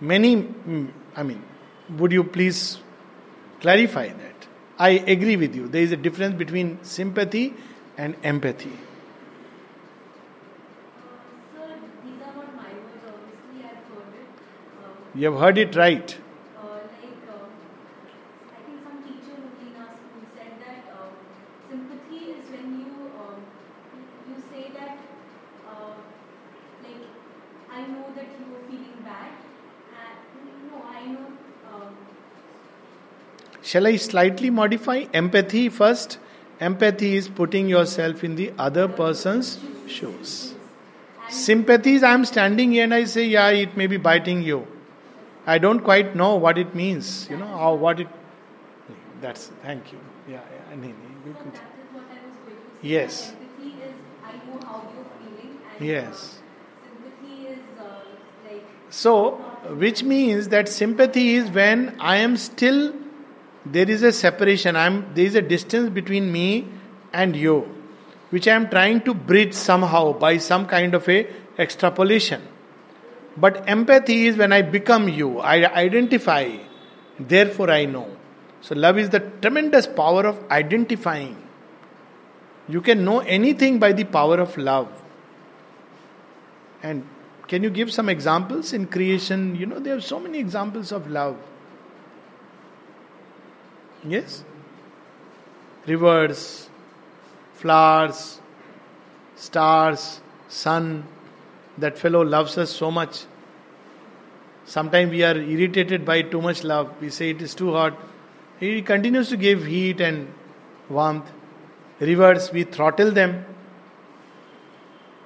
Many, 0.00 0.36
mm, 0.36 0.90
I 1.16 1.22
mean, 1.24 1.42
would 1.98 2.12
you 2.12 2.22
please 2.22 2.78
clarify 3.60 4.08
that? 4.08 4.27
I 4.78 4.90
agree 4.90 5.36
with 5.36 5.54
you. 5.54 5.68
There 5.68 5.82
is 5.82 5.92
a 5.92 5.96
difference 5.96 6.34
between 6.36 6.78
sympathy 6.82 7.54
and 7.96 8.16
empathy. 8.22 8.78
Uh, 10.72 11.26
sir, 11.52 11.80
these 12.02 12.20
are 12.22 12.34
not 12.34 12.54
my 12.56 12.70
words, 12.74 13.04
obviously, 13.06 13.62
I've 13.64 13.84
heard 13.90 14.14
it. 14.14 14.30
Um, 14.78 15.10
You 15.14 15.30
have 15.30 15.40
heard 15.40 15.58
it 15.58 15.74
right. 15.76 16.16
uh, 16.56 16.86
like, 16.88 17.22
uh, 17.28 17.48
I 18.54 18.60
think 18.66 18.82
some 18.82 19.02
teacher 19.04 19.36
in 19.60 19.74
our 19.76 19.92
school 19.96 20.26
said 20.34 20.52
that 20.60 20.82
uh, 20.92 21.12
sympathy 21.68 22.20
is 22.36 22.44
when 22.50 22.68
you 22.80 22.92
um, 23.24 23.42
you 24.28 24.36
say 24.50 24.70
that 24.74 24.98
uh, 25.66 26.00
like 26.82 27.04
I 27.70 27.82
know 27.82 28.12
that 28.14 28.28
you 28.40 28.56
are 28.56 28.64
feeling 28.68 29.02
bad, 29.04 29.32
and 30.34 30.68
no, 30.70 30.82
I 30.82 31.04
know. 31.06 31.26
Um, 31.72 31.96
Shall 33.70 33.86
I 33.86 33.96
slightly 33.96 34.50
modify 34.58 34.98
empathy 35.22 35.68
first? 35.68 36.18
Empathy 36.58 37.16
is 37.16 37.28
putting 37.28 37.68
yourself 37.68 38.22
in 38.28 38.34
the 38.36 38.52
other 38.66 38.88
person's 38.88 39.58
shoes. 39.86 40.54
Sympathy 41.28 41.94
is 41.96 42.02
I 42.02 42.12
am 42.14 42.24
standing 42.24 42.72
here 42.72 42.84
and 42.84 42.94
I 42.94 43.04
say, 43.04 43.24
yeah, 43.26 43.48
it 43.50 43.76
may 43.76 43.86
be 43.86 43.98
biting 43.98 44.42
you. 44.42 44.66
I 45.46 45.58
don't 45.58 45.80
quite 45.80 46.16
know 46.16 46.34
what 46.36 46.56
it 46.62 46.74
means, 46.74 47.26
you 47.30 47.36
know, 47.36 47.52
or 47.66 47.76
what 47.76 48.00
it. 48.00 48.08
That's 49.20 49.50
thank 49.62 49.92
you. 49.92 49.98
Yeah, 50.28 50.40
yeah. 50.54 50.72
and 50.72 50.84
he- 50.84 50.90
he- 50.90 51.32
so 51.32 51.32
that 51.32 51.56
is 51.56 51.92
what 51.92 52.04
I 52.14 52.22
was 52.28 52.38
going 52.46 52.56
to 52.56 52.80
say. 52.80 52.88
Yes. 52.94 53.18
is 53.18 53.98
I 54.30 54.32
know 54.46 54.60
how 54.66 54.82
you're 54.94 55.10
feeling, 55.20 55.58
and 55.78 55.86
Yes. 55.90 56.22
uh, 56.22 56.88
sympathy 56.88 57.34
is 57.54 57.80
uh, 57.80 57.84
like 58.48 58.64
So, 59.02 59.14
which 59.84 60.02
means 60.14 60.48
that 60.56 60.68
sympathy 60.76 61.26
is 61.42 61.50
when 61.60 61.84
I 62.12 62.16
am 62.28 62.36
still, 62.46 62.92
there 63.72 63.90
is 63.90 64.02
a 64.02 64.12
separation, 64.12 64.76
I'm, 64.76 65.14
there 65.14 65.26
is 65.26 65.34
a 65.34 65.42
distance 65.42 65.90
between 65.90 66.30
me 66.32 66.68
and 67.12 67.36
you, 67.36 67.68
which 68.30 68.48
I 68.48 68.52
am 68.52 68.68
trying 68.68 69.02
to 69.02 69.14
bridge 69.14 69.54
somehow 69.54 70.12
by 70.12 70.38
some 70.38 70.66
kind 70.66 70.94
of 70.94 71.08
a 71.08 71.26
extrapolation. 71.58 72.42
But 73.36 73.68
empathy 73.68 74.26
is 74.26 74.36
when 74.36 74.52
I 74.52 74.62
become 74.62 75.08
you, 75.08 75.38
I 75.38 75.72
identify, 75.72 76.56
therefore 77.18 77.70
I 77.70 77.84
know. 77.84 78.08
So, 78.60 78.74
love 78.74 78.98
is 78.98 79.10
the 79.10 79.20
tremendous 79.20 79.86
power 79.86 80.26
of 80.26 80.50
identifying. 80.50 81.40
You 82.68 82.80
can 82.80 83.04
know 83.04 83.20
anything 83.20 83.78
by 83.78 83.92
the 83.92 84.04
power 84.04 84.40
of 84.40 84.56
love. 84.56 84.90
And 86.82 87.06
can 87.46 87.62
you 87.62 87.70
give 87.70 87.92
some 87.92 88.08
examples 88.08 88.72
in 88.72 88.86
creation? 88.86 89.54
You 89.54 89.66
know, 89.66 89.78
there 89.78 89.96
are 89.96 90.00
so 90.00 90.18
many 90.18 90.38
examples 90.38 90.90
of 90.92 91.08
love. 91.08 91.36
Yes? 94.04 94.44
Rivers, 95.86 96.68
flowers, 97.54 98.40
stars, 99.36 100.20
sun. 100.48 101.04
That 101.78 101.96
fellow 101.96 102.22
loves 102.22 102.58
us 102.58 102.70
so 102.70 102.90
much. 102.90 103.24
Sometimes 104.64 105.10
we 105.10 105.22
are 105.22 105.36
irritated 105.36 106.04
by 106.04 106.22
too 106.22 106.42
much 106.42 106.64
love. 106.64 106.92
We 107.00 107.10
say 107.10 107.30
it 107.30 107.40
is 107.40 107.54
too 107.54 107.72
hot. 107.72 107.96
He 108.60 108.82
continues 108.82 109.28
to 109.28 109.36
give 109.36 109.64
heat 109.64 110.00
and 110.00 110.32
warmth. 110.88 111.30
Rivers, 112.00 112.52
we 112.52 112.64
throttle 112.64 113.12
them. 113.12 113.46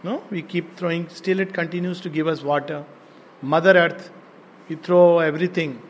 No, 0.02 0.22
we 0.30 0.42
keep 0.42 0.76
throwing, 0.76 1.08
still 1.08 1.40
it 1.40 1.54
continues 1.54 2.00
to 2.02 2.08
give 2.10 2.26
us 2.26 2.42
water. 2.42 2.84
Mother 3.40 3.72
Earth, 3.76 4.10
we 4.68 4.76
throw 4.76 5.20
everything. 5.20 5.80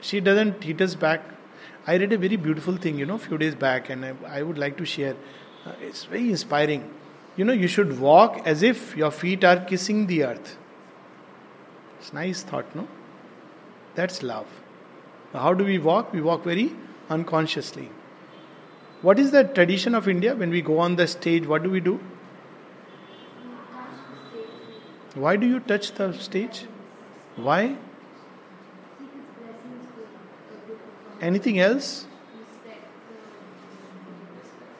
She 0.00 0.20
doesn't 0.20 0.64
hit 0.64 0.80
us 0.80 0.94
back. 0.94 1.22
I 1.86 1.96
read 1.96 2.12
a 2.12 2.18
very 2.18 2.36
beautiful 2.36 2.76
thing, 2.76 2.98
you 2.98 3.06
know, 3.06 3.14
a 3.14 3.18
few 3.18 3.38
days 3.38 3.54
back, 3.54 3.90
and 3.90 4.04
I, 4.04 4.14
I 4.26 4.42
would 4.42 4.58
like 4.58 4.76
to 4.78 4.84
share. 4.84 5.14
Uh, 5.64 5.72
it's 5.80 6.04
very 6.04 6.30
inspiring. 6.30 6.92
You 7.36 7.44
know, 7.44 7.52
you 7.52 7.68
should 7.68 8.00
walk 8.00 8.40
as 8.44 8.62
if 8.62 8.96
your 8.96 9.10
feet 9.10 9.44
are 9.44 9.60
kissing 9.60 10.06
the 10.06 10.24
earth. 10.24 10.56
It's 12.00 12.12
nice 12.12 12.42
thought, 12.42 12.74
no? 12.74 12.88
That's 13.94 14.22
love. 14.22 14.46
How 15.32 15.54
do 15.54 15.64
we 15.64 15.78
walk? 15.78 16.12
We 16.12 16.20
walk 16.20 16.44
very 16.44 16.74
unconsciously. 17.08 17.90
What 19.02 19.18
is 19.18 19.30
the 19.30 19.44
tradition 19.44 19.94
of 19.94 20.08
India 20.08 20.34
when 20.34 20.50
we 20.50 20.62
go 20.62 20.78
on 20.78 20.96
the 20.96 21.06
stage? 21.06 21.46
What 21.46 21.62
do 21.62 21.70
we 21.70 21.80
do? 21.80 22.00
Why 25.14 25.36
do 25.36 25.46
you 25.46 25.60
touch 25.60 25.92
the 25.92 26.12
stage? 26.12 26.66
Why? 27.36 27.76
Anything 31.20 31.58
else? 31.58 32.06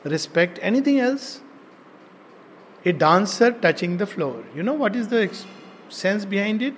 Respect. 0.05 0.59
Anything 0.62 1.01
else? 1.01 1.41
A 2.84 2.93
dancer 2.93 3.51
touching 3.51 3.97
the 3.97 4.07
floor. 4.07 4.45
You 4.55 4.62
know 4.62 4.74
what 4.74 4.95
is 4.95 5.09
the 5.09 5.30
sense 5.89 6.24
behind 6.24 6.62
it? 6.62 6.74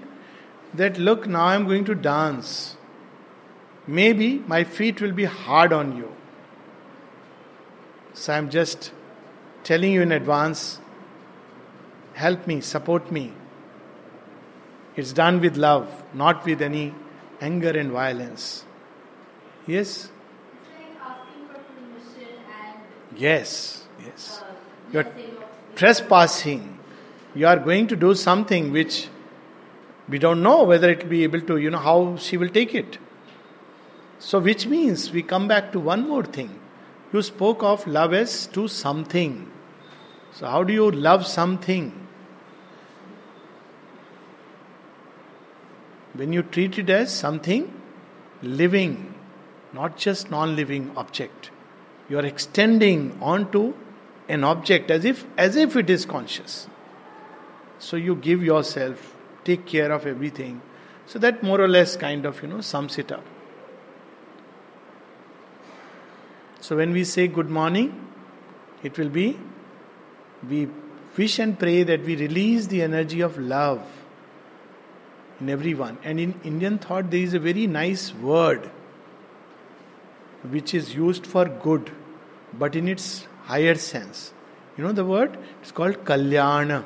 That 0.75 0.99
look, 0.99 1.27
now 1.27 1.47
I'm 1.47 1.67
going 1.67 1.85
to 1.87 1.95
dance. 1.95 2.77
Maybe 3.87 4.39
my 4.47 4.65
feet 4.65 5.01
will 5.01 5.13
be 5.13 5.25
hard 5.25 5.73
on 5.73 5.97
you. 5.97 6.15
So 8.15 8.33
I'm 8.33 8.51
just 8.51 8.93
telling 9.65 9.93
you 9.93 10.03
in 10.03 10.13
advance 10.13 10.81
help 12.15 12.47
me, 12.47 12.61
support 12.61 13.13
me. 13.13 13.33
It's 14.97 15.13
done 15.13 15.41
with 15.41 15.57
love, 15.57 16.03
not 16.13 16.45
with 16.45 16.61
any 16.61 16.95
anger 17.41 17.71
and 17.71 17.93
violence. 17.93 18.65
Yes? 19.69 20.11
Yes, 23.15 23.85
yes. 24.03 24.43
You're 24.93 25.07
trespassing. 25.77 26.79
You 27.35 27.47
are 27.47 27.59
going 27.59 27.87
to 27.89 27.97
do 27.97 28.15
something 28.15 28.73
which 28.73 29.09
we 30.09 30.19
don't 30.19 30.43
know 30.43 30.65
whether 30.65 30.89
it 30.89 31.03
will 31.03 31.11
be 31.11 31.23
able 31.23 31.43
to, 31.43 31.59
you 31.59 31.69
know, 31.69 31.79
how 31.79 32.17
she 32.17 32.39
will 32.39 32.49
take 32.49 32.75
it. 32.75 32.97
So, 34.19 34.39
which 34.39 34.67
means 34.67 35.13
we 35.13 35.23
come 35.23 35.47
back 35.47 35.71
to 35.73 35.81
one 35.81 36.09
more 36.09 36.25
thing. 36.25 36.59
You 37.13 37.21
spoke 37.21 37.63
of 37.63 37.87
love 37.87 38.15
as 38.15 38.47
to 38.49 38.69
something. 38.69 39.51
So, 40.33 40.47
how 40.47 40.65
do 40.65 40.73
you 40.73 40.91
love 40.91 41.27
something? 41.27 41.93
When 46.15 46.33
you 46.33 46.43
treat 46.43 46.79
it 46.79 46.89
as 46.89 47.15
something 47.15 47.71
living, 48.43 49.08
not 49.79 49.97
just 49.97 50.31
non 50.31 50.57
living 50.57 50.91
object, 50.97 51.51
you 52.09 52.19
are 52.19 52.27
extending 52.27 53.07
onto 53.35 53.75
an 54.29 54.45
object 54.55 54.91
as 54.91 55.05
if 55.05 55.25
as 55.47 55.57
if 55.67 55.77
it 55.85 55.91
is 55.99 56.05
conscious 56.17 56.67
So 57.79 57.97
you 57.97 58.15
give 58.17 58.43
yourself, 58.43 59.15
take 59.45 59.67
care 59.67 59.93
of 59.93 60.07
everything. 60.07 60.61
So 61.07 61.19
that 61.21 61.43
more 61.43 61.61
or 61.61 61.69
less 61.69 61.97
kind 61.97 62.27
of, 62.27 62.43
you 62.43 62.49
know, 62.49 62.61
sums 62.61 62.99
it 62.99 63.13
up. 63.13 63.25
So 66.61 66.77
when 66.77 66.93
we 66.93 67.05
say 67.05 67.29
good 67.29 67.49
morning, 67.49 68.07
it 68.83 68.99
will 68.99 69.09
be 69.09 69.39
we 70.49 70.69
wish 71.17 71.39
and 71.39 71.59
pray 71.59 71.83
that 71.83 72.05
we 72.05 72.17
release 72.17 72.67
the 72.67 72.83
energy 72.83 73.21
of 73.21 73.39
love 73.39 73.83
in 75.41 75.49
everyone. 75.49 75.99
And 76.05 76.21
in 76.21 76.35
Indian 76.45 76.79
thought, 76.79 77.11
there 77.11 77.21
is 77.21 77.35
a 77.35 77.39
very 77.39 77.67
nice 77.67 78.13
word 78.15 78.71
which 80.43 80.75
is 80.75 80.95
used 80.95 81.27
for 81.27 81.45
good, 81.47 81.91
but 82.59 82.77
in 82.77 82.89
its 82.89 83.27
higher 83.45 83.75
sense. 83.75 84.33
You 84.77 84.85
know 84.85 84.93
the 84.93 85.05
word? 85.05 85.37
It's 85.61 85.73
called 85.73 86.05
Kalyana. 86.05 86.85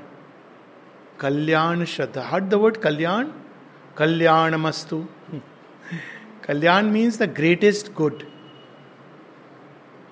Kalyan 1.18 1.82
Shraddha. 1.82 2.24
Heard 2.24 2.50
the 2.50 2.58
word 2.58 2.80
Kalyan? 2.80 3.32
Kalyanamastu. 3.96 5.06
Kalyan 6.42 6.90
means 6.90 7.18
the 7.18 7.26
greatest 7.26 7.94
good. 7.94 8.26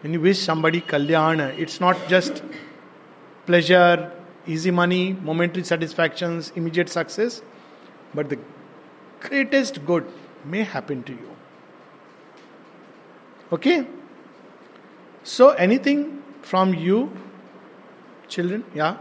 When 0.02 0.12
you 0.12 0.20
wish 0.20 0.38
somebody 0.38 0.80
Kalyana, 0.80 1.58
it's 1.58 1.80
not 1.80 1.96
just 2.08 2.42
pleasure, 3.46 4.12
easy 4.46 4.70
money, 4.70 5.14
momentary 5.14 5.64
satisfactions, 5.64 6.52
immediate 6.54 6.88
success, 6.88 7.42
but 8.14 8.28
the 8.28 8.38
greatest 9.20 9.84
good 9.84 10.06
may 10.44 10.62
happen 10.62 11.02
to 11.04 11.12
you. 11.12 11.29
Okay? 13.52 13.86
So, 15.24 15.50
anything 15.50 16.22
from 16.42 16.72
you, 16.72 17.12
children? 18.28 18.64
Yeah? 18.74 18.96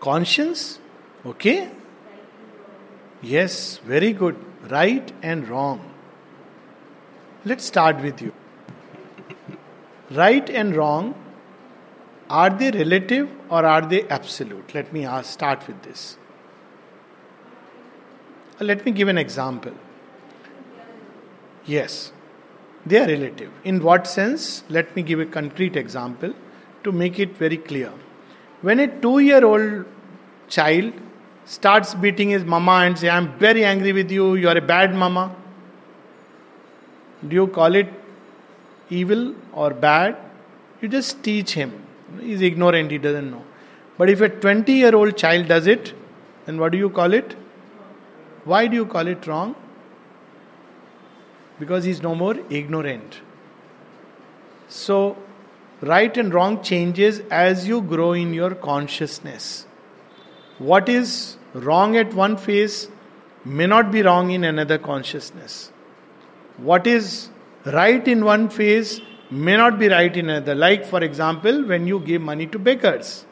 Conscience? 0.00 0.78
Okay? 1.24 1.70
Yes, 3.22 3.78
very 3.78 4.12
good. 4.12 4.36
Right 4.68 5.12
and 5.22 5.48
wrong. 5.48 5.94
Let's 7.44 7.64
start 7.64 8.02
with 8.02 8.20
you. 8.20 8.32
Right 10.10 10.50
and 10.50 10.76
wrong, 10.76 11.14
are 12.28 12.50
they 12.50 12.70
relative 12.70 13.30
or 13.48 13.64
are 13.64 13.80
they 13.80 14.06
absolute? 14.08 14.74
Let 14.74 14.92
me 14.92 15.06
ask, 15.06 15.30
start 15.32 15.66
with 15.66 15.82
this. 15.82 16.17
Let 18.60 18.84
me 18.84 18.92
give 18.92 19.08
an 19.08 19.18
example. 19.18 19.72
Yes, 21.64 22.12
they 22.84 22.98
are 22.98 23.06
relative. 23.06 23.52
In 23.64 23.82
what 23.82 24.06
sense? 24.06 24.64
Let 24.68 24.94
me 24.96 25.02
give 25.02 25.20
a 25.20 25.26
concrete 25.26 25.76
example 25.76 26.32
to 26.82 26.92
make 26.92 27.18
it 27.18 27.36
very 27.36 27.56
clear. 27.56 27.92
When 28.62 28.80
a 28.80 28.88
two 28.88 29.20
year 29.20 29.44
old 29.44 29.84
child 30.48 30.92
starts 31.44 31.94
beating 31.94 32.30
his 32.30 32.44
mama 32.44 32.72
and 32.86 32.98
say, 32.98 33.08
I'm 33.08 33.38
very 33.38 33.64
angry 33.64 33.92
with 33.92 34.10
you, 34.10 34.34
you 34.34 34.48
are 34.48 34.56
a 34.56 34.62
bad 34.62 34.94
mama, 34.94 35.34
do 37.26 37.34
you 37.34 37.46
call 37.48 37.74
it 37.74 37.88
evil 38.90 39.34
or 39.52 39.70
bad? 39.70 40.16
You 40.80 40.88
just 40.88 41.22
teach 41.22 41.52
him. 41.52 41.82
He's 42.20 42.42
ignorant, 42.42 42.90
he 42.90 42.98
doesn't 42.98 43.30
know. 43.30 43.44
But 43.96 44.10
if 44.10 44.20
a 44.20 44.28
20 44.28 44.72
year 44.72 44.94
old 44.94 45.16
child 45.16 45.48
does 45.48 45.66
it, 45.66 45.92
then 46.46 46.58
what 46.58 46.72
do 46.72 46.78
you 46.78 46.90
call 46.90 47.12
it? 47.12 47.36
Why 48.50 48.66
do 48.66 48.76
you 48.76 48.86
call 48.86 49.06
it 49.06 49.26
wrong? 49.26 49.54
Because 51.60 51.84
he's 51.84 52.02
no 52.02 52.14
more 52.14 52.36
ignorant. 52.48 53.20
So, 54.68 55.16
right 55.80 56.16
and 56.16 56.32
wrong 56.32 56.62
changes 56.62 57.20
as 57.30 57.66
you 57.68 57.80
grow 57.82 58.12
in 58.12 58.32
your 58.32 58.54
consciousness. 58.54 59.66
What 60.58 60.88
is 60.88 61.36
wrong 61.52 61.96
at 61.96 62.14
one 62.14 62.36
phase 62.36 62.88
may 63.44 63.66
not 63.66 63.92
be 63.92 64.02
wrong 64.02 64.30
in 64.30 64.44
another 64.44 64.78
consciousness. 64.78 65.70
What 66.56 66.86
is 66.86 67.28
right 67.66 68.06
in 68.08 68.24
one 68.24 68.48
phase 68.48 69.00
may 69.30 69.56
not 69.56 69.78
be 69.78 69.88
right 69.88 70.16
in 70.16 70.30
another. 70.30 70.54
Like, 70.54 70.84
for 70.86 71.02
example, 71.04 71.64
when 71.66 71.86
you 71.86 72.00
give 72.00 72.22
money 72.22 72.46
to 72.46 72.58
beggars, 72.58 73.26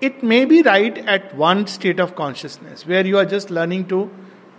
it 0.00 0.22
may 0.22 0.44
be 0.44 0.62
right 0.62 0.98
at 0.98 1.34
one 1.34 1.66
state 1.66 1.98
of 1.98 2.14
consciousness 2.14 2.86
where 2.86 3.06
you 3.06 3.16
are 3.16 3.24
just 3.24 3.50
learning 3.50 3.88
to 3.88 4.10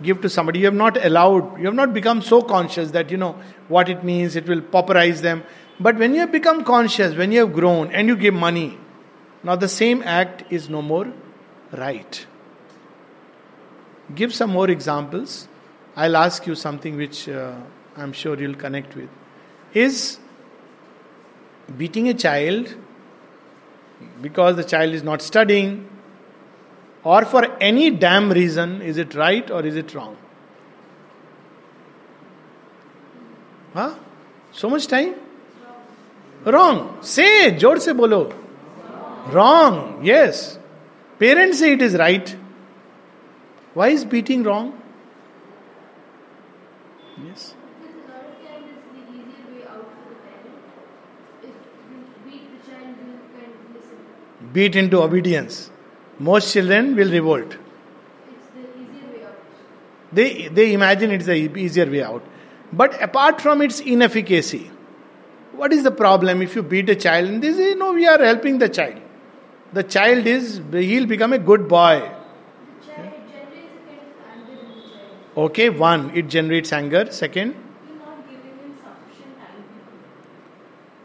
give 0.02 0.20
to 0.22 0.28
somebody. 0.28 0.60
You 0.60 0.66
have 0.66 0.74
not 0.74 1.04
allowed, 1.04 1.58
you 1.58 1.66
have 1.66 1.74
not 1.74 1.92
become 1.92 2.22
so 2.22 2.42
conscious 2.42 2.90
that 2.92 3.10
you 3.10 3.16
know 3.16 3.36
what 3.68 3.88
it 3.88 4.04
means, 4.04 4.36
it 4.36 4.46
will 4.46 4.60
pauperize 4.60 5.20
them. 5.20 5.42
But 5.80 5.96
when 5.96 6.14
you 6.14 6.20
have 6.20 6.32
become 6.32 6.64
conscious, 6.64 7.14
when 7.14 7.32
you 7.32 7.40
have 7.40 7.52
grown 7.52 7.92
and 7.92 8.08
you 8.08 8.16
give 8.16 8.34
money, 8.34 8.78
now 9.42 9.56
the 9.56 9.68
same 9.68 10.02
act 10.02 10.44
is 10.50 10.68
no 10.68 10.82
more 10.82 11.12
right. 11.72 12.26
Give 14.14 14.34
some 14.34 14.50
more 14.50 14.70
examples. 14.70 15.48
I'll 15.94 16.16
ask 16.16 16.46
you 16.46 16.54
something 16.54 16.96
which 16.96 17.28
uh, 17.28 17.54
I'm 17.96 18.12
sure 18.12 18.40
you'll 18.40 18.54
connect 18.54 18.96
with. 18.96 19.08
Is 19.74 20.18
beating 21.76 22.08
a 22.08 22.14
child 22.14 22.74
because 24.22 24.56
the 24.56 24.64
child 24.64 24.94
is 24.94 25.02
not 25.02 25.20
studying 25.20 25.88
or 27.07 27.25
for 27.25 27.45
any 27.59 27.89
damn 27.89 28.31
reason, 28.31 28.81
is 28.81 28.97
it 28.97 29.13
right 29.15 29.49
or 29.51 29.65
is 29.65 29.75
it 29.75 29.93
wrong? 29.93 30.15
Huh? 33.73 33.95
So 34.51 34.69
much 34.69 34.87
time? 34.87 35.15
Wrong. 36.45 36.97
Say, 37.01 37.51
जोर 37.57 37.79
से 37.79 37.93
बोलो. 37.93 38.33
Wrong. 39.31 40.03
Yes. 40.03 40.59
Parents 41.19 41.59
say 41.59 41.73
it 41.73 41.81
is 41.81 41.95
right. 41.95 42.35
Why 43.73 43.89
is 43.89 44.05
beating 44.05 44.43
wrong? 44.43 44.79
Yes. 47.25 47.55
Because 47.81 47.95
a 47.95 48.11
lot 48.11 48.25
of 48.25 48.35
times 48.45 48.67
it's 48.73 48.85
the 48.91 49.01
easier 49.11 49.45
way 49.55 49.63
out 49.67 49.87
for 49.95 50.09
the 50.09 50.17
parent. 50.21 50.57
If 51.41 51.55
you 51.89 51.99
beat 52.25 52.45
the 52.53 52.71
child, 52.71 52.95
you 53.03 53.13
kind 53.35 53.53
of 53.53 53.75
listen. 53.75 53.97
Beat 54.53 54.75
into 54.75 55.01
obedience. 55.01 55.71
Most 56.18 56.52
children 56.52 56.96
will 56.96 57.10
revolt. 57.10 57.46
It's 57.46 58.46
the 58.54 58.60
easier 58.60 59.08
way 59.12 59.24
out. 59.24 59.36
They, 60.12 60.48
they 60.48 60.72
imagine 60.72 61.10
it's 61.12 61.26
the 61.26 61.34
easier 61.34 61.86
way 61.86 62.02
out. 62.02 62.24
But 62.72 63.00
apart 63.02 63.40
from 63.40 63.62
its 63.62 63.80
inefficacy, 63.80 64.70
what 65.52 65.72
is 65.72 65.82
the 65.82 65.90
problem 65.90 66.42
if 66.42 66.54
you 66.54 66.62
beat 66.62 66.88
a 66.88 66.96
child 66.96 67.28
and 67.28 67.42
they 67.42 67.52
say, 67.52 67.74
no, 67.74 67.92
we 67.92 68.06
are 68.06 68.18
helping 68.18 68.58
the 68.58 68.68
child. 68.68 69.00
The 69.72 69.82
child 69.82 70.26
is, 70.26 70.60
he'll 70.72 71.06
become 71.06 71.32
a 71.32 71.38
good 71.38 71.68
boy. 71.68 72.00
Child 72.00 72.18
it 72.96 73.30
generates 73.30 73.74
a 73.76 73.92
kind 74.22 74.42
of 74.42 74.48
anger 74.48 74.52
in 74.52 74.68
the 74.68 74.88
child. 74.88 75.50
Okay, 75.50 75.68
one, 75.70 76.10
it 76.16 76.28
generates 76.28 76.72
anger. 76.72 77.10
Second, 77.10 77.54
You're 77.86 77.98
not 77.98 78.28
giving 78.28 78.58
him 78.58 78.74
sufficient 78.74 79.38
time. 79.38 79.64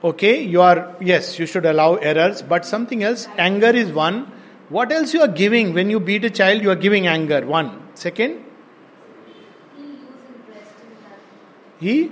okay, 0.04 0.44
you 0.44 0.62
are, 0.62 0.96
yes, 1.02 1.40
you 1.40 1.46
should 1.46 1.66
allow 1.66 1.96
errors, 1.96 2.42
but 2.42 2.66
something 2.66 3.04
else, 3.04 3.28
anger 3.38 3.70
is 3.70 3.92
one. 3.92 4.32
What 4.70 4.92
else 4.92 5.14
you 5.14 5.22
are 5.22 5.28
giving 5.28 5.74
when 5.74 5.90
you 5.90 6.00
beat 6.00 6.24
a 6.26 6.30
child? 6.30 6.62
You 6.62 6.72
are 6.72 6.76
giving 6.76 7.08
anger. 7.08 7.46
One. 7.46 7.82
Second, 7.96 8.44
he 11.80 12.12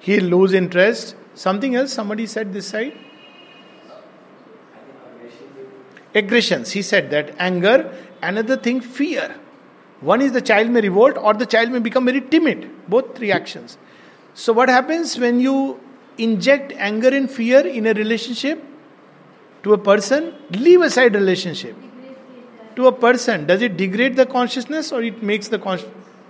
he'll 0.00 0.24
lose 0.24 0.52
interest. 0.52 1.16
Something 1.34 1.74
else, 1.74 1.92
somebody 1.92 2.26
said 2.26 2.52
this 2.52 2.68
side. 2.68 2.96
aggressions 6.14 6.72
he 6.72 6.82
said 6.82 7.10
that 7.10 7.34
anger 7.38 7.92
another 8.22 8.56
thing 8.56 8.80
fear 8.80 9.34
one 10.00 10.20
is 10.20 10.32
the 10.32 10.42
child 10.50 10.70
may 10.70 10.80
revolt 10.80 11.16
or 11.18 11.34
the 11.34 11.46
child 11.54 11.70
may 11.70 11.80
become 11.86 12.04
very 12.04 12.20
timid 12.34 12.68
both 12.88 13.18
reactions 13.18 13.76
so 14.34 14.52
what 14.52 14.68
happens 14.68 15.18
when 15.18 15.40
you 15.40 15.80
inject 16.18 16.72
anger 16.90 17.08
and 17.08 17.30
fear 17.30 17.66
in 17.66 17.86
a 17.86 17.94
relationship 17.94 18.62
to 19.64 19.72
a 19.72 19.78
person 19.78 20.34
leave 20.50 20.82
aside 20.82 21.14
relationship. 21.14 21.74
To 22.76 22.86
a 22.86 22.92
person 22.92 23.46
does 23.46 23.62
it 23.62 23.76
degrade 23.76 24.16
the 24.16 24.26
consciousness 24.26 24.92
or 24.92 25.02
it 25.02 25.22
makes 25.22 25.48
the 25.48 25.58
con- 25.58 25.80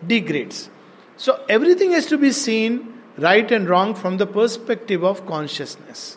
degrades? 0.06 0.70
So 1.16 1.44
everything 1.48 1.92
has 1.92 2.06
to 2.06 2.18
be 2.18 2.30
seen 2.30 2.94
right 3.18 3.50
and 3.50 3.68
wrong 3.68 3.94
from 3.94 4.18
the 4.18 4.26
perspective 4.26 5.04
of 5.04 5.26
consciousness. 5.26 6.16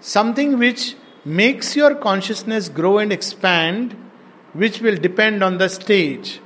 Something 0.00 0.58
which 0.58 0.96
makes 1.24 1.76
your 1.76 1.94
consciousness 1.94 2.70
grow 2.70 2.98
and 2.98 3.12
expand 3.12 3.94
which 4.54 4.80
will 4.80 4.96
depend 4.96 5.44
on 5.44 5.58
the 5.58 5.68
stage 5.68 6.40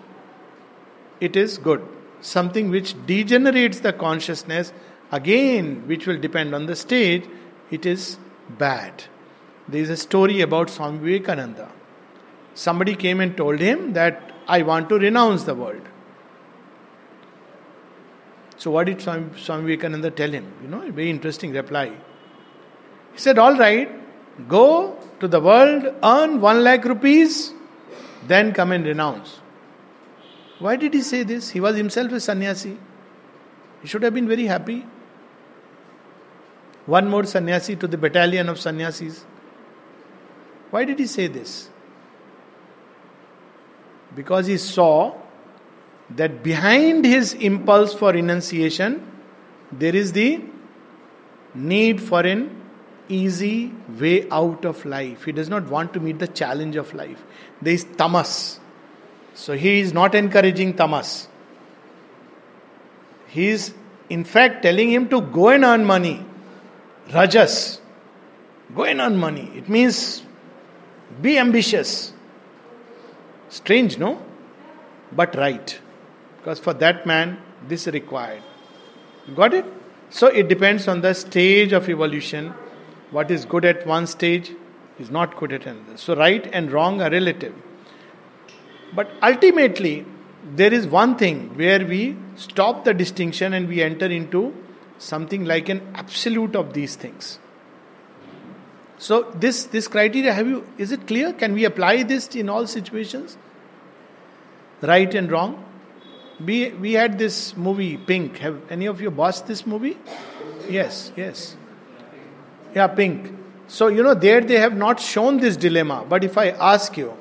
it 1.20 1.36
is 1.36 1.58
good. 1.58 1.86
Something 2.20 2.70
which 2.70 2.94
degenerates 3.06 3.80
the 3.80 3.92
consciousness 3.92 4.72
again 5.12 5.86
which 5.86 6.08
will 6.08 6.18
depend 6.18 6.56
on 6.56 6.66
the 6.66 6.74
stage 6.74 7.24
it 7.70 7.86
is 7.86 8.18
bad 8.58 9.04
there 9.68 9.80
is 9.80 9.90
a 9.90 9.96
story 9.96 10.40
about 10.40 10.70
swami 10.70 10.98
vivekananda 10.98 11.70
somebody 12.54 12.94
came 12.94 13.20
and 13.20 13.36
told 13.36 13.60
him 13.60 13.92
that 13.92 14.32
I 14.46 14.62
want 14.62 14.88
to 14.90 14.98
renounce 14.98 15.44
the 15.44 15.54
world. 15.54 15.82
So, 18.56 18.70
what 18.70 18.86
did 18.86 19.00
Swami, 19.00 19.38
Swami 19.38 19.64
Vivekananda 19.64 20.10
tell 20.10 20.30
him? 20.30 20.52
You 20.62 20.68
know, 20.68 20.82
a 20.82 20.90
very 20.90 21.10
interesting 21.10 21.52
reply. 21.52 21.88
He 23.12 23.18
said, 23.18 23.38
All 23.38 23.56
right, 23.56 23.90
go 24.48 24.96
to 25.20 25.28
the 25.28 25.40
world, 25.40 25.94
earn 26.02 26.40
one 26.40 26.62
lakh 26.62 26.84
rupees, 26.84 27.52
then 28.26 28.52
come 28.52 28.72
and 28.72 28.86
renounce. 28.86 29.40
Why 30.60 30.76
did 30.76 30.94
he 30.94 31.02
say 31.02 31.24
this? 31.24 31.50
He 31.50 31.60
was 31.60 31.76
himself 31.76 32.12
a 32.12 32.20
sannyasi. 32.20 32.78
He 33.82 33.88
should 33.88 34.02
have 34.02 34.14
been 34.14 34.28
very 34.28 34.46
happy. 34.46 34.86
One 36.86 37.08
more 37.08 37.24
sannyasi 37.24 37.76
to 37.76 37.88
the 37.88 37.98
battalion 37.98 38.48
of 38.48 38.60
sannyasis. 38.60 39.24
Why 40.74 40.84
did 40.84 40.98
he 40.98 41.06
say 41.06 41.28
this? 41.28 41.68
Because 44.16 44.48
he 44.48 44.56
saw 44.58 45.14
that 46.10 46.42
behind 46.42 47.04
his 47.04 47.34
impulse 47.34 47.94
for 47.94 48.12
renunciation, 48.12 48.96
there 49.70 49.94
is 49.94 50.10
the 50.10 50.42
need 51.54 52.02
for 52.02 52.22
an 52.22 52.50
easy 53.08 53.70
way 54.00 54.28
out 54.30 54.64
of 54.64 54.84
life. 54.84 55.26
He 55.26 55.30
does 55.30 55.48
not 55.48 55.68
want 55.68 55.92
to 55.92 56.00
meet 56.00 56.18
the 56.18 56.26
challenge 56.26 56.74
of 56.74 56.92
life. 56.92 57.22
There 57.62 57.74
is 57.74 57.84
tamas. 57.84 58.58
So 59.34 59.52
he 59.52 59.78
is 59.78 59.92
not 59.92 60.16
encouraging 60.16 60.74
tamas. 60.74 61.28
He 63.28 63.46
is, 63.50 63.72
in 64.10 64.24
fact, 64.24 64.64
telling 64.64 64.90
him 64.90 65.08
to 65.10 65.20
go 65.20 65.50
and 65.50 65.62
earn 65.62 65.84
money. 65.84 66.26
Rajas. 67.12 67.80
Go 68.74 68.82
and 68.82 69.00
earn 69.00 69.16
money. 69.16 69.52
It 69.54 69.68
means 69.68 70.24
be 71.20 71.38
ambitious. 71.38 72.12
Strange, 73.48 73.98
no? 73.98 74.22
But 75.12 75.36
right. 75.36 75.78
Because 76.38 76.58
for 76.58 76.74
that 76.74 77.06
man, 77.06 77.38
this 77.68 77.86
is 77.86 77.94
required. 77.94 78.42
Got 79.34 79.54
it? 79.54 79.64
So 80.10 80.26
it 80.26 80.48
depends 80.48 80.88
on 80.88 81.00
the 81.00 81.14
stage 81.14 81.72
of 81.72 81.88
evolution. 81.88 82.54
What 83.10 83.30
is 83.30 83.44
good 83.44 83.64
at 83.64 83.86
one 83.86 84.06
stage 84.06 84.52
is 84.98 85.10
not 85.10 85.36
good 85.36 85.52
at 85.52 85.66
another. 85.66 85.96
So 85.96 86.14
right 86.14 86.48
and 86.52 86.70
wrong 86.70 87.00
are 87.00 87.10
relative. 87.10 87.54
But 88.94 89.10
ultimately, 89.22 90.06
there 90.54 90.72
is 90.72 90.86
one 90.86 91.16
thing 91.16 91.56
where 91.56 91.84
we 91.84 92.16
stop 92.36 92.84
the 92.84 92.94
distinction 92.94 93.54
and 93.54 93.68
we 93.68 93.82
enter 93.82 94.06
into 94.06 94.54
something 94.98 95.44
like 95.44 95.68
an 95.68 95.80
absolute 95.94 96.54
of 96.54 96.74
these 96.74 96.96
things. 96.96 97.38
So 98.98 99.22
this 99.34 99.64
this 99.64 99.88
criteria 99.88 100.32
have 100.32 100.46
you 100.46 100.64
is 100.78 100.92
it 100.92 101.06
clear? 101.06 101.32
Can 101.32 101.54
we 101.54 101.64
apply 101.64 102.02
this 102.04 102.28
in 102.34 102.48
all 102.48 102.66
situations? 102.66 103.36
Right 104.82 105.14
and 105.14 105.30
wrong? 105.30 105.64
We 106.44 106.70
we 106.70 106.92
had 106.92 107.18
this 107.18 107.56
movie 107.56 107.96
Pink. 107.96 108.38
Have 108.38 108.60
any 108.70 108.86
of 108.86 109.00
you 109.00 109.10
watched 109.10 109.46
this 109.46 109.66
movie? 109.66 109.96
Yes, 110.68 111.12
yes. 111.16 111.56
Yeah, 112.74 112.86
Pink. 112.88 113.32
So 113.66 113.88
you 113.88 114.02
know 114.02 114.14
there 114.14 114.40
they 114.40 114.58
have 114.58 114.76
not 114.76 115.00
shown 115.00 115.38
this 115.38 115.56
dilemma. 115.56 116.04
But 116.08 116.24
if 116.24 116.38
I 116.38 116.50
ask 116.50 116.96
you, 116.96 117.14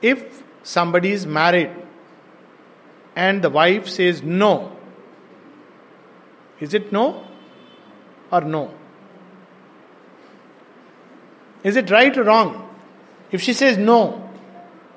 if 0.00 0.42
somebody 0.62 1.12
is 1.12 1.26
married 1.26 1.70
and 3.16 3.42
the 3.42 3.50
wife 3.50 3.88
says 3.88 4.22
no, 4.22 4.76
is 6.60 6.74
it 6.74 6.92
no 6.92 7.26
or 8.30 8.40
no? 8.42 8.77
Is 11.68 11.76
it 11.76 11.90
right 11.90 12.16
or 12.16 12.24
wrong? 12.24 12.66
If 13.30 13.42
she 13.42 13.52
says 13.52 13.76
no 13.76 14.26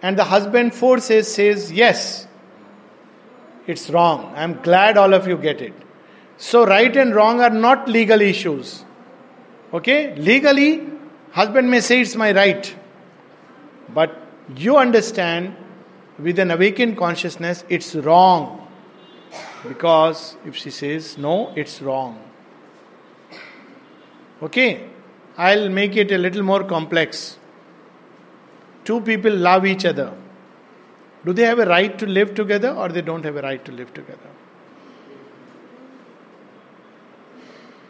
and 0.01 0.17
the 0.17 0.24
husband 0.24 0.74
forces 0.74 1.34
says 1.34 1.69
yes, 1.69 2.28
it's 3.67 3.89
wrong. 3.89 4.34
I'm 4.38 4.53
glad 4.61 4.97
all 4.97 5.13
of 5.13 5.28
you 5.28 5.36
get 5.38 5.61
it. 5.61 5.74
So, 6.38 6.65
right 6.65 6.95
and 6.95 7.13
wrong 7.13 7.41
are 7.41 7.49
not 7.49 7.89
legal 7.89 8.22
issues. 8.22 8.86
Okay? 9.74 10.15
Legally, 10.15 10.88
husband 11.32 11.69
may 11.69 11.82
say 11.82 11.99
it's 12.01 12.15
my 12.15 12.32
right. 12.32 12.74
But 13.93 14.17
you 14.55 14.78
understand 14.78 15.57
with 16.17 16.39
an 16.39 16.51
awakened 16.51 16.97
consciousness 16.97 17.65
it's 17.67 17.93
wrong. 17.95 18.65
Because 19.67 20.38
if 20.45 20.55
she 20.55 20.72
says 20.72 21.17
no, 21.17 21.51
it's 21.55 21.82
wrong. 21.82 22.17
Okay? 24.41 24.91
I'll 25.48 25.70
make 25.70 25.96
it 25.98 26.12
a 26.12 26.18
little 26.18 26.44
more 26.44 26.64
complex. 26.64 27.38
Two 28.84 29.02
people 29.02 29.36
love 29.36 29.66
each 29.66 29.86
other. 29.86 30.12
Do 31.26 31.34
they 31.34 31.46
have 31.46 31.60
a 31.60 31.66
right 31.66 31.98
to 31.98 32.06
live 32.06 32.36
together 32.36 32.70
or 32.70 32.89
they 32.89 33.02
don't 33.02 33.26
have 33.26 33.38
a 33.38 33.42
right 33.42 33.64
to 33.66 33.72
live 33.72 33.92
together? 33.94 34.30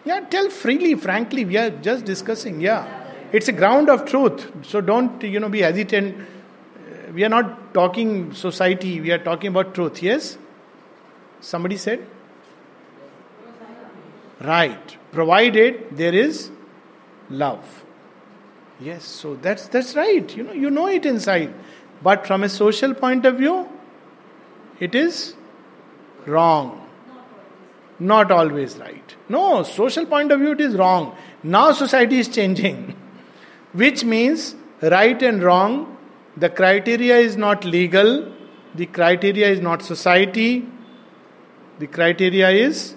Yeah, 0.06 0.22
tell 0.36 0.50
freely, 0.50 0.96
frankly. 0.96 1.44
We 1.44 1.58
are 1.58 1.70
just 1.70 2.06
discussing. 2.06 2.62
Yeah, 2.62 2.86
it's 3.34 3.50
a 3.50 3.52
ground 3.52 3.90
of 3.90 4.06
truth. 4.06 4.48
So 4.66 4.80
don't 4.80 5.22
you 5.24 5.40
know 5.40 5.50
be 5.50 5.62
hesitant. 5.62 6.18
Uh, 6.20 7.12
we 7.14 7.26
are 7.26 7.30
not 7.30 7.74
talking 7.74 8.34
society. 8.34 9.02
We 9.02 9.12
are 9.12 9.20
talking 9.28 9.50
about 9.50 9.76
truth. 9.76 10.02
Yes. 10.02 10.38
Somebody 11.42 11.78
said. 11.78 12.08
Right. 14.40 14.98
Provided 15.12 15.98
there 15.98 16.16
is 16.16 16.50
love. 17.32 17.84
Yes. 18.80 19.04
So 19.06 19.36
that's 19.36 19.68
that's 19.68 19.96
right. 19.96 20.36
You 20.36 20.44
know 20.44 20.54
you 20.54 20.70
know 20.70 20.88
it 20.88 21.06
inside. 21.06 21.54
But 22.04 22.26
from 22.26 22.44
a 22.44 22.50
social 22.50 22.94
point 22.94 23.26
of 23.26 23.38
view, 23.38 23.70
it 24.80 24.96
is 24.96 25.36
wrong. 26.26 26.78
Not 28.00 28.32
always 28.32 28.78
right. 28.78 29.16
No, 29.30 29.62
social 29.62 30.08
point 30.08 30.32
of 30.32 30.40
view, 30.40 30.54
it 30.54 30.62
is 30.62 30.76
wrong. 30.76 31.16
Now 31.44 31.72
society 31.72 32.18
is 32.20 32.28
changing. 32.28 32.96
Which 33.74 34.04
means 34.04 34.56
right 34.82 35.22
and 35.22 35.44
wrong, 35.44 35.98
the 36.36 36.50
criteria 36.50 37.18
is 37.18 37.38
not 37.38 37.64
legal, 37.64 38.34
the 38.74 38.88
criteria 38.88 39.50
is 39.50 39.60
not 39.60 39.84
society, 39.84 40.68
the 41.78 41.88
criteria 41.88 42.50
is 42.50 42.96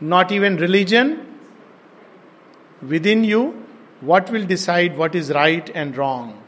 not 0.00 0.30
even 0.30 0.56
religion. 0.56 1.31
Within 2.86 3.24
you, 3.24 3.64
what 4.00 4.30
will 4.30 4.44
decide 4.44 4.96
what 4.96 5.14
is 5.14 5.30
right 5.30 5.70
and 5.74 5.96
wrong? 5.96 6.42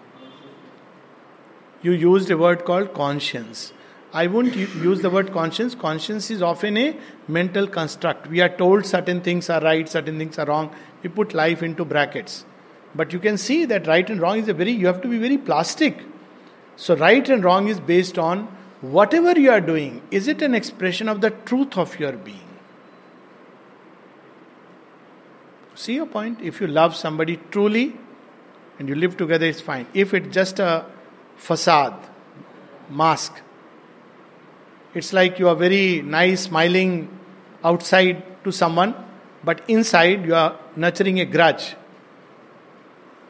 you 1.84 1.92
used 1.92 2.30
a 2.30 2.36
word 2.36 2.64
called 2.64 2.94
conscience. 2.94 3.72
I 4.14 4.26
won't 4.26 4.56
use 4.56 5.02
the 5.02 5.10
word 5.10 5.32
conscience. 5.32 5.74
Conscience 5.74 6.30
is 6.30 6.40
often 6.40 6.78
a 6.78 6.96
mental 7.28 7.66
construct. 7.66 8.26
We 8.28 8.40
are 8.40 8.48
told 8.48 8.86
certain 8.86 9.20
things 9.20 9.50
are 9.50 9.60
right, 9.60 9.86
certain 9.86 10.18
things 10.18 10.38
are 10.38 10.46
wrong. 10.46 10.74
We 11.02 11.10
put 11.10 11.34
life 11.34 11.62
into 11.62 11.84
brackets. 11.84 12.46
But 12.94 13.12
you 13.12 13.18
can 13.18 13.36
see 13.36 13.66
that 13.66 13.86
right 13.86 14.08
and 14.08 14.20
wrong 14.20 14.38
is 14.38 14.48
a 14.48 14.54
very, 14.54 14.70
you 14.70 14.86
have 14.86 15.02
to 15.02 15.08
be 15.08 15.18
very 15.18 15.36
plastic. 15.36 15.98
So, 16.76 16.96
right 16.96 17.28
and 17.28 17.44
wrong 17.44 17.68
is 17.68 17.80
based 17.80 18.18
on 18.18 18.44
whatever 18.80 19.38
you 19.38 19.50
are 19.50 19.60
doing, 19.60 20.00
is 20.10 20.26
it 20.26 20.40
an 20.40 20.54
expression 20.54 21.08
of 21.08 21.20
the 21.20 21.30
truth 21.30 21.76
of 21.76 21.98
your 21.98 22.12
being? 22.12 22.43
See 25.74 25.94
your 25.94 26.06
point? 26.06 26.40
If 26.40 26.60
you 26.60 26.66
love 26.66 26.94
somebody 26.94 27.38
truly 27.50 27.96
and 28.78 28.88
you 28.88 28.94
live 28.94 29.16
together, 29.16 29.46
it's 29.46 29.60
fine. 29.60 29.86
If 29.94 30.14
it's 30.14 30.32
just 30.34 30.58
a 30.58 30.86
facade, 31.36 31.94
mask. 32.88 33.40
It's 34.94 35.12
like 35.12 35.38
you 35.38 35.48
are 35.48 35.56
very 35.56 36.02
nice, 36.02 36.42
smiling 36.42 37.08
outside 37.64 38.22
to 38.44 38.52
someone, 38.52 38.94
but 39.42 39.62
inside 39.68 40.24
you 40.24 40.34
are 40.34 40.58
nurturing 40.76 41.20
a 41.20 41.24
grudge. 41.24 41.74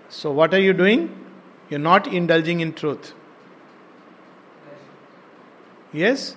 So, 0.08 0.30
what 0.30 0.52
are 0.52 0.60
you 0.60 0.72
doing? 0.72 1.08
You're 1.70 1.80
not 1.80 2.06
indulging 2.06 2.60
in 2.60 2.74
truth. 2.74 3.14
Yes? 5.92 6.36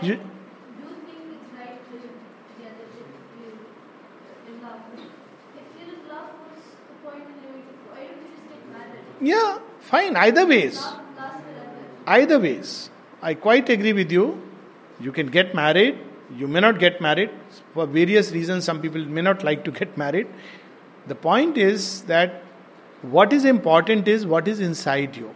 You, 0.00 0.14
do 0.14 0.20
think 0.22 1.18
it's 1.34 1.50
right 1.58 1.78
to 1.90 1.94
live 1.94 2.14
together 2.56 2.86
if 2.94 3.06
you 3.38 3.50
in 4.48 4.62
love. 4.62 4.80
If 4.94 5.66
you're 5.78 5.94
in 5.94 6.08
love, 6.08 6.28
what's 6.42 6.62
the 6.62 7.08
point 7.08 7.26
in 7.26 7.36
living? 7.42 7.66
Why 7.90 8.06
don't 8.06 8.22
you 8.22 8.30
just 8.30 8.46
get 8.48 8.62
married? 8.72 9.04
Yeah, 9.24 9.58
fine, 9.80 10.16
either 10.16 10.46
ways. 10.46 10.76
Last, 10.76 10.96
last 11.16 11.42
forever. 11.42 11.70
Either 12.06 12.38
ways. 12.38 12.90
I 13.22 13.34
quite 13.34 13.68
agree 13.70 13.92
with 13.92 14.12
you. 14.12 14.40
You 15.00 15.12
can 15.12 15.28
get 15.28 15.54
married, 15.54 15.98
you 16.36 16.46
may 16.46 16.60
not 16.60 16.78
get 16.78 17.00
married. 17.00 17.30
For 17.72 17.86
various 17.86 18.32
reasons, 18.32 18.64
some 18.64 18.80
people 18.80 19.04
may 19.04 19.22
not 19.22 19.44
like 19.44 19.64
to 19.64 19.70
get 19.70 19.96
married. 19.96 20.26
The 21.06 21.14
point 21.14 21.58
is 21.58 22.02
that 22.02 22.42
what 23.02 23.32
is 23.32 23.44
important 23.44 24.08
is 24.08 24.26
what 24.26 24.48
is 24.48 24.60
inside 24.60 25.16
you. 25.16 25.34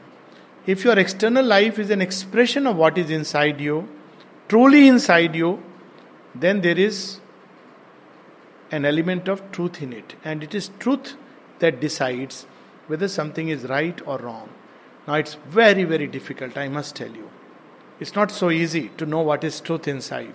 If 0.66 0.84
your 0.84 0.98
external 0.98 1.44
life 1.44 1.78
is 1.78 1.90
an 1.90 2.00
expression 2.00 2.66
of 2.66 2.76
what 2.76 2.98
is 2.98 3.10
inside 3.10 3.60
you, 3.60 3.88
truly 4.48 4.86
inside 4.86 5.34
you, 5.34 5.62
then 6.34 6.60
there 6.60 6.78
is 6.78 7.20
an 8.70 8.84
element 8.84 9.28
of 9.28 9.50
truth 9.50 9.82
in 9.82 9.92
it. 9.92 10.14
And 10.24 10.42
it 10.42 10.54
is 10.54 10.70
truth 10.78 11.14
that 11.58 11.80
decides 11.80 12.46
whether 12.88 13.08
something 13.08 13.48
is 13.48 13.64
right 13.64 14.00
or 14.06 14.18
wrong. 14.18 14.48
Now, 15.06 15.14
it's 15.14 15.34
very, 15.48 15.84
very 15.84 16.06
difficult, 16.06 16.56
I 16.58 16.68
must 16.68 16.96
tell 16.96 17.10
you. 17.10 17.30
It's 18.00 18.14
not 18.14 18.30
so 18.30 18.50
easy 18.50 18.90
to 18.98 19.06
know 19.06 19.20
what 19.20 19.44
is 19.44 19.60
truth 19.60 19.88
inside. 19.88 20.34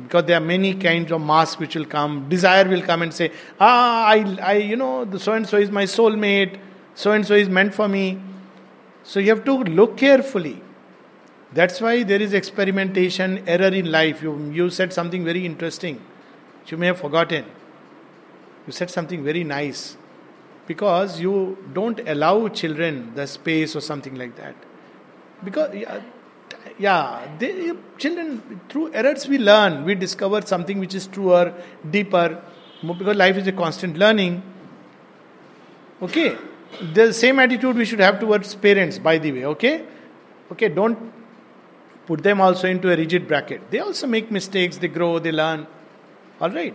because 0.00 0.24
there 0.24 0.36
are 0.38 0.44
many 0.44 0.74
kinds 0.74 1.12
of 1.12 1.20
masks 1.20 1.58
which 1.58 1.74
will 1.74 1.84
come. 1.84 2.28
Desire 2.28 2.66
will 2.68 2.82
come 2.82 3.02
and 3.02 3.12
say, 3.12 3.30
Ah, 3.60 4.06
I, 4.06 4.36
I 4.40 4.52
you 4.54 4.76
know, 4.76 5.18
so 5.18 5.32
and 5.32 5.46
so 5.46 5.58
is 5.58 5.70
my 5.70 5.84
soulmate, 5.84 6.58
so 6.94 7.12
and 7.12 7.26
so 7.26 7.34
is 7.34 7.48
meant 7.48 7.74
for 7.74 7.88
me. 7.88 8.20
So 9.04 9.20
you 9.20 9.30
have 9.30 9.44
to 9.44 9.58
look 9.58 9.96
carefully. 9.96 10.62
That's 11.52 11.80
why 11.80 12.02
there 12.02 12.22
is 12.22 12.32
experimentation, 12.32 13.46
error 13.46 13.74
in 13.74 13.90
life. 13.92 14.22
You, 14.22 14.50
you 14.50 14.70
said 14.70 14.92
something 14.92 15.24
very 15.24 15.44
interesting, 15.44 16.00
you 16.66 16.76
may 16.78 16.86
have 16.86 16.98
forgotten. 16.98 17.44
You 18.66 18.72
said 18.72 18.90
something 18.90 19.22
very 19.24 19.44
nice 19.44 19.96
because 20.66 21.20
you 21.20 21.58
don't 21.72 22.00
allow 22.08 22.48
children 22.48 23.12
the 23.14 23.26
space 23.26 23.74
or 23.74 23.80
something 23.80 24.14
like 24.14 24.36
that. 24.36 24.54
Because, 25.44 25.74
yeah, 25.74 26.00
yeah 26.78 27.28
they, 27.38 27.72
children, 27.98 28.60
through 28.68 28.92
errors 28.92 29.28
we 29.28 29.38
learn, 29.38 29.84
we 29.84 29.94
discover 29.94 30.42
something 30.42 30.78
which 30.78 30.94
is 30.94 31.06
truer, 31.06 31.52
deeper, 31.90 32.40
because 32.86 33.16
life 33.16 33.36
is 33.36 33.46
a 33.46 33.52
constant 33.52 33.96
learning. 33.96 34.42
Okay, 36.00 36.36
the 36.94 37.12
same 37.12 37.38
attitude 37.38 37.76
we 37.76 37.84
should 37.84 38.00
have 38.00 38.18
towards 38.18 38.54
parents, 38.54 38.98
by 38.98 39.18
the 39.18 39.32
way, 39.32 39.44
okay? 39.46 39.84
Okay, 40.50 40.68
don't 40.68 41.12
put 42.06 42.22
them 42.22 42.40
also 42.40 42.68
into 42.68 42.92
a 42.92 42.96
rigid 42.96 43.28
bracket. 43.28 43.70
They 43.70 43.78
also 43.78 44.06
make 44.06 44.30
mistakes, 44.30 44.78
they 44.78 44.88
grow, 44.88 45.18
they 45.18 45.32
learn. 45.32 45.66
All 46.40 46.50
right. 46.50 46.74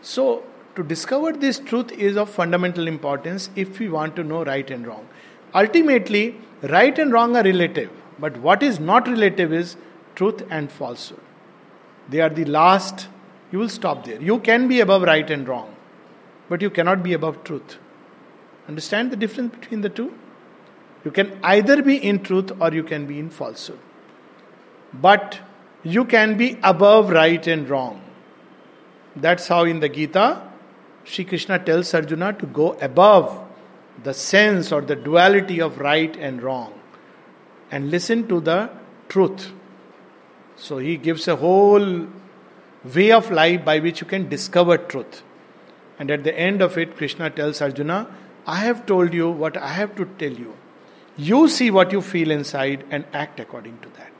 So, 0.00 0.44
to 0.74 0.82
discover 0.82 1.32
this 1.32 1.58
truth 1.58 1.92
is 1.92 2.16
of 2.16 2.30
fundamental 2.30 2.88
importance 2.88 3.50
if 3.56 3.78
we 3.78 3.88
want 3.88 4.16
to 4.16 4.24
know 4.24 4.44
right 4.44 4.70
and 4.70 4.86
wrong. 4.86 5.06
Ultimately, 5.54 6.36
right 6.62 6.98
and 6.98 7.12
wrong 7.12 7.36
are 7.36 7.42
relative, 7.42 7.90
but 8.18 8.36
what 8.38 8.62
is 8.62 8.80
not 8.80 9.06
relative 9.06 9.52
is 9.52 9.76
truth 10.14 10.42
and 10.50 10.72
falsehood. 10.72 11.20
They 12.08 12.20
are 12.20 12.30
the 12.30 12.44
last, 12.46 13.08
you 13.50 13.58
will 13.58 13.68
stop 13.68 14.04
there. 14.04 14.20
You 14.20 14.38
can 14.40 14.66
be 14.68 14.80
above 14.80 15.02
right 15.02 15.28
and 15.30 15.46
wrong, 15.46 15.74
but 16.48 16.62
you 16.62 16.70
cannot 16.70 17.02
be 17.02 17.12
above 17.12 17.44
truth. 17.44 17.76
Understand 18.68 19.10
the 19.10 19.16
difference 19.16 19.54
between 19.54 19.82
the 19.82 19.88
two? 19.88 20.14
You 21.04 21.10
can 21.10 21.38
either 21.42 21.82
be 21.82 21.96
in 21.96 22.22
truth 22.22 22.52
or 22.60 22.72
you 22.72 22.84
can 22.84 23.06
be 23.06 23.18
in 23.18 23.28
falsehood. 23.28 23.78
But 24.94 25.40
you 25.82 26.04
can 26.04 26.36
be 26.36 26.58
above 26.62 27.10
right 27.10 27.44
and 27.46 27.68
wrong. 27.68 28.02
That's 29.16 29.48
how 29.48 29.64
in 29.64 29.80
the 29.80 29.88
Gita, 29.88 30.51
Sri 31.04 31.24
Krishna 31.24 31.58
tells 31.58 31.92
Arjuna 31.94 32.32
to 32.34 32.46
go 32.46 32.72
above 32.80 33.48
the 34.02 34.14
sense 34.14 34.72
or 34.72 34.80
the 34.80 34.96
duality 34.96 35.60
of 35.60 35.78
right 35.78 36.16
and 36.16 36.42
wrong 36.42 36.72
and 37.70 37.90
listen 37.90 38.28
to 38.28 38.40
the 38.40 38.70
truth. 39.08 39.52
So 40.56 40.78
he 40.78 40.96
gives 40.96 41.26
a 41.26 41.36
whole 41.36 42.06
way 42.94 43.12
of 43.12 43.30
life 43.30 43.64
by 43.64 43.78
which 43.78 44.00
you 44.00 44.06
can 44.06 44.28
discover 44.28 44.78
truth. 44.78 45.22
And 45.98 46.10
at 46.10 46.24
the 46.24 46.38
end 46.38 46.62
of 46.62 46.78
it, 46.78 46.96
Krishna 46.96 47.30
tells 47.30 47.60
Arjuna, 47.60 48.08
I 48.46 48.56
have 48.56 48.86
told 48.86 49.14
you 49.14 49.30
what 49.30 49.56
I 49.56 49.68
have 49.68 49.94
to 49.96 50.04
tell 50.18 50.32
you. 50.32 50.54
You 51.16 51.48
see 51.48 51.70
what 51.70 51.92
you 51.92 52.00
feel 52.00 52.30
inside 52.30 52.84
and 52.90 53.04
act 53.12 53.38
according 53.38 53.78
to 53.80 53.88
that. 53.90 54.10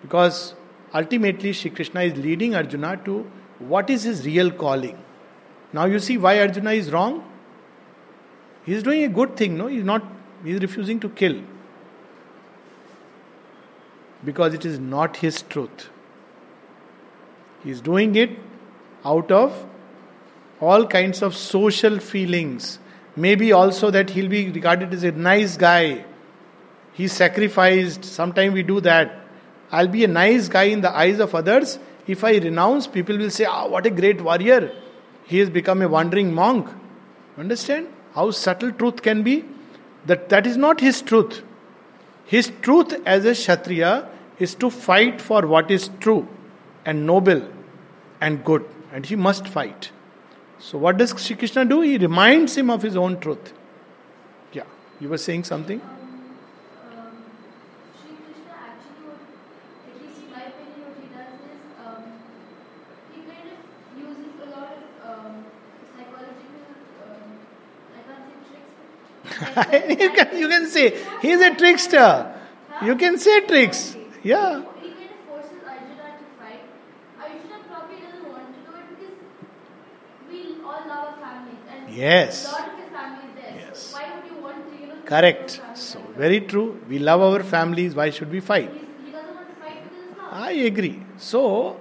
Because 0.00 0.54
ultimately, 0.94 1.52
Sri 1.52 1.70
Krishna 1.70 2.02
is 2.02 2.16
leading 2.16 2.54
Arjuna 2.54 2.96
to 3.04 3.30
what 3.58 3.90
is 3.90 4.02
his 4.02 4.26
real 4.26 4.50
calling. 4.50 4.98
Now 5.72 5.86
you 5.86 5.98
see 5.98 6.18
why 6.18 6.38
Arjuna 6.40 6.72
is 6.72 6.90
wrong? 6.92 7.24
He 8.64 8.74
is 8.74 8.82
doing 8.82 9.04
a 9.04 9.08
good 9.08 9.36
thing, 9.36 9.56
no? 9.56 9.66
He's 9.66 9.84
not, 9.84 10.04
he 10.44 10.52
is 10.52 10.60
refusing 10.60 11.00
to 11.00 11.08
kill. 11.08 11.40
Because 14.24 14.54
it 14.54 14.64
is 14.64 14.78
not 14.78 15.16
his 15.16 15.42
truth. 15.42 15.88
He 17.64 17.70
is 17.70 17.80
doing 17.80 18.14
it 18.16 18.38
out 19.04 19.32
of 19.32 19.66
all 20.60 20.86
kinds 20.86 21.22
of 21.22 21.34
social 21.34 21.98
feelings. 21.98 22.78
Maybe 23.16 23.52
also 23.52 23.90
that 23.90 24.10
he'll 24.10 24.28
be 24.28 24.50
regarded 24.50 24.94
as 24.94 25.02
a 25.02 25.12
nice 25.12 25.56
guy. 25.56 26.04
He 26.92 27.08
sacrificed, 27.08 28.04
sometimes 28.04 28.54
we 28.54 28.62
do 28.62 28.80
that. 28.80 29.18
I'll 29.72 29.88
be 29.88 30.04
a 30.04 30.08
nice 30.08 30.48
guy 30.48 30.64
in 30.64 30.82
the 30.82 30.94
eyes 30.94 31.18
of 31.18 31.34
others. 31.34 31.78
If 32.06 32.22
I 32.24 32.36
renounce, 32.36 32.86
people 32.86 33.16
will 33.16 33.30
say, 33.30 33.44
Ah, 33.44 33.66
what 33.66 33.86
a 33.86 33.90
great 33.90 34.20
warrior. 34.20 34.72
He 35.24 35.38
has 35.38 35.50
become 35.50 35.82
a 35.82 35.88
wandering 35.88 36.34
monk. 36.34 36.68
Understand 37.38 37.88
how 38.14 38.30
subtle 38.30 38.72
truth 38.72 39.02
can 39.02 39.22
be? 39.22 39.44
That 40.06 40.28
that 40.28 40.46
is 40.46 40.56
not 40.56 40.80
his 40.80 41.00
truth. 41.00 41.42
His 42.26 42.52
truth 42.62 42.94
as 43.06 43.24
a 43.24 43.34
Kshatriya 43.34 44.08
is 44.38 44.54
to 44.56 44.70
fight 44.70 45.20
for 45.20 45.46
what 45.46 45.70
is 45.70 45.90
true 46.00 46.28
and 46.84 47.06
noble 47.06 47.48
and 48.20 48.44
good. 48.44 48.64
And 48.92 49.06
he 49.06 49.16
must 49.16 49.48
fight. 49.48 49.90
So, 50.58 50.78
what 50.78 50.96
does 50.96 51.10
Sri 51.20 51.34
Krishna 51.36 51.64
do? 51.64 51.80
He 51.80 51.98
reminds 51.98 52.56
him 52.56 52.70
of 52.70 52.82
his 52.82 52.96
own 52.96 53.18
truth. 53.18 53.52
Yeah, 54.52 54.62
you 55.00 55.08
were 55.08 55.18
saying 55.18 55.44
something? 55.44 55.80
Um, 55.80 55.90
Sri 58.00 58.14
Krishna 58.14 58.52
actually, 58.52 59.02
what, 59.10 59.18
at 59.88 59.94
least 60.00 60.22
in 60.22 60.30
my 60.30 60.42
opinion, 60.46 60.86
what 60.86 60.94
he 61.02 61.08
does 61.10 61.34
is 61.50 61.60
um, 61.84 62.02
he 63.12 63.20
kind 63.26 63.48
of 63.50 63.58
uses 63.98 64.38
a 64.38 64.48
lot 64.54 64.70
of 64.78 64.84
um, 65.02 65.34
psychological, 65.96 66.62
um, 67.10 67.42
I 67.96 68.00
can't 68.06 68.24
say 68.30 68.38
tricks. 68.46 68.72
but 69.40 69.41
you, 70.00 70.10
can, 70.10 70.38
you 70.38 70.48
can 70.48 70.66
say, 70.68 70.98
he's 71.20 71.40
a 71.40 71.54
trickster. 71.54 72.34
You 72.80 72.96
can 72.96 73.18
say 73.18 73.46
tricks. 73.46 73.96
Yeah. 74.22 74.62
Yes. 81.86 82.64
Yes. 83.54 84.00
Correct. 85.04 85.60
So, 85.74 86.00
very 86.16 86.40
true. 86.40 86.80
We 86.88 86.98
love 86.98 87.20
our 87.20 87.42
families. 87.42 87.94
Why 87.94 88.10
should 88.10 88.30
we 88.30 88.40
fight? 88.40 88.72
I 90.30 90.52
agree. 90.52 91.02
So, 91.18 91.78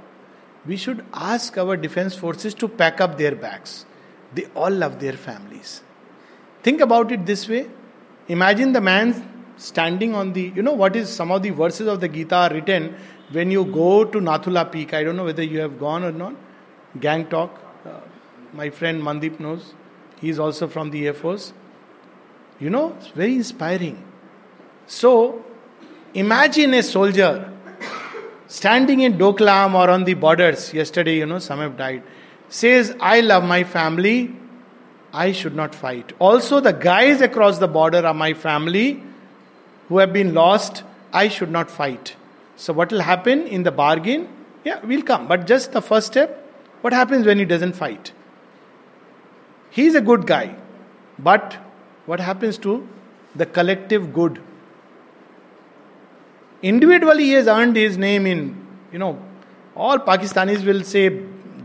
we 0.66 0.78
should 0.78 1.06
ask 1.14 1.58
our 1.58 1.78
defense 1.78 2.16
forces 2.16 2.54
to 2.56 2.68
pack 2.68 3.02
up 3.02 3.18
their 3.18 3.36
bags. 3.36 3.86
They 4.34 4.46
all 4.56 4.70
love 4.72 5.00
their 5.00 5.14
families. 5.14 5.82
Think 6.64 6.82
about 6.82 7.12
it 7.12 7.26
this 7.26 7.48
way. 7.48 7.68
Imagine 8.28 8.72
the 8.72 8.82
man 8.82 9.28
standing 9.58 10.14
on 10.16 10.34
the, 10.34 10.52
you 10.56 10.62
know, 10.62 10.74
what 10.74 10.96
is 10.96 11.10
some 11.10 11.32
of 11.32 11.42
the 11.42 11.50
verses 11.50 11.88
of 11.88 12.02
the 12.02 12.08
Gita 12.08 12.36
are 12.36 12.50
written 12.50 12.96
when 13.32 13.52
you 13.52 13.66
go 13.66 14.06
to 14.06 14.20
Nathula 14.20 14.72
Peak. 14.72 14.94
I 14.94 15.04
don't 15.04 15.16
know 15.16 15.26
whether 15.26 15.44
you 15.44 15.60
have 15.60 15.80
gone 15.80 16.04
or 16.04 16.12
not. 16.12 16.36
Gangtok. 16.98 17.50
Uh, 17.86 18.00
my 18.54 18.70
friend 18.70 19.02
Mandip 19.02 19.40
knows. 19.40 19.74
He 20.20 20.30
is 20.30 20.40
also 20.40 20.68
from 20.68 20.92
the 20.92 21.08
Air 21.08 21.14
Force. 21.14 21.54
You 22.60 22.70
know, 22.70 22.96
it's 23.00 23.08
very 23.08 23.36
inspiring. 23.36 24.04
So, 24.86 25.44
imagine 26.14 26.74
a 26.76 26.84
soldier 26.84 27.52
standing 28.48 29.00
in 29.00 29.18
Doklam 29.18 29.74
or 29.74 29.90
on 29.90 30.04
the 30.04 30.14
borders. 30.14 30.74
Yesterday, 30.74 31.18
you 31.18 31.26
know, 31.26 31.40
some 31.40 31.60
have 31.60 31.78
died. 31.78 32.04
Says, 32.50 32.96
I 33.00 33.22
love 33.22 33.44
my 33.44 33.64
family. 33.64 34.36
I 35.14 35.32
should 35.32 35.56
not 35.56 35.76
fight. 35.76 36.14
Also, 36.20 36.60
the 36.60 36.74
guys 36.74 37.22
across 37.22 37.58
the 37.60 37.68
border 37.68 38.06
are 38.06 38.14
my 38.14 38.34
family 38.34 39.04
who 39.90 39.98
have 39.98 40.14
been 40.14 40.34
lost. 40.34 40.84
I 41.12 41.28
should 41.28 41.52
not 41.52 41.70
fight. 41.70 42.16
So, 42.56 42.74
what 42.74 42.92
will 42.92 43.02
happen 43.02 43.48
in 43.48 43.64
the 43.64 43.72
bargain? 43.72 44.30
Yeah, 44.64 44.80
we'll 44.84 45.02
come. 45.02 45.28
But 45.28 45.48
just 45.48 45.74
the 45.74 45.82
first 45.82 46.08
step 46.08 46.42
what 46.82 46.94
happens 46.94 47.26
when 47.26 47.38
he 47.38 47.46
doesn't 47.46 47.74
fight? 47.74 48.12
He's 49.70 49.96
a 49.96 50.02
good 50.02 50.26
guy. 50.28 50.56
But 51.18 51.54
what 52.06 52.20
happens 52.20 52.58
to 52.60 52.88
the 53.36 53.46
collective 53.46 54.14
good? 54.14 54.42
Individually, 56.62 57.26
he 57.26 57.34
has 57.34 57.48
earned 57.48 57.76
his 57.76 57.98
name 57.98 58.26
in, 58.26 58.68
you 58.92 59.00
know, 59.00 59.20
all 59.76 60.00
Pakistanis 60.00 60.66
will 60.66 60.84
say 60.84 61.10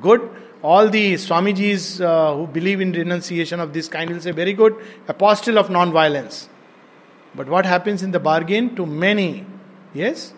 good. 0.01 0.31
All 0.67 0.89
the 0.89 1.15
Swamijis 1.15 2.01
uh, 2.05 2.35
who 2.35 2.49
believe 2.49 2.81
in 2.81 2.91
renunciation 2.91 3.61
of 3.61 3.73
this 3.73 3.87
kind 3.87 4.11
will 4.11 4.21
say 4.21 4.33
very 4.33 4.53
good. 4.53 4.75
Apostle 5.07 5.59
of 5.59 5.71
non-violence. 5.71 6.49
But 7.37 7.49
what 7.49 7.67
happens 7.67 8.03
in 8.03 8.11
the 8.11 8.19
bargain 8.19 8.75
to 8.75 8.85
many? 8.85 9.47
Yes? 9.95 10.33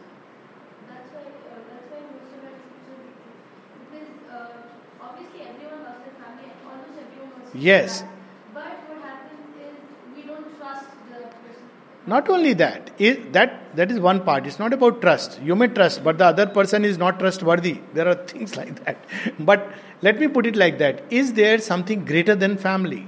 That's 0.86 1.08
why, 1.14 1.20
uh, 1.20 1.64
that's 1.70 1.88
why 1.92 2.00
most 2.12 2.34
of 2.36 2.44
our 2.44 2.52
troops 2.60 2.84
are 2.84 3.48
because 3.86 4.10
uh, 4.28 5.06
obviously 5.08 5.40
everyone 5.48 5.84
loves 5.84 6.04
their 6.04 6.16
family 6.20 6.52
and 6.52 6.60
almost 6.72 6.98
everyone 7.06 7.30
wants 7.32 7.52
to 7.52 7.58
Yes. 7.58 8.04
But 8.52 8.76
what 8.90 9.00
happens 9.00 9.56
is 9.64 9.76
we 10.14 10.22
don't 10.28 10.58
trust 10.58 10.90
the 11.08 11.24
person. 11.40 11.64
Not 12.06 12.28
only 12.28 12.52
that, 12.52 12.90
that 13.32 13.67
that 13.78 13.92
is 13.92 14.00
one 14.00 14.24
part. 14.24 14.44
It's 14.44 14.58
not 14.58 14.72
about 14.72 15.00
trust. 15.00 15.40
You 15.40 15.54
may 15.54 15.68
trust, 15.68 16.02
but 16.02 16.18
the 16.18 16.24
other 16.26 16.46
person 16.46 16.84
is 16.84 16.98
not 16.98 17.20
trustworthy. 17.20 17.80
There 17.94 18.08
are 18.08 18.16
things 18.16 18.56
like 18.60 18.84
that. 18.84 19.04
But 19.38 19.68
let 20.02 20.18
me 20.18 20.26
put 20.26 20.46
it 20.46 20.56
like 20.56 20.78
that: 20.78 21.04
Is 21.10 21.34
there 21.34 21.58
something 21.60 22.04
greater 22.04 22.34
than 22.34 22.56
family? 22.64 23.06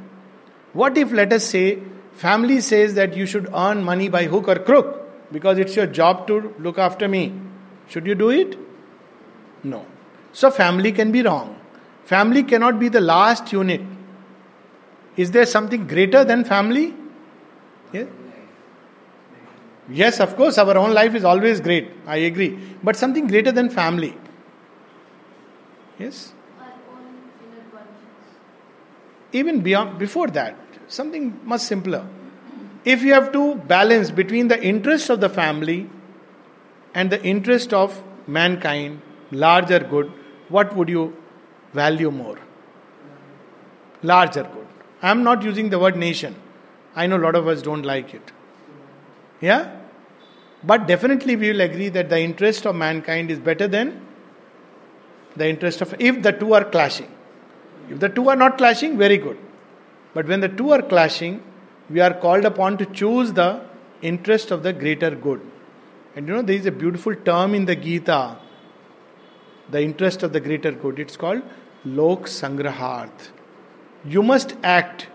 What 0.73 0.97
if, 0.97 1.11
let 1.11 1.33
us 1.33 1.45
say, 1.45 1.83
family 2.13 2.61
says 2.61 2.95
that 2.95 3.17
you 3.17 3.27
should 3.27 3.49
earn 3.53 3.83
money 3.83 4.09
by 4.09 4.23
hook 4.35 4.47
or 4.47 4.57
crook 4.71 5.33
because 5.33 5.59
it's 5.59 5.75
your 5.75 5.89
job 6.01 6.29
to 6.29 6.55
look 6.61 6.79
after 6.79 7.09
me? 7.09 7.25
Should 7.89 8.07
you 8.07 8.15
do 8.15 8.31
it? 8.31 8.57
No. 9.65 9.85
So 10.33 10.53
family 10.53 10.93
can 10.93 11.11
be 11.11 11.23
wrong. 11.23 11.57
Family 12.05 12.45
cannot 12.45 12.79
be 12.79 12.89
the 12.89 13.01
last 13.01 13.53
unit. 13.53 13.81
Is 15.17 15.33
there 15.33 15.47
something 15.47 15.89
greater 15.89 16.25
than 16.25 16.45
family? 16.45 16.95
Yeah. 17.93 18.05
Yes, 19.91 20.21
of 20.21 20.37
course, 20.37 20.57
our 20.59 20.77
own 20.79 20.95
life 20.95 21.15
is 21.15 21.25
always 21.25 21.61
great. 21.61 21.91
I 22.07 22.17
agree. 22.19 22.59
But 22.83 22.97
something 22.97 23.27
greater 23.27 23.51
than 23.51 23.71
family. 23.71 24.17
Yes? 25.99 26.33
Our 26.61 26.67
own 26.67 27.05
inner 27.45 27.65
conscience. 27.71 28.37
Even 29.33 29.61
beyond, 29.61 29.99
before 29.99 30.29
that, 30.29 30.57
something 30.87 31.41
much 31.45 31.63
simpler. 31.63 32.07
If 32.85 33.03
you 33.03 33.13
have 33.15 33.33
to 33.33 33.57
balance 33.57 34.11
between 34.11 34.49
the 34.49 34.63
interest 34.63 35.11
of 35.11 35.21
the 35.21 35.29
family 35.29 35.91
and 36.95 37.11
the 37.11 37.23
interest 37.23 37.75
of 37.75 38.03
mankind, 38.27 39.03
larger 39.33 39.81
good, 39.81 40.13
what 40.49 40.75
would 40.77 40.89
you 40.89 41.17
value 41.75 42.11
more? 42.11 42.39
Larger 44.03 44.45
good. 44.45 44.67
I 45.03 45.11
am 45.11 45.23
not 45.25 45.43
using 45.43 45.71
the 45.71 45.79
word 45.79 45.97
nation. 45.97 46.37
I 46.95 47.07
know 47.07 47.17
a 47.17 47.25
lot 47.25 47.35
of 47.35 47.49
us 47.49 47.61
don't 47.61 47.83
like 47.83 48.15
it. 48.15 48.33
Yeah? 49.41 49.80
But 50.63 50.87
definitely 50.87 51.37
we 51.37 51.53
will 51.53 51.61
agree 51.63 51.89
that 51.89 52.11
the 52.11 52.21
interest 52.21 52.67
of 52.67 52.77
mankind 52.77 53.31
is 53.31 53.39
better 53.39 53.67
than 53.67 54.07
the 55.37 55.49
interest 55.49 55.81
of 55.81 55.95
if 55.99 56.23
the 56.23 56.33
two 56.33 56.53
are 56.55 56.65
clashing. 56.65 57.11
If 57.89 58.01
the 58.01 58.09
two 58.09 58.29
are 58.29 58.37
not 58.37 58.59
clashing, 58.59 58.99
very 58.99 59.17
good. 59.17 59.39
But 60.13 60.27
when 60.27 60.41
the 60.41 60.49
two 60.49 60.71
are 60.73 60.83
clashing, 60.83 61.43
we 61.89 62.01
are 62.01 62.13
called 62.13 62.45
upon 62.45 62.79
to 62.79 62.87
choose 62.87 63.33
the 63.33 63.63
interest 64.03 64.51
of 64.51 64.63
the 64.63 64.73
greater 64.73 65.11
good. 65.15 65.41
And 66.15 66.27
you 66.27 66.35
know, 66.35 66.43
there 66.43 66.57
is 66.57 66.67
a 66.67 66.73
beautiful 66.73 67.15
term 67.15 67.55
in 67.55 67.65
the 67.65 67.77
Gita, 67.77 68.37
the 69.71 69.83
interest 69.83 70.23
of 70.23 70.33
the 70.33 70.41
greater 70.41 70.73
good. 70.73 70.99
It's 70.99 71.17
called 71.17 71.43
Lok 71.85 72.23
Sangraharth. 72.27 73.31
You 74.05 74.23
must 74.23 74.57
act 74.63 75.09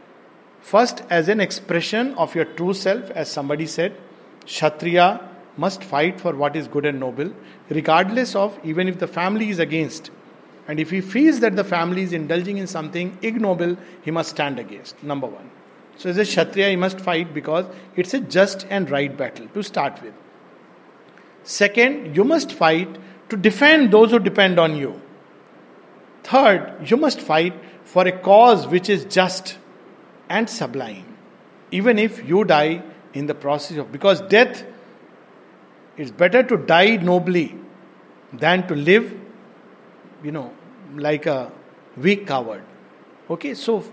first 0.62 1.04
as 1.10 1.28
an 1.28 1.40
expression 1.40 2.14
of 2.16 2.34
your 2.36 2.46
true 2.46 2.74
self, 2.74 3.12
as 3.12 3.30
somebody 3.30 3.68
said. 3.68 3.96
Kshatriya 4.46 5.35
must 5.58 5.84
fight 5.84 6.20
for 6.20 6.36
what 6.36 6.56
is 6.56 6.68
good 6.68 6.86
and 6.86 7.00
noble, 7.00 7.34
regardless 7.70 8.36
of 8.36 8.60
even 8.64 8.88
if 8.88 9.00
the 9.00 9.08
family 9.08 9.50
is 9.50 9.60
against. 9.60 10.12
And 10.68 10.80
if 10.80 10.90
he 10.90 11.02
feels 11.02 11.40
that 11.42 11.56
the 11.56 11.64
family 11.64 12.02
is 12.02 12.14
indulging 12.14 12.58
in 12.58 12.68
something 12.68 13.18
ignoble, 13.22 13.78
he 14.02 14.12
must 14.12 14.32
stand 14.32 14.60
against. 14.60 15.02
Number 15.04 15.28
one. 15.28 15.50
So, 15.98 16.10
as 16.10 16.18
a 16.18 16.26
Kshatriya, 16.26 16.70
he 16.70 16.76
must 16.76 17.00
fight 17.00 17.34
because 17.34 17.66
it's 17.96 18.14
a 18.14 18.20
just 18.20 18.66
and 18.70 18.90
right 18.90 19.16
battle 19.16 19.48
to 19.54 19.64
start 19.64 20.02
with. 20.02 20.14
Second, 21.44 22.16
you 22.16 22.24
must 22.24 22.52
fight 22.52 22.98
to 23.30 23.38
defend 23.38 23.92
those 23.92 24.12
who 24.12 24.20
depend 24.20 24.60
on 24.60 24.76
you. 24.76 25.02
Third, 26.24 26.90
you 26.90 26.98
must 26.98 27.22
fight 27.22 27.54
for 27.84 28.06
a 28.08 28.12
cause 28.12 28.68
which 28.68 28.90
is 28.90 29.06
just 29.06 29.58
and 30.28 30.50
sublime, 30.50 31.06
even 31.72 32.00
if 32.00 32.28
you 32.28 32.44
die 32.44 32.84
in 33.14 33.28
the 33.28 33.36
process 33.36 33.78
of. 33.78 33.92
Because 33.92 34.22
death, 34.22 34.64
it's 35.98 36.12
better 36.12 36.44
to 36.44 36.58
die 36.58 36.98
nobly 36.98 37.56
than 38.34 38.68
to 38.68 38.76
live, 38.76 39.14
you 40.24 40.32
know, 40.32 40.52
like 40.96 41.26
a 41.26 41.52
weak 41.98 42.28
coward. 42.28 42.64
Okay, 43.30 43.54
so 43.54 43.84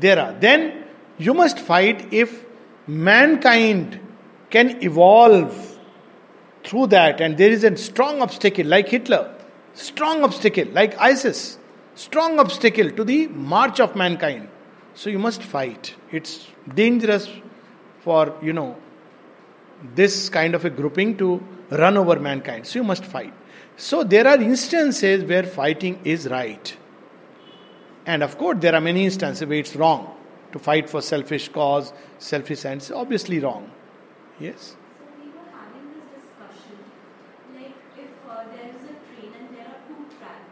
there 0.00 0.18
are. 0.18 0.32
Then 0.32 0.84
you 1.18 1.34
must 1.34 1.58
fight 1.58 2.12
if 2.12 2.44
mankind 2.86 4.00
can 4.50 4.82
evolve 4.82 5.78
through 6.64 6.88
that, 6.88 7.20
and 7.20 7.38
there 7.38 7.50
is 7.50 7.64
a 7.64 7.76
strong 7.76 8.20
obstacle 8.22 8.66
like 8.66 8.88
Hitler, 8.88 9.34
strong 9.74 10.22
obstacle 10.24 10.66
like 10.72 10.98
ISIS, 10.98 11.58
strong 11.94 12.38
obstacle 12.38 12.90
to 12.90 13.04
the 13.04 13.28
march 13.28 13.80
of 13.80 13.96
mankind. 13.96 14.48
So 14.94 15.10
you 15.10 15.18
must 15.18 15.42
fight. 15.42 15.94
It's 16.10 16.46
dangerous 16.74 17.28
for, 18.00 18.36
you 18.42 18.52
know, 18.52 18.76
this 19.94 20.28
kind 20.28 20.54
of 20.54 20.64
a 20.64 20.70
grouping 20.70 21.16
to 21.18 21.42
run 21.70 21.96
over 21.96 22.18
mankind. 22.20 22.66
So 22.66 22.78
you 22.78 22.84
must 22.84 23.04
fight. 23.04 23.34
So 23.76 24.04
there 24.04 24.26
are 24.26 24.40
instances 24.40 25.24
where 25.24 25.42
fighting 25.44 26.00
is 26.04 26.28
right. 26.28 26.76
And 28.06 28.22
of 28.22 28.36
course, 28.38 28.58
there 28.60 28.74
are 28.74 28.80
many 28.80 29.04
instances 29.04 29.46
where 29.46 29.58
it's 29.58 29.74
wrong 29.76 30.14
to 30.52 30.58
fight 30.58 30.90
for 30.90 31.00
selfish 31.00 31.48
cause, 31.48 31.92
selfish 32.18 32.64
ends. 32.64 32.90
Obviously 32.90 33.40
wrong. 33.40 33.70
Yes. 34.40 34.76
So 34.98 35.04
we 35.22 35.28
were 35.30 35.48
having 35.54 35.86
this 35.94 36.06
discussion, 36.18 36.76
like 37.54 37.76
if 37.96 38.10
uh, 38.28 38.44
there 38.52 38.68
is 38.74 38.82
a 38.90 38.94
train 39.08 39.30
and 39.38 39.56
there 39.56 39.66
are 39.70 39.80
two 39.86 40.02
tracks. 40.18 40.50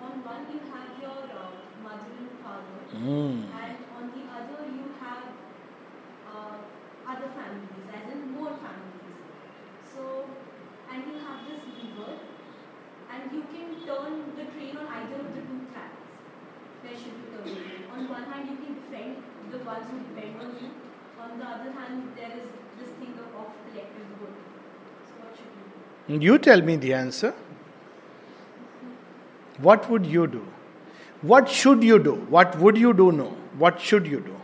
On 0.00 0.24
one 0.24 0.46
you 0.50 0.60
have 0.72 0.88
your 1.00 1.20
uh, 1.30 1.52
mother 1.84 2.10
and 2.16 2.32
father, 2.42 2.76
Mm. 2.90 3.44
and 3.60 3.76
on 3.96 4.04
the 4.16 4.24
other 4.34 4.66
you 4.66 4.90
have 4.98 5.30
uh, 6.26 6.56
other 7.06 7.28
families, 7.36 7.86
as 7.94 8.04
in 8.12 8.32
more 8.34 8.50
families. 8.58 9.14
So, 9.94 10.24
and 10.90 11.04
you 11.06 11.16
have 11.22 11.44
this 11.46 11.62
lever, 11.76 12.18
and 13.12 13.30
you 13.30 13.42
can 13.52 13.68
turn 13.86 14.34
the 14.34 14.44
train 14.50 14.74
on 14.80 14.86
either 14.90 15.22
of 15.22 15.28
the 15.36 15.42
two 15.44 15.60
tracks. 15.70 16.02
Where 16.82 16.96
should 16.98 17.14
you 17.20 17.26
turn 17.30 17.46
it? 17.46 17.86
On 17.94 18.08
one 18.08 18.24
hand, 18.24 18.48
you 18.50 18.56
can 18.58 18.74
defend 18.80 19.22
the 19.52 19.59
ones 19.70 19.90
who 19.90 19.98
depend 20.08 20.40
on 20.44 20.50
you. 20.62 20.70
On 21.24 21.38
the 21.38 21.46
other 21.54 21.72
hand, 21.78 22.02
there 22.16 22.32
is 22.40 22.48
this 22.78 22.90
thing 22.98 23.14
of, 23.24 23.40
of 23.42 23.52
collective 23.64 24.08
good. 24.20 24.34
So, 25.08 25.14
what 25.22 25.36
should 25.36 25.52
you 26.10 26.18
do? 26.18 26.24
You 26.26 26.38
tell 26.38 26.62
me 26.70 26.76
the 26.76 26.94
answer. 26.94 27.34
What 29.68 29.90
would 29.90 30.06
you 30.06 30.26
do? 30.26 30.46
What 31.22 31.50
should 31.62 31.84
you 31.84 31.98
do? 32.10 32.14
What 32.36 32.58
would 32.58 32.78
you 32.78 32.92
do? 33.00 33.10
No. 33.12 33.26
What 33.64 33.80
should 33.80 34.06
you 34.06 34.20
do? 34.20 34.36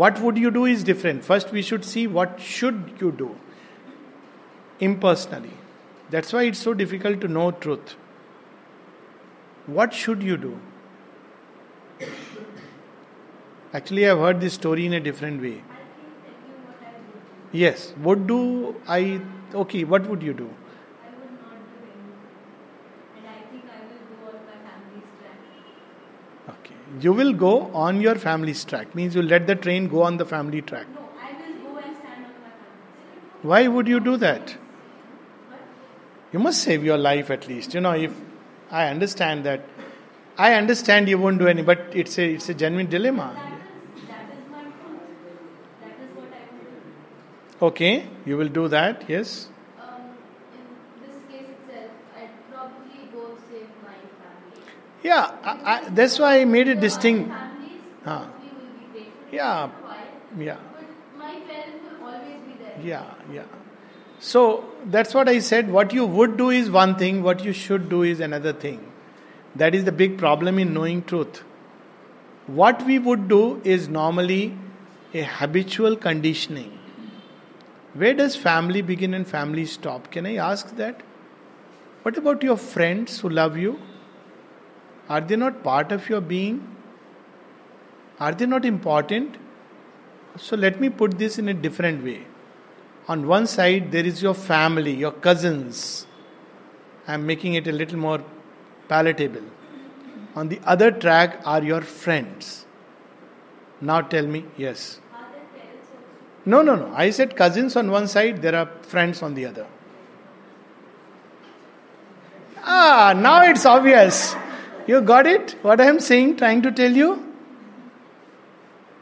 What 0.00 0.20
would 0.20 0.36
you 0.36 0.50
do 0.50 0.64
is 0.64 0.82
different. 0.84 1.24
First, 1.24 1.52
we 1.52 1.62
should 1.62 1.84
see 1.90 2.06
what 2.06 2.40
should 2.40 2.98
you 3.00 3.12
do 3.20 3.28
impersonally. 4.80 5.52
That's 6.10 6.32
why 6.32 6.42
it's 6.50 6.58
so 6.58 6.74
difficult 6.74 7.20
to 7.22 7.28
know 7.28 7.50
truth. 7.52 7.94
What 9.66 9.94
should 9.94 10.22
you 10.22 10.36
do? 10.36 10.58
Actually, 13.78 14.04
I've 14.10 14.18
heard 14.18 14.40
this 14.40 14.54
story 14.54 14.86
in 14.86 14.94
a 14.94 15.00
different 15.00 15.40
way. 15.40 15.48
I 15.48 15.52
you 15.52 15.58
what 16.68 16.80
do. 17.52 17.58
Yes, 17.58 17.82
would 18.06 18.26
do 18.26 18.38
I. 18.88 19.20
Okay, 19.64 19.84
what 19.84 20.08
would 20.12 20.22
you 20.28 20.32
do? 20.38 20.46
I 20.46 21.10
would 21.18 21.34
not 21.42 21.58
do 21.72 21.84
anything. 21.84 22.16
And 23.16 23.26
I 23.26 23.38
think 23.50 23.64
I 23.74 23.82
will 23.90 24.02
go 24.14 24.30
on 24.32 24.40
my 24.48 24.56
family's 24.68 25.08
track. 25.20 25.38
Okay. 26.56 26.74
You 27.06 27.12
will 27.12 27.32
go 27.32 27.52
on 27.84 28.00
your 28.00 28.16
family's 28.16 28.64
track. 28.64 28.94
Means 28.94 29.14
you 29.14 29.22
let 29.22 29.46
the 29.46 29.54
train 29.54 29.86
go 29.88 30.02
on 30.02 30.16
the 30.16 30.26
family 30.26 30.62
track. 30.62 30.86
No, 30.94 31.08
I 31.20 31.32
will 31.40 31.58
go 31.62 31.78
and 31.78 31.96
stand 31.98 32.24
on 32.24 32.34
my 32.46 32.50
family's 32.50 33.44
Why 33.52 33.68
would 33.68 33.86
you 33.86 34.00
do 34.00 34.16
that? 34.16 34.56
But 35.50 35.60
You 36.32 36.40
must 36.40 36.62
save 36.62 36.84
your 36.84 36.98
life 36.98 37.30
at 37.30 37.46
least. 37.46 37.74
You 37.74 37.80
know, 37.80 37.92
if 37.92 38.12
I 38.70 38.88
understand 38.88 39.44
that, 39.44 39.60
I 40.36 40.54
understand 40.54 41.08
you 41.08 41.18
won't 41.18 41.38
do 41.38 41.46
any, 41.48 41.62
but 41.62 41.86
it's 41.92 42.18
a 42.18 42.26
it's 42.34 42.48
a 42.48 42.54
genuine 42.54 42.90
dilemma. 42.96 43.28
that 43.36 43.46
is, 43.52 44.08
that 44.08 44.26
is 44.34 44.50
my 44.50 44.62
truth. 44.62 45.06
That 45.80 45.96
is 46.04 46.10
what 46.18 46.28
I 46.32 46.44
will 46.52 46.68
do. 46.74 46.92
Okay, 47.60 48.06
you 48.24 48.36
will 48.36 48.48
do 48.48 48.68
that. 48.68 49.04
Yes. 49.08 49.48
Um, 49.80 50.14
in 50.54 51.08
this 51.08 51.16
case 51.28 51.48
itself, 51.56 51.90
I'd 52.16 52.30
probably 52.52 53.10
go 53.12 53.36
save 53.50 53.66
my 53.82 53.98
family. 54.20 54.62
Yeah, 55.02 55.32
I, 55.42 55.86
I, 55.86 55.88
that's 55.90 56.18
why 56.20 56.40
I 56.40 56.44
made 56.44 56.68
a 56.68 56.74
The 56.74 56.80
distinct. 56.80 57.28
families 57.28 57.80
Huh. 58.04 58.26
will 58.44 58.60
be 58.78 58.86
grateful 58.92 59.36
Yeah. 59.36 59.68
Yeah. 60.38 60.56
but 60.76 61.18
my 61.18 61.32
parents 61.50 61.82
will 61.82 62.06
always 62.06 62.40
be 62.46 62.54
there. 62.62 62.86
Yeah, 62.86 63.14
yeah. 63.32 63.42
So 64.20 64.64
that's 64.86 65.12
what 65.14 65.28
I 65.28 65.40
said. 65.40 65.70
What 65.70 65.92
you 65.92 66.06
would 66.06 66.36
do 66.36 66.50
is 66.50 66.70
one 66.70 66.96
thing, 66.96 67.22
what 67.24 67.44
you 67.44 67.52
should 67.52 67.88
do 67.88 68.02
is 68.04 68.20
another 68.20 68.52
thing. 68.52 68.80
That 69.56 69.74
is 69.74 69.84
the 69.84 69.92
big 69.92 70.16
problem 70.18 70.58
in 70.60 70.72
knowing 70.74 71.02
truth. 71.02 71.42
What 72.46 72.84
we 72.86 72.98
would 73.00 73.28
do 73.28 73.60
is 73.64 73.88
normally 73.88 74.56
a 75.12 75.22
habitual 75.22 75.96
conditioning. 75.96 76.77
Where 77.94 78.14
does 78.14 78.36
family 78.36 78.82
begin 78.82 79.14
and 79.14 79.26
family 79.26 79.66
stop? 79.66 80.10
Can 80.10 80.26
I 80.26 80.36
ask 80.36 80.76
that? 80.76 81.00
What 82.02 82.16
about 82.16 82.42
your 82.42 82.56
friends 82.56 83.20
who 83.20 83.28
love 83.28 83.56
you? 83.56 83.80
Are 85.08 85.20
they 85.20 85.36
not 85.36 85.62
part 85.62 85.90
of 85.90 86.08
your 86.08 86.20
being? 86.20 86.76
Are 88.20 88.32
they 88.32 88.46
not 88.46 88.64
important? 88.64 89.36
So 90.36 90.56
let 90.56 90.80
me 90.80 90.88
put 90.90 91.18
this 91.18 91.38
in 91.38 91.48
a 91.48 91.54
different 91.54 92.04
way. 92.04 92.26
On 93.08 93.26
one 93.26 93.46
side, 93.46 93.90
there 93.90 94.04
is 94.04 94.22
your 94.22 94.34
family, 94.34 94.92
your 94.94 95.12
cousins. 95.12 96.06
I'm 97.06 97.26
making 97.26 97.54
it 97.54 97.66
a 97.66 97.72
little 97.72 97.98
more 97.98 98.22
palatable. 98.86 99.44
On 100.36 100.48
the 100.48 100.60
other 100.64 100.90
track 100.90 101.40
are 101.44 101.62
your 101.62 101.80
friends. 101.80 102.66
Now 103.80 104.02
tell 104.02 104.26
me, 104.26 104.44
yes. 104.56 105.00
Are 105.12 105.20
their 105.32 105.40
parents 105.40 105.88
also? 105.90 106.37
No, 106.48 106.62
no, 106.62 106.74
no. 106.76 106.90
I 106.94 107.10
said 107.10 107.36
cousins 107.36 107.76
on 107.76 107.90
one 107.90 108.08
side, 108.08 108.40
there 108.40 108.54
are 108.54 108.66
friends 108.80 109.22
on 109.22 109.34
the 109.34 109.44
other. 109.44 109.66
Ah, 112.64 113.12
now 113.14 113.42
it's 113.42 113.66
obvious. 113.66 114.34
You 114.86 115.02
got 115.02 115.26
it? 115.26 115.56
What 115.60 115.78
I 115.78 115.84
am 115.88 116.00
saying, 116.00 116.36
trying 116.36 116.62
to 116.62 116.72
tell 116.72 116.90
you? 116.90 117.10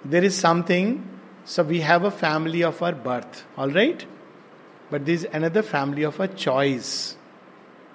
There 0.04 0.24
is 0.24 0.34
something, 0.36 1.08
so 1.44 1.62
we 1.62 1.82
have 1.82 2.02
a 2.02 2.10
family 2.10 2.64
of 2.64 2.82
our 2.82 2.92
birth, 2.92 3.44
alright? 3.56 4.04
But 4.90 5.06
there 5.06 5.14
is 5.14 5.28
another 5.32 5.62
family 5.62 6.02
of 6.02 6.18
a 6.18 6.26
choice. 6.26 7.16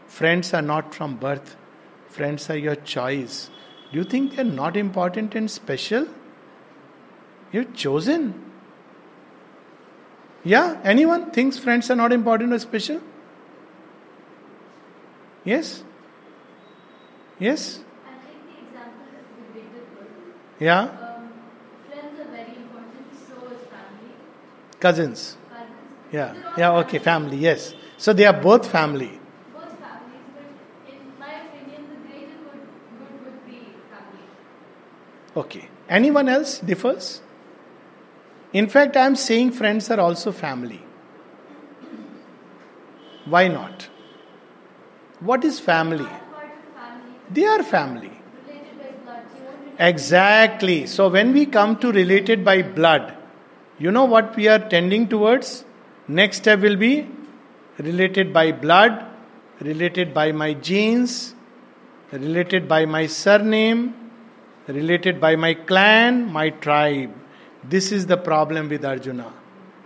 Friends 0.08 0.54
are 0.54 0.62
not 0.62 0.96
from 0.96 1.18
birth, 1.18 1.58
friends 2.08 2.50
are 2.50 2.56
your 2.58 2.76
choice. 2.76 3.50
Do 3.92 3.98
you 3.98 4.06
think 4.06 4.38
they 4.38 4.44
are 4.44 4.46
not 4.46 4.78
important 4.78 5.36
and 5.36 5.52
special? 5.52 6.08
You've 7.52 7.74
chosen. 7.74 8.51
Yeah, 10.44 10.80
anyone 10.84 11.32
thinks 11.32 11.58
friends 11.60 11.90
are 11.92 11.96
not 11.96 12.12
important 12.12 12.54
or 12.54 12.60
special? 12.60 13.00
Yes? 15.44 15.84
Yes? 17.40 17.80
I 17.80 18.14
take 18.26 18.46
the 18.46 18.66
example 18.66 19.06
of 19.18 19.26
the 19.38 19.44
greater 19.54 19.86
good. 19.94 20.12
Yeah? 20.60 20.82
Um, 20.82 20.90
friends 21.90 22.20
are 22.20 22.32
very 22.32 22.56
important, 22.58 23.06
so 23.14 23.36
is 23.54 23.68
family, 23.70 24.14
Cousins. 24.80 25.38
cousins. 25.38 25.38
Yeah. 26.12 26.34
Yeah, 26.56 26.72
okay, 26.80 27.00
family, 27.00 27.38
yes. 27.38 27.74
So 27.98 28.14
they 28.14 28.26
are 28.26 28.34
both 28.34 28.68
family. 28.70 29.20
Both 29.54 29.78
families, 29.78 30.26
but 30.38 30.58
in 30.90 31.20
my 31.20 31.34
opinion, 31.46 31.86
the 31.90 31.98
greater 32.10 32.38
good, 32.50 32.66
good 32.98 33.26
would 33.26 33.46
be 33.46 33.78
family. 33.90 34.26
Okay. 35.38 35.70
Anyone 35.88 36.30
else 36.30 36.60
differs? 36.60 37.22
In 38.54 38.68
fact, 38.68 38.98
I 38.98 39.06
am 39.06 39.16
saying 39.16 39.52
friends 39.52 39.90
are 39.90 40.00
also 40.00 40.32
family. 40.32 40.82
Why 43.26 43.48
not? 43.48 43.88
What 45.20 45.46
is 45.46 45.60
family? 45.60 46.10
They 47.30 47.46
are 47.46 47.64
family. 47.64 48.12
Exactly. 49.80 50.86
So 50.86 51.10
when 51.10 51.32
we 51.34 51.46
come 51.46 51.78
to 51.78 51.92
related 51.92 52.44
by 52.44 52.62
blood, 52.62 53.16
you 53.80 53.92
know 53.92 54.06
what 54.06 54.36
we 54.36 54.48
are 54.48 54.60
tending 54.60 55.08
towards? 55.08 55.64
Next 56.08 56.38
step 56.38 56.60
will 56.60 56.76
be 56.76 57.08
related 57.78 58.34
by 58.34 58.52
blood, 58.52 59.06
related 59.62 60.14
by 60.14 60.32
my 60.32 60.54
genes, 60.54 61.36
related 62.12 62.68
by 62.68 62.86
my 62.86 63.08
surname, 63.08 63.96
related 64.68 65.22
by 65.22 65.36
my 65.36 65.54
clan, 65.54 66.32
my 66.32 66.50
tribe. 66.50 67.14
This 67.64 67.92
is 67.92 68.08
the 68.08 68.18
problem 68.18 68.70
with 68.70 68.84
Arjuna. 68.84 69.32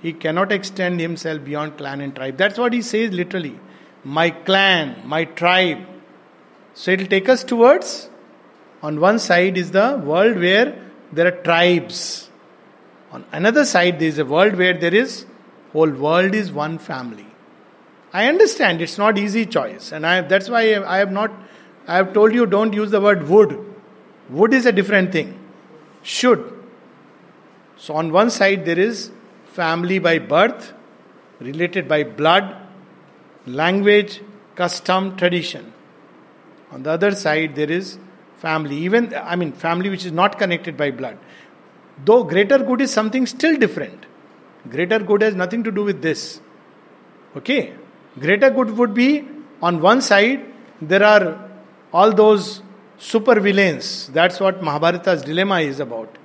He 0.02 0.14
cannot 0.14 0.52
extend 0.52 1.00
himself 1.00 1.44
beyond 1.44 1.78
clan 1.78 2.02
and 2.02 2.16
tribe. 2.16 2.38
That's 2.38 2.58
what 2.58 2.74
he 2.74 2.82
says 2.82 3.12
literally. 3.12 3.60
My 4.04 4.30
clan, 4.30 5.02
my 5.06 5.26
tribe. 5.26 5.80
So 6.74 6.92
it 6.92 7.00
will 7.00 7.08
take 7.08 7.28
us 7.28 7.44
towards 7.44 8.10
on 8.84 9.00
one 9.00 9.20
side 9.20 9.58
is 9.58 9.72
the 9.72 10.00
world 10.04 10.38
where 10.38 10.80
there 11.12 11.28
are 11.28 11.44
tribes. 11.44 12.30
On 13.12 13.26
another 13.32 13.66
side, 13.66 14.00
there 14.00 14.10
is 14.10 14.20
a 14.20 14.26
world 14.26 14.56
where 14.56 14.74
there 14.74 14.94
is 14.94 15.26
whole 15.74 15.90
world 15.90 16.36
is 16.36 16.52
one 16.52 16.78
family. 16.78 17.26
I 18.14 18.28
understand 18.28 18.82
it's 18.82 18.98
not 18.98 19.18
easy 19.18 19.46
choice, 19.46 19.92
and 19.92 20.06
I, 20.06 20.22
that's 20.22 20.50
why 20.50 20.62
I 20.76 20.98
have 20.98 21.12
not. 21.12 21.32
I 21.88 21.98
have 21.98 22.14
told 22.14 22.34
you 22.34 22.46
don't 22.46 22.74
use 22.74 22.92
the 22.92 23.02
word 23.02 23.28
would. 23.28 23.58
Would 24.30 24.54
is 24.54 24.66
a 24.66 24.72
different 24.72 25.12
thing. 25.12 25.38
Should. 26.02 26.55
So 27.78 27.96
on 27.96 28.12
one 28.12 28.30
side 28.30 28.66
there 28.66 28.80
is 28.80 29.12
family 29.54 30.00
by 30.00 30.20
birth, 30.20 30.74
related 31.40 31.88
by 31.88 32.04
blood, 32.04 32.56
language, 33.46 34.22
custom, 34.56 35.16
tradition. 35.18 35.74
On 36.72 36.84
the 36.84 36.92
other 36.92 37.12
side, 37.12 37.56
there 37.56 37.72
is 37.72 37.98
family, 38.38 38.78
even, 38.78 39.14
I 39.16 39.36
mean, 39.36 39.52
family 39.52 39.90
which 39.90 40.06
is 40.06 40.12
not 40.12 40.38
connected 40.38 40.76
by 40.78 40.92
blood. 40.92 41.18
Though 42.04 42.24
greater 42.24 42.58
good 42.58 42.82
is 42.82 42.92
something 42.92 43.26
still 43.26 43.56
different. 43.58 44.06
Greater 44.70 45.00
good 45.00 45.22
has 45.22 45.36
nothing 45.36 45.64
to 45.64 45.72
do 45.72 45.84
with 45.84 46.02
this. 46.02 46.42
Okay? 47.38 47.74
Greater 48.20 48.50
good 48.50 48.78
would 48.78 48.94
be 48.94 49.28
on 49.62 49.82
one 49.82 50.02
side, 50.02 50.46
there 50.82 51.04
are 51.04 51.50
all 51.94 52.12
those 52.12 52.62
super 52.98 53.40
villains. 53.40 54.08
That's 54.08 54.40
what 54.40 54.62
Mahabharata's 54.62 55.24
dilemma 55.24 55.62
is 55.62 55.80
about. 55.80 56.18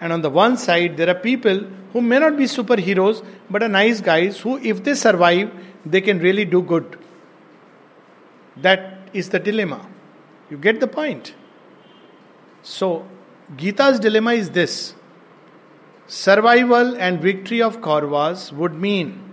And 0.00 0.12
on 0.12 0.22
the 0.22 0.30
one 0.30 0.56
side, 0.56 0.96
there 0.96 1.08
are 1.08 1.14
people 1.14 1.60
who 1.92 2.00
may 2.00 2.18
not 2.18 2.36
be 2.36 2.44
superheroes, 2.44 3.24
but 3.50 3.62
are 3.62 3.68
nice 3.68 4.00
guys 4.00 4.38
who, 4.40 4.58
if 4.58 4.84
they 4.84 4.94
survive, 4.94 5.50
they 5.84 6.00
can 6.00 6.18
really 6.18 6.44
do 6.44 6.62
good. 6.62 6.98
That 8.56 9.08
is 9.12 9.30
the 9.30 9.38
dilemma. 9.38 9.86
You 10.50 10.58
get 10.58 10.80
the 10.80 10.86
point. 10.86 11.34
So, 12.62 13.06
Gita's 13.56 13.98
dilemma 13.98 14.32
is 14.32 14.50
this 14.50 14.94
survival 16.06 16.96
and 16.96 17.20
victory 17.20 17.62
of 17.62 17.80
Kauravas 17.80 18.52
would 18.52 18.74
mean 18.74 19.32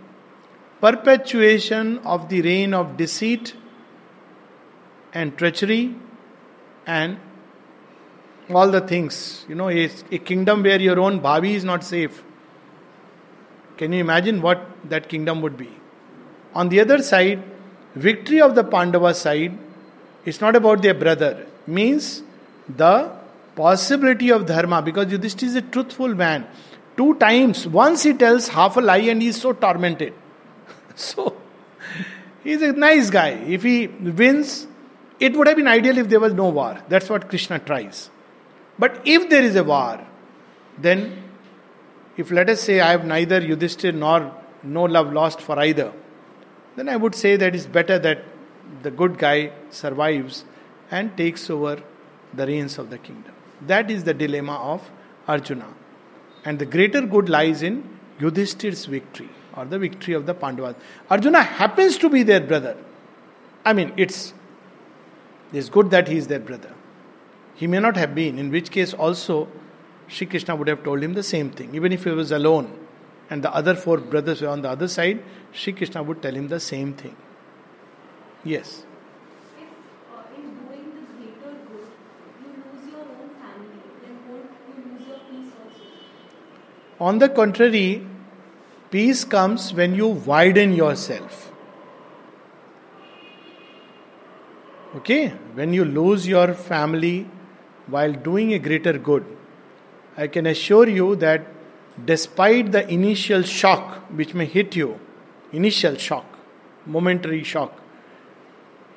perpetuation 0.82 1.99
of 1.99 2.30
the 2.30 2.41
reign 2.41 2.74
of 2.74 2.97
deceit 2.97 3.55
and 5.13 5.38
treachery 5.38 5.95
and 6.86 7.18
all 8.49 8.69
the 8.69 8.81
things. 8.81 9.45
You 9.49 9.55
know, 9.55 9.69
a, 9.69 9.89
a 10.11 10.17
kingdom 10.17 10.63
where 10.63 10.79
your 10.79 10.99
own 10.99 11.19
bhavi 11.19 11.51
is 11.51 11.63
not 11.63 11.83
safe. 11.83 12.23
Can 13.77 13.91
you 13.91 13.99
imagine 13.99 14.41
what 14.41 14.65
that 14.89 15.09
kingdom 15.09 15.41
would 15.41 15.57
be? 15.57 15.69
On 16.53 16.69
the 16.69 16.79
other 16.79 17.01
side, 17.03 17.43
victory 17.95 18.41
of 18.41 18.55
the 18.55 18.63
Pandava 18.63 19.13
side 19.13 19.57
it's 20.25 20.41
not 20.41 20.55
about 20.55 20.81
their 20.81 20.95
brother. 20.95 21.45
Means 21.67 22.23
the 22.67 23.11
possibility 23.55 24.31
of 24.31 24.45
dharma 24.45 24.81
because 24.81 25.11
Yudhishthira 25.11 25.49
is 25.49 25.55
a 25.55 25.61
truthful 25.61 26.13
man. 26.13 26.47
Two 26.97 27.15
times, 27.15 27.67
once 27.67 28.03
he 28.03 28.13
tells 28.13 28.47
half 28.47 28.77
a 28.77 28.81
lie 28.81 28.97
and 28.97 29.21
he 29.21 29.29
is 29.29 29.39
so 29.39 29.53
tormented. 29.53 30.13
so 30.95 31.37
he's 32.43 32.61
a 32.61 32.73
nice 32.73 33.09
guy. 33.09 33.29
If 33.29 33.63
he 33.63 33.87
wins, 33.87 34.67
it 35.19 35.35
would 35.35 35.47
have 35.47 35.57
been 35.57 35.67
ideal 35.67 35.97
if 35.97 36.09
there 36.09 36.19
was 36.19 36.33
no 36.33 36.49
war. 36.49 36.81
That's 36.89 37.09
what 37.09 37.29
Krishna 37.29 37.59
tries. 37.59 38.09
But 38.78 39.01
if 39.05 39.30
there 39.30 39.43
is 39.43 39.55
a 39.55 39.63
war, 39.63 40.05
then 40.78 41.23
if 42.17 42.32
let 42.32 42.49
us 42.49 42.61
say 42.61 42.80
I 42.80 42.91
have 42.91 43.05
neither 43.05 43.41
Yudhishthir 43.41 43.93
nor 43.93 44.34
no 44.63 44.84
love 44.84 45.13
lost 45.13 45.41
for 45.41 45.59
either, 45.59 45.93
then 46.76 46.89
I 46.89 46.95
would 46.95 47.15
say 47.15 47.36
that 47.38 47.55
it's 47.55 47.65
better 47.65 47.97
that 47.99 48.23
the 48.84 48.91
good 48.91 49.17
guy 49.17 49.51
survives 49.70 50.43
and 50.91 51.16
takes 51.16 51.49
over 51.49 51.82
the 52.33 52.47
reins 52.47 52.78
of 52.78 52.89
the 52.89 52.97
kingdom. 52.97 53.33
That 53.62 53.89
is 53.89 54.04
the 54.04 54.13
dilemma 54.13 54.55
of 54.55 54.89
Arjuna. 55.28 55.74
And 56.43 56.59
the 56.59 56.66
greater 56.66 57.01
good 57.01 57.29
lies 57.29 57.63
in 57.63 57.97
Yudhishthir's 58.20 58.86
victory 58.86 59.29
or 59.55 59.66
the 59.66 59.79
victory 59.79 60.13
of 60.13 60.25
the 60.25 60.33
Pandavas. 60.33 60.75
Arjuna 61.09 61.41
happens 61.41 61.97
to 61.99 62.09
be 62.09 62.24
their 62.24 62.41
brother. 62.41 62.78
I 63.63 63.74
mean, 63.74 63.93
it's, 63.97 64.33
it's 65.54 65.70
good 65.70 65.89
that 65.91 66.08
he 66.08 66.17
is 66.17 66.28
their 66.28 66.39
brother. 66.39 66.74
He 67.55 67.67
may 67.67 67.79
not 67.79 67.95
have 67.95 68.13
been, 68.13 68.37
in 68.37 68.51
which 68.51 68.69
case 68.69 68.93
also 68.93 69.47
Sri 70.07 70.27
Krishna 70.27 70.55
would 70.55 70.67
have 70.67 70.83
told 70.83 71.01
him 71.01 71.13
the 71.13 71.23
same 71.23 71.49
thing. 71.49 71.73
Even 71.73 71.91
if 71.93 72.03
he 72.03 72.09
was 72.09 72.32
alone 72.32 72.77
and 73.29 73.43
the 73.43 73.53
other 73.53 73.75
four 73.75 73.97
brothers 73.97 74.41
were 74.41 74.49
on 74.49 74.61
the 74.61 74.69
other 74.69 74.87
side, 74.87 75.23
Sri 75.51 75.73
Krishna 75.73 76.03
would 76.03 76.21
tell 76.21 76.36
him 76.36 76.49
the 76.49 76.59
same 76.59 76.93
thing. 76.93 77.15
Yes. 78.43 78.86
If 79.57 79.63
uh, 80.13 80.21
in 80.36 80.43
doing 80.67 80.91
the 80.93 81.01
greater 81.13 81.55
good, 81.71 81.87
you 82.43 82.51
lose 82.61 82.91
your 82.91 83.01
own 83.01 83.29
family, 83.39 83.82
then 84.03 84.19
won't 84.27 84.51
you 84.67 84.91
lose 84.91 85.07
your 85.07 85.19
peace 85.29 85.53
also? 85.63 87.05
On 87.05 87.19
the 87.19 87.29
contrary, 87.29 88.05
peace 88.91 89.23
comes 89.23 89.73
when 89.73 89.95
you 89.95 90.07
widen 90.07 90.73
yourself. 90.73 91.51
Okay? 94.97 95.29
When 95.53 95.73
you 95.73 95.86
lose 95.86 96.27
your 96.27 96.53
family 96.53 97.27
while 97.87 98.13
doing 98.13 98.53
a 98.53 98.59
greater 98.59 98.97
good, 98.97 99.25
I 100.17 100.28
can 100.28 100.45
assure 100.47 100.87
you 100.87 101.16
that 101.17 101.45
despite 102.05 102.71
the 102.71 102.89
initial 102.89 103.43
shock 103.43 103.97
which 104.12 104.33
may 104.33 104.45
hit 104.45 104.75
you, 104.75 104.99
initial 105.51 105.95
shock, 105.95 106.25
momentary 106.86 107.43
shock, 107.43 107.79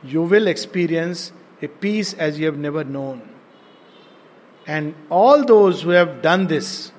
you 0.02 0.23
will 0.23 0.47
experience 0.47 1.32
a 1.60 1.69
peace 1.69 2.15
as 2.15 2.39
you 2.39 2.47
have 2.47 2.59
never 2.59 2.85
known. 2.85 3.28
And 4.66 4.94
all 5.10 5.44
those 5.44 5.82
who 5.82 5.90
have 5.90 6.23
done 6.23 6.47
this, 6.47 6.93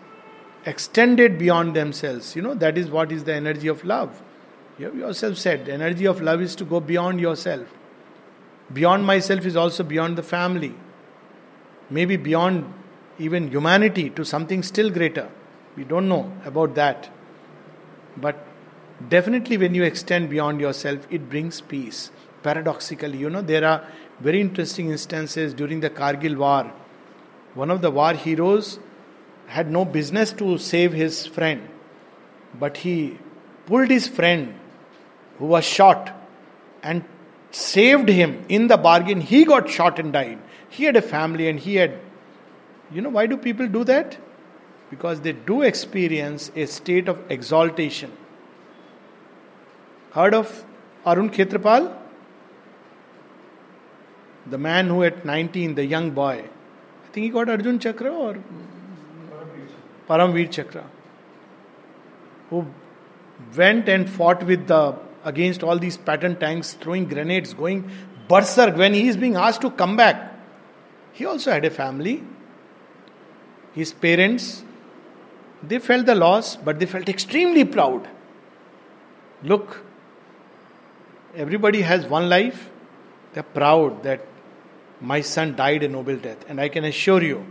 extended 0.66 1.38
beyond 1.38 1.76
themselves, 1.76 2.36
you 2.36 2.42
know, 2.42 2.54
that 2.56 2.78
is 2.78 2.90
what 2.90 3.12
is 3.12 3.24
the 3.24 3.34
energy 3.34 3.68
of 3.68 3.84
love. 3.86 4.22
You 4.78 4.86
have 4.86 4.96
yourself 4.96 5.38
said, 5.38 5.66
the 5.66 5.74
energy 5.74 6.06
of 6.06 6.22
love 6.22 6.42
is 6.42 6.56
to 6.56 6.66
go 6.66 6.80
beyond 6.80 7.20
yourself. 7.20 7.68
Beyond 8.74 9.06
myself 9.06 9.46
is 9.46 9.56
also 9.56 9.84
beyond 9.84 10.18
the 10.18 10.24
family. 10.24 10.76
Maybe 11.90 12.18
beyond 12.18 12.74
even 13.18 13.50
humanity 13.50 14.10
to 14.12 14.24
something 14.24 14.64
still 14.64 14.90
greater. 14.90 15.30
We 15.76 15.84
don't 15.84 16.08
know 16.08 16.32
about 16.46 16.76
that. 16.76 17.10
But 18.18 18.46
definitely, 19.08 19.58
when 19.58 19.76
you 19.76 19.84
extend 19.84 20.30
beyond 20.30 20.62
yourself, 20.62 21.08
it 21.10 21.30
brings 21.30 21.62
peace. 21.62 22.12
paradoxically. 22.44 23.18
You 23.18 23.30
know, 23.30 23.42
there 23.42 23.66
are 23.66 23.86
very 24.20 24.42
interesting 24.42 24.90
instances 24.90 25.54
during 25.54 25.80
the 25.80 25.90
Kargil 25.90 26.38
war. 26.38 26.72
One 27.54 27.72
of 27.72 27.82
the 27.82 27.92
war 27.92 28.14
heroes 28.14 28.80
had 29.48 29.72
no 29.72 29.86
business 29.86 30.32
to 30.34 30.58
save 30.58 30.94
his 30.94 31.26
friend, 31.26 31.68
but 32.54 32.78
he 32.78 33.18
pulled 33.66 33.90
his 33.90 34.08
friend 34.08 34.56
who 35.38 35.46
was 35.46 35.66
shot 35.66 36.12
and 36.84 37.04
saved 37.52 38.10
him. 38.10 38.46
In 38.50 38.68
the 38.68 38.78
bargain, 38.78 39.22
he 39.22 39.46
got 39.46 39.70
shot 39.70 40.00
and 40.00 40.14
died. 40.14 40.40
He 40.70 40.84
had 40.84 40.96
a 40.96 41.02
family 41.02 41.50
and 41.50 41.60
he 41.60 41.76
had. 41.76 42.00
You 42.92 43.02
know, 43.02 43.10
why 43.10 43.28
do 43.28 43.38
people 43.38 43.68
do 43.68 43.84
that? 43.84 44.18
Because 44.90 45.22
they 45.22 45.34
do 45.34 45.62
experience 45.62 46.52
a 46.56 46.66
state 46.66 47.08
of 47.08 47.22
exaltation. 47.30 48.12
Heard 50.12 50.34
of 50.34 50.66
Arun 51.06 51.30
Khetrapal? 51.30 51.96
The 54.48 54.58
man 54.58 54.88
who 54.88 55.04
at 55.04 55.24
19, 55.24 55.76
the 55.76 55.86
young 55.86 56.12
boy, 56.12 56.46
I 57.04 57.12
think 57.12 57.26
he 57.26 57.30
got 57.30 57.50
Arjun 57.50 57.78
Chakra 57.78 58.12
or 58.12 58.38
Paramveer 60.08 60.52
Chakra, 60.52 60.84
who 62.50 62.66
went 63.56 63.88
and 63.88 64.10
fought 64.10 64.42
with 64.44 64.66
the 64.68 64.96
against 65.24 65.64
all 65.64 65.78
these 65.78 65.98
Patton 65.98 66.38
tanks, 66.38 66.74
throwing 66.74 67.06
grenades, 67.08 67.54
going 67.54 67.92
berserk 68.28 68.76
when 68.76 68.94
he 68.94 69.08
is 69.08 69.18
being 69.18 69.36
asked 69.36 69.62
to 69.62 69.70
come 69.70 69.96
back. 69.96 70.29
He 71.20 71.26
also 71.26 71.52
had 71.52 71.66
a 71.66 71.70
family. 71.70 72.24
His 73.74 73.92
parents, 73.92 74.64
they 75.62 75.78
felt 75.78 76.06
the 76.06 76.16
loss, 76.16 76.56
but 76.56 76.80
they 76.80 76.86
felt 76.86 77.10
extremely 77.10 77.66
proud. 77.66 78.08
Look, 79.44 79.84
everybody 81.36 81.82
has 81.82 82.06
one 82.06 82.30
life. 82.30 82.70
They're 83.34 83.44
proud 83.44 84.04
that 84.04 84.26
my 85.02 85.20
son 85.20 85.58
died 85.58 85.84
a 85.84 85.90
noble 85.90 86.16
death. 86.16 86.46
And 86.48 86.62
I 86.62 86.70
can 86.70 86.86
assure 86.86 87.22
you, 87.22 87.46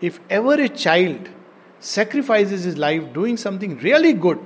if 0.00 0.20
ever 0.30 0.54
a 0.54 0.68
child 0.68 1.28
sacrifices 1.80 2.62
his 2.62 2.78
life 2.78 3.12
doing 3.12 3.36
something 3.36 3.78
really 3.78 4.12
good, 4.12 4.38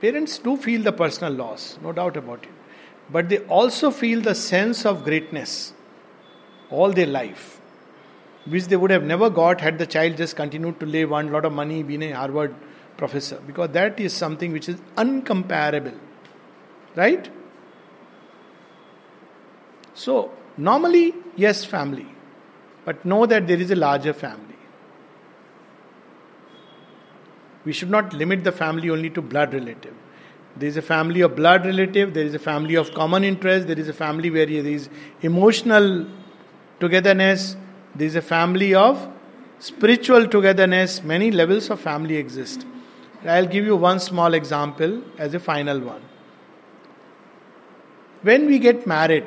parents 0.00 0.38
do 0.38 0.56
feel 0.56 0.82
the 0.82 0.92
personal 0.92 1.34
loss, 1.34 1.78
no 1.84 1.92
doubt 1.92 2.16
about 2.16 2.42
it. 2.42 2.50
But 3.08 3.28
they 3.28 3.38
also 3.60 3.92
feel 3.92 4.20
the 4.20 4.34
sense 4.34 4.84
of 4.84 5.04
greatness 5.04 5.71
all 6.72 6.92
their 6.92 7.06
life, 7.06 7.60
which 8.46 8.66
they 8.66 8.76
would 8.76 8.90
have 8.90 9.04
never 9.04 9.30
got 9.30 9.60
had 9.60 9.78
the 9.78 9.86
child 9.86 10.16
just 10.16 10.36
continued 10.36 10.80
to 10.80 10.86
live, 10.86 11.12
earn 11.12 11.28
a 11.28 11.32
lot 11.32 11.44
of 11.44 11.52
money, 11.52 11.82
been 11.82 12.02
a 12.02 12.10
Harvard 12.12 12.54
professor. 12.96 13.40
Because 13.46 13.70
that 13.70 14.00
is 14.00 14.12
something 14.12 14.52
which 14.52 14.68
is 14.68 14.80
uncomparable. 14.96 15.98
Right? 16.96 17.28
So, 19.94 20.32
Normally, 20.56 21.14
yes, 21.36 21.64
family. 21.64 22.06
But 22.84 23.04
know 23.04 23.26
that 23.26 23.46
there 23.46 23.60
is 23.60 23.70
a 23.70 23.76
larger 23.76 24.12
family. 24.12 24.56
We 27.64 27.72
should 27.72 27.90
not 27.90 28.12
limit 28.12 28.44
the 28.44 28.52
family 28.52 28.90
only 28.90 29.08
to 29.10 29.22
blood 29.22 29.54
relative. 29.54 29.94
There 30.56 30.68
is 30.68 30.76
a 30.76 30.82
family 30.82 31.22
of 31.22 31.36
blood 31.36 31.64
relative, 31.64 32.12
there 32.12 32.26
is 32.26 32.34
a 32.34 32.38
family 32.38 32.74
of 32.74 32.92
common 32.92 33.24
interest, 33.24 33.68
there 33.68 33.78
is 33.78 33.88
a 33.88 33.92
family 33.94 34.30
where 34.30 34.44
there 34.44 34.66
is 34.66 34.90
emotional 35.22 36.06
togetherness, 36.82 37.56
there 37.94 38.06
is 38.06 38.16
a 38.16 38.22
family 38.22 38.74
of 38.74 39.08
spiritual 39.58 40.26
togetherness. 40.26 41.02
Many 41.02 41.30
levels 41.30 41.70
of 41.70 41.80
family 41.80 42.16
exist. 42.16 42.66
I'll 43.24 43.46
give 43.46 43.64
you 43.64 43.76
one 43.76 44.00
small 44.00 44.34
example 44.34 45.02
as 45.16 45.34
a 45.34 45.40
final 45.40 45.78
one. 45.80 46.02
When 48.22 48.46
we 48.46 48.58
get 48.58 48.86
married, 48.86 49.24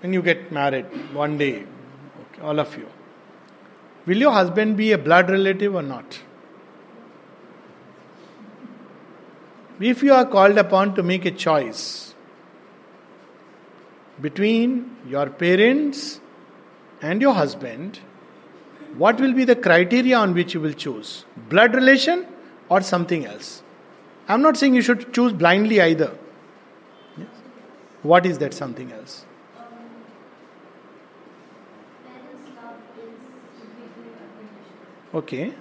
when 0.00 0.12
you 0.12 0.22
get 0.22 0.50
married 0.50 0.86
one 1.12 1.38
day, 1.38 1.64
okay, 2.22 2.42
all 2.42 2.58
of 2.58 2.76
you, 2.76 2.88
will 4.06 4.16
your 4.16 4.32
husband 4.32 4.76
be 4.76 4.92
a 4.92 4.98
blood 4.98 5.30
relative 5.30 5.76
or 5.76 5.82
not? 5.82 6.18
If 9.80 10.02
you 10.02 10.12
are 10.12 10.24
called 10.24 10.58
upon 10.58 10.94
to 10.96 11.02
make 11.02 11.24
a 11.24 11.30
choice 11.30 12.11
between 14.22 14.96
your 15.08 15.28
parents 15.28 16.20
and 17.00 17.20
your 17.20 17.34
husband, 17.34 17.98
what 18.96 19.20
will 19.20 19.32
be 19.32 19.44
the 19.44 19.56
criteria 19.56 20.16
on 20.16 20.34
which 20.34 20.54
you 20.54 20.60
will 20.60 20.72
choose? 20.72 21.24
Blood 21.48 21.74
relation 21.74 22.26
or 22.68 22.80
something 22.80 23.26
else? 23.26 23.62
I'm 24.28 24.40
not 24.40 24.56
saying 24.56 24.74
you 24.74 24.82
should 24.82 25.12
choose 25.12 25.32
blindly 25.32 25.80
either. 25.80 26.16
Yes. 27.18 27.26
What 28.02 28.24
is 28.24 28.38
that 28.38 28.54
something 28.54 28.92
else? 28.92 29.24
Okay. 35.14 35.52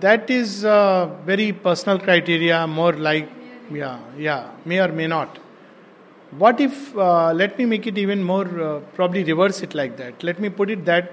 That 0.00 0.28
is 0.28 0.64
uh, 0.64 1.06
very 1.24 1.52
personal 1.52 1.98
criteria, 1.98 2.66
more 2.66 2.92
like, 2.92 3.30
yeah, 3.70 3.98
yeah, 4.16 4.50
may 4.64 4.80
or 4.80 4.88
may 4.88 5.06
not. 5.06 5.38
What 6.30 6.60
if, 6.60 6.96
uh, 6.96 7.32
let 7.32 7.58
me 7.58 7.64
make 7.64 7.86
it 7.86 7.96
even 7.96 8.22
more, 8.22 8.60
uh, 8.60 8.80
probably 8.94 9.24
reverse 9.24 9.62
it 9.62 9.74
like 9.74 9.96
that. 9.96 10.22
Let 10.22 10.40
me 10.40 10.50
put 10.50 10.70
it 10.70 10.84
that 10.84 11.12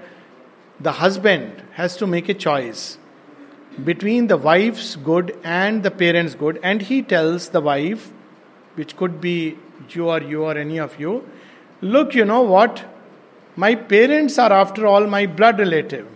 the 0.78 0.92
husband 0.92 1.62
has 1.72 1.96
to 1.96 2.06
make 2.06 2.28
a 2.28 2.34
choice 2.34 2.98
between 3.84 4.26
the 4.26 4.36
wife's 4.36 4.96
good 4.96 5.38
and 5.42 5.82
the 5.82 5.90
parents' 5.90 6.34
good, 6.34 6.58
and 6.62 6.82
he 6.82 7.02
tells 7.02 7.50
the 7.50 7.60
wife, 7.60 8.10
which 8.74 8.96
could 8.96 9.20
be 9.20 9.58
you 9.90 10.08
or 10.08 10.22
you 10.22 10.44
or 10.44 10.56
any 10.56 10.78
of 10.78 10.98
you, 10.98 11.28
look, 11.80 12.14
you 12.14 12.24
know 12.24 12.42
what? 12.42 12.84
My 13.54 13.74
parents 13.74 14.38
are, 14.38 14.52
after 14.52 14.86
all, 14.86 15.06
my 15.06 15.26
blood 15.26 15.58
relative. 15.58 16.06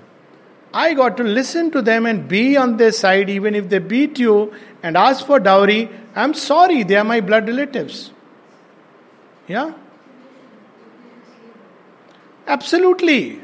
I 0.73 0.95
got 0.95 1.17
to 1.17 1.25
listen 1.25 1.71
to 1.73 1.83
them 1.83 2.07
and 2.07 2.29
be 2.29 2.57
on 2.57 2.77
their 2.77 2.93
side, 2.93 3.29
even 3.29 3.55
if 3.55 3.69
they 3.69 3.79
beat 3.79 4.19
you 4.19 4.53
and 4.82 4.97
ask 4.97 5.27
for 5.27 5.39
dowry. 5.39 5.89
I'm 6.15 6.35
sorry, 6.35 6.82
they 6.82 6.97
are 6.97 7.05
my 7.05 7.20
blood 7.20 7.47
relatives. 7.48 8.11
Yeah? 9.47 9.73
Absolutely. 12.47 13.40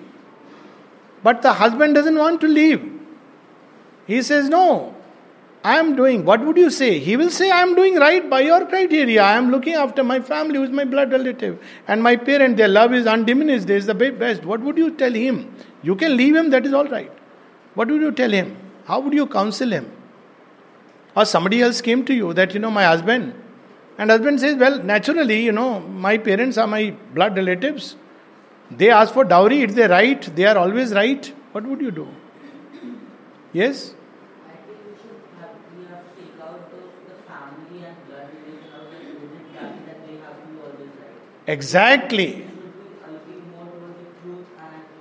But 1.23 1.43
the 1.43 1.53
husband 1.53 1.95
doesn't 1.95 2.17
want 2.17 2.41
to 2.43 2.49
leave. 2.49 2.93
He 4.07 4.23
says, 4.23 4.49
No, 4.49 4.95
I 5.65 5.79
am 5.79 5.97
doing, 5.97 6.25
what 6.25 6.45
would 6.45 6.57
you 6.57 6.71
say? 6.71 7.01
He 7.01 7.17
will 7.17 7.31
say, 7.31 7.51
I 7.51 7.61
am 7.61 7.75
doing 7.75 7.97
right 7.97 8.29
by 8.31 8.41
your 8.41 8.65
criteria. 8.67 9.23
I 9.23 9.37
am 9.37 9.51
looking 9.51 9.75
after 9.75 10.05
my 10.05 10.21
family, 10.21 10.59
who 10.59 10.63
is 10.63 10.71
my 10.71 10.85
blood 10.85 11.11
relative. 11.11 11.59
And 11.89 12.03
my 12.03 12.15
parent, 12.15 12.57
their 12.57 12.69
love 12.69 12.95
is 12.95 13.07
undiminished. 13.07 13.67
There 13.67 13.77
is 13.77 13.87
the 13.87 13.95
best. 13.95 14.45
What 14.45 14.61
would 14.61 14.79
you 14.79 14.93
tell 14.93 15.13
him? 15.13 15.53
You 15.83 15.97
can 15.97 16.17
leave 16.17 16.37
him, 16.37 16.51
that 16.51 16.67
is 16.67 16.73
all 16.73 16.87
right. 16.87 17.11
What 17.75 17.89
would 17.89 18.01
you 18.01 18.13
tell 18.13 18.31
him? 18.31 18.57
How 18.85 19.01
would 19.01 19.13
you 19.13 19.27
counsel 19.27 19.73
him? 19.73 19.91
Or 21.17 21.25
somebody 21.25 21.63
else 21.63 21.81
came 21.81 22.05
to 22.05 22.15
you 22.15 22.33
that, 22.35 22.53
you 22.55 22.61
know, 22.61 22.71
my 22.71 22.85
husband. 22.85 23.35
And 23.99 24.11
husband 24.11 24.41
says, 24.41 24.57
well, 24.57 24.83
naturally, 24.83 25.43
you 25.43 25.53
know, 25.53 25.81
my 25.81 26.19
parents 26.19 26.59
are 26.59 26.67
my 26.67 26.95
blood 27.15 27.37
relatives. 27.37 27.97
They 28.71 28.91
ask 28.91 29.15
for 29.15 29.25
dowry, 29.25 29.63
it's 29.63 29.75
their 29.75 29.89
right. 29.89 30.21
They 30.37 30.45
are 30.45 30.59
always 30.59 30.93
right. 30.93 31.33
What 31.53 31.65
would 31.65 31.81
you 31.81 31.91
do? 31.91 32.09
Yes? 33.53 33.95
Exactly. 41.47 42.47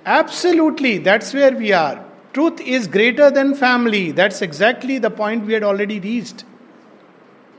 Absolutely, 0.06 1.00
that's 1.00 1.34
where 1.34 1.52
we 1.52 1.74
are. 1.74 2.05
Truth 2.36 2.60
is 2.60 2.88
greater 2.88 3.32
than 3.32 3.56
family. 3.56 4.12
That's 4.12 4.41
exactly 4.41 4.98
the 4.98 5.10
point 5.10 5.45
we 5.45 5.53
had 5.53 5.64
already 5.64 6.02
reached. 6.02 6.44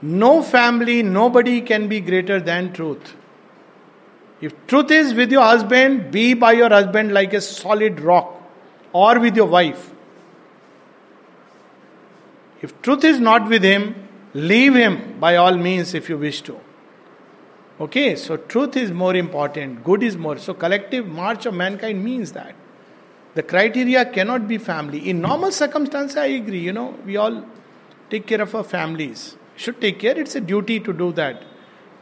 No 0.02 0.42
family, 0.42 1.02
nobody 1.02 1.62
can 1.62 1.88
be 1.88 1.98
greater 1.98 2.38
than 2.38 2.74
truth. 2.74 3.14
If 4.42 4.54
truth 4.66 4.90
is 4.90 5.14
with 5.14 5.32
your 5.32 5.44
husband, 5.44 6.10
be 6.10 6.34
by 6.34 6.52
your 6.52 6.68
husband 6.68 7.14
like 7.14 7.32
a 7.32 7.40
solid 7.40 8.00
rock, 8.00 8.38
or 8.92 9.18
with 9.18 9.34
your 9.34 9.46
wife. 9.46 9.94
If 12.60 12.82
truth 12.82 13.02
is 13.02 13.18
not 13.18 13.48
with 13.48 13.62
him, 13.62 13.94
leave 14.34 14.74
him 14.74 15.18
by 15.18 15.36
all 15.36 15.56
means 15.56 15.94
if 15.94 16.10
you 16.10 16.18
wish 16.18 16.42
to. 16.42 16.60
Okay, 17.80 18.14
so 18.14 18.36
truth 18.36 18.76
is 18.76 18.92
more 18.92 19.16
important, 19.16 19.82
good 19.84 20.02
is 20.02 20.18
more. 20.18 20.36
So, 20.36 20.52
collective 20.52 21.06
march 21.06 21.46
of 21.46 21.54
mankind 21.54 22.04
means 22.04 22.32
that. 22.32 22.54
The 23.36 23.42
criteria 23.42 24.06
cannot 24.06 24.48
be 24.48 24.56
family. 24.56 25.10
In 25.10 25.20
normal 25.20 25.52
circumstances, 25.52 26.16
I 26.16 26.26
agree, 26.40 26.58
you 26.58 26.72
know, 26.72 26.94
we 27.04 27.18
all 27.18 27.44
take 28.08 28.26
care 28.26 28.40
of 28.40 28.54
our 28.54 28.64
families. 28.64 29.36
Should 29.56 29.78
take 29.78 29.98
care, 29.98 30.18
it's 30.18 30.34
a 30.34 30.40
duty 30.40 30.80
to 30.80 30.92
do 30.92 31.12
that. 31.12 31.44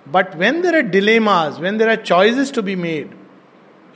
But 0.06 0.36
when 0.36 0.62
there 0.62 0.78
are 0.78 0.82
dilemmas, 0.82 1.59
when 1.59 1.78
there 1.78 1.89
are 1.89 1.97
choices 1.97 2.52
to 2.52 2.62
be 2.62 2.77
made, 2.77 3.11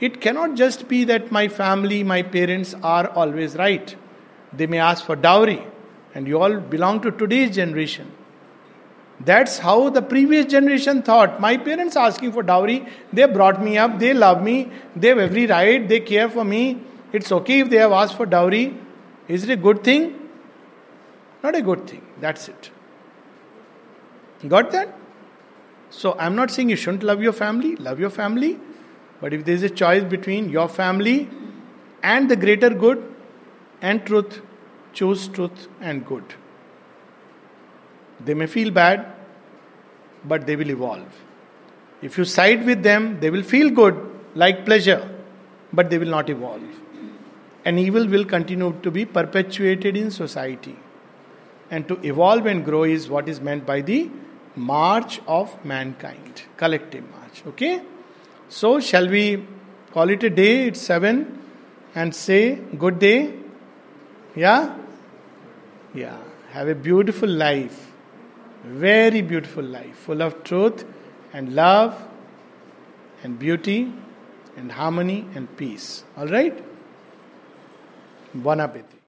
it 0.01 0.19
cannot 0.19 0.55
just 0.55 0.89
be 0.89 1.05
that 1.05 1.31
my 1.31 1.47
family, 1.47 2.03
my 2.03 2.23
parents 2.23 2.75
are 2.83 3.07
always 3.07 3.55
right. 3.55 3.95
They 4.51 4.67
may 4.67 4.79
ask 4.79 5.05
for 5.05 5.15
dowry, 5.15 5.65
and 6.13 6.27
you 6.27 6.41
all 6.41 6.57
belong 6.59 6.99
to 7.01 7.11
today's 7.11 7.55
generation. 7.55 8.11
That's 9.21 9.59
how 9.59 9.89
the 9.89 10.01
previous 10.01 10.45
generation 10.45 11.03
thought. 11.03 11.39
My 11.39 11.55
parents 11.55 11.95
asking 11.95 12.33
for 12.33 12.43
dowry, 12.43 12.85
they 13.13 13.25
brought 13.27 13.63
me 13.63 13.77
up, 13.77 13.97
they 13.97 14.13
love 14.13 14.43
me, 14.43 14.71
they 14.93 15.07
have 15.07 15.19
every 15.19 15.47
right, 15.47 15.87
they 15.87 16.01
care 16.01 16.29
for 16.29 16.43
me. 16.43 16.81
It's 17.11 17.31
okay 17.31 17.59
if 17.59 17.69
they 17.69 17.77
have 17.77 17.91
asked 17.91 18.15
for 18.15 18.25
dowry. 18.25 18.77
Is 19.27 19.43
it 19.43 19.49
a 19.49 19.55
good 19.55 19.83
thing? 19.83 20.29
Not 21.43 21.55
a 21.55 21.61
good 21.61 21.87
thing. 21.87 22.05
That's 22.19 22.49
it. 22.49 22.71
Got 24.47 24.71
that? 24.71 24.95
So 25.89 26.15
I'm 26.19 26.35
not 26.35 26.51
saying 26.51 26.69
you 26.69 26.75
shouldn't 26.75 27.03
love 27.03 27.21
your 27.21 27.33
family, 27.33 27.75
love 27.75 27.99
your 27.99 28.09
family. 28.09 28.59
But 29.21 29.33
if 29.33 29.43
there 29.45 29.55
is 29.55 29.63
a 29.63 29.69
choice 29.69 30.03
between 30.03 30.49
your 30.49 30.67
family 30.67 31.29
and 32.03 32.29
the 32.29 32.35
greater 32.35 32.69
good 32.69 33.03
and 33.81 34.05
truth, 34.05 34.41
choose 34.93 35.27
truth 35.27 35.67
and 35.81 36.05
good. 36.05 36.23
They 38.23 38.33
may 38.33 38.47
feel 38.47 38.71
bad, 38.71 39.05
but 40.23 40.45
they 40.45 40.55
will 40.55 40.69
evolve. 40.69 41.21
If 42.01 42.17
you 42.17 42.25
side 42.25 42.65
with 42.65 42.83
them, 42.83 43.19
they 43.19 43.29
will 43.29 43.43
feel 43.43 43.69
good, 43.69 43.97
like 44.35 44.65
pleasure, 44.65 45.09
but 45.73 45.89
they 45.89 45.97
will 45.97 46.09
not 46.09 46.29
evolve. 46.29 46.78
And 47.65 47.79
evil 47.79 48.07
will 48.07 48.25
continue 48.25 48.73
to 48.83 48.91
be 48.91 49.05
perpetuated 49.05 49.97
in 49.97 50.11
society. 50.11 50.77
And 51.69 51.87
to 51.87 51.99
evolve 52.05 52.45
and 52.45 52.65
grow 52.65 52.83
is 52.83 53.09
what 53.09 53.29
is 53.29 53.41
meant 53.41 53.65
by 53.65 53.81
the 53.81 54.09
march 54.55 55.19
of 55.27 55.63
mankind, 55.63 56.43
collective 56.57 57.03
march. 57.11 57.43
Okay? 57.47 57.81
So, 58.47 58.79
shall 58.79 59.07
we 59.07 59.45
call 59.91 60.09
it 60.09 60.23
a 60.23 60.29
day? 60.29 60.67
It's 60.67 60.81
seven 60.81 61.41
and 61.93 62.15
say 62.15 62.55
good 62.55 62.99
day. 62.99 63.33
Yeah? 64.35 64.75
Yeah. 65.93 66.17
Have 66.51 66.67
a 66.67 66.75
beautiful 66.75 67.29
life. 67.29 67.91
Very 68.63 69.21
beautiful 69.21 69.63
life, 69.63 69.95
full 69.97 70.21
of 70.21 70.43
truth 70.43 70.85
and 71.31 71.53
love 71.55 71.95
and 73.23 73.37
beauty 73.37 73.93
and 74.57 74.71
harmony 74.71 75.25
and 75.35 75.55
peace. 75.57 76.03
All 76.17 76.27
right? 76.27 76.63
Buen 78.33 78.59
apetito. 78.61 78.98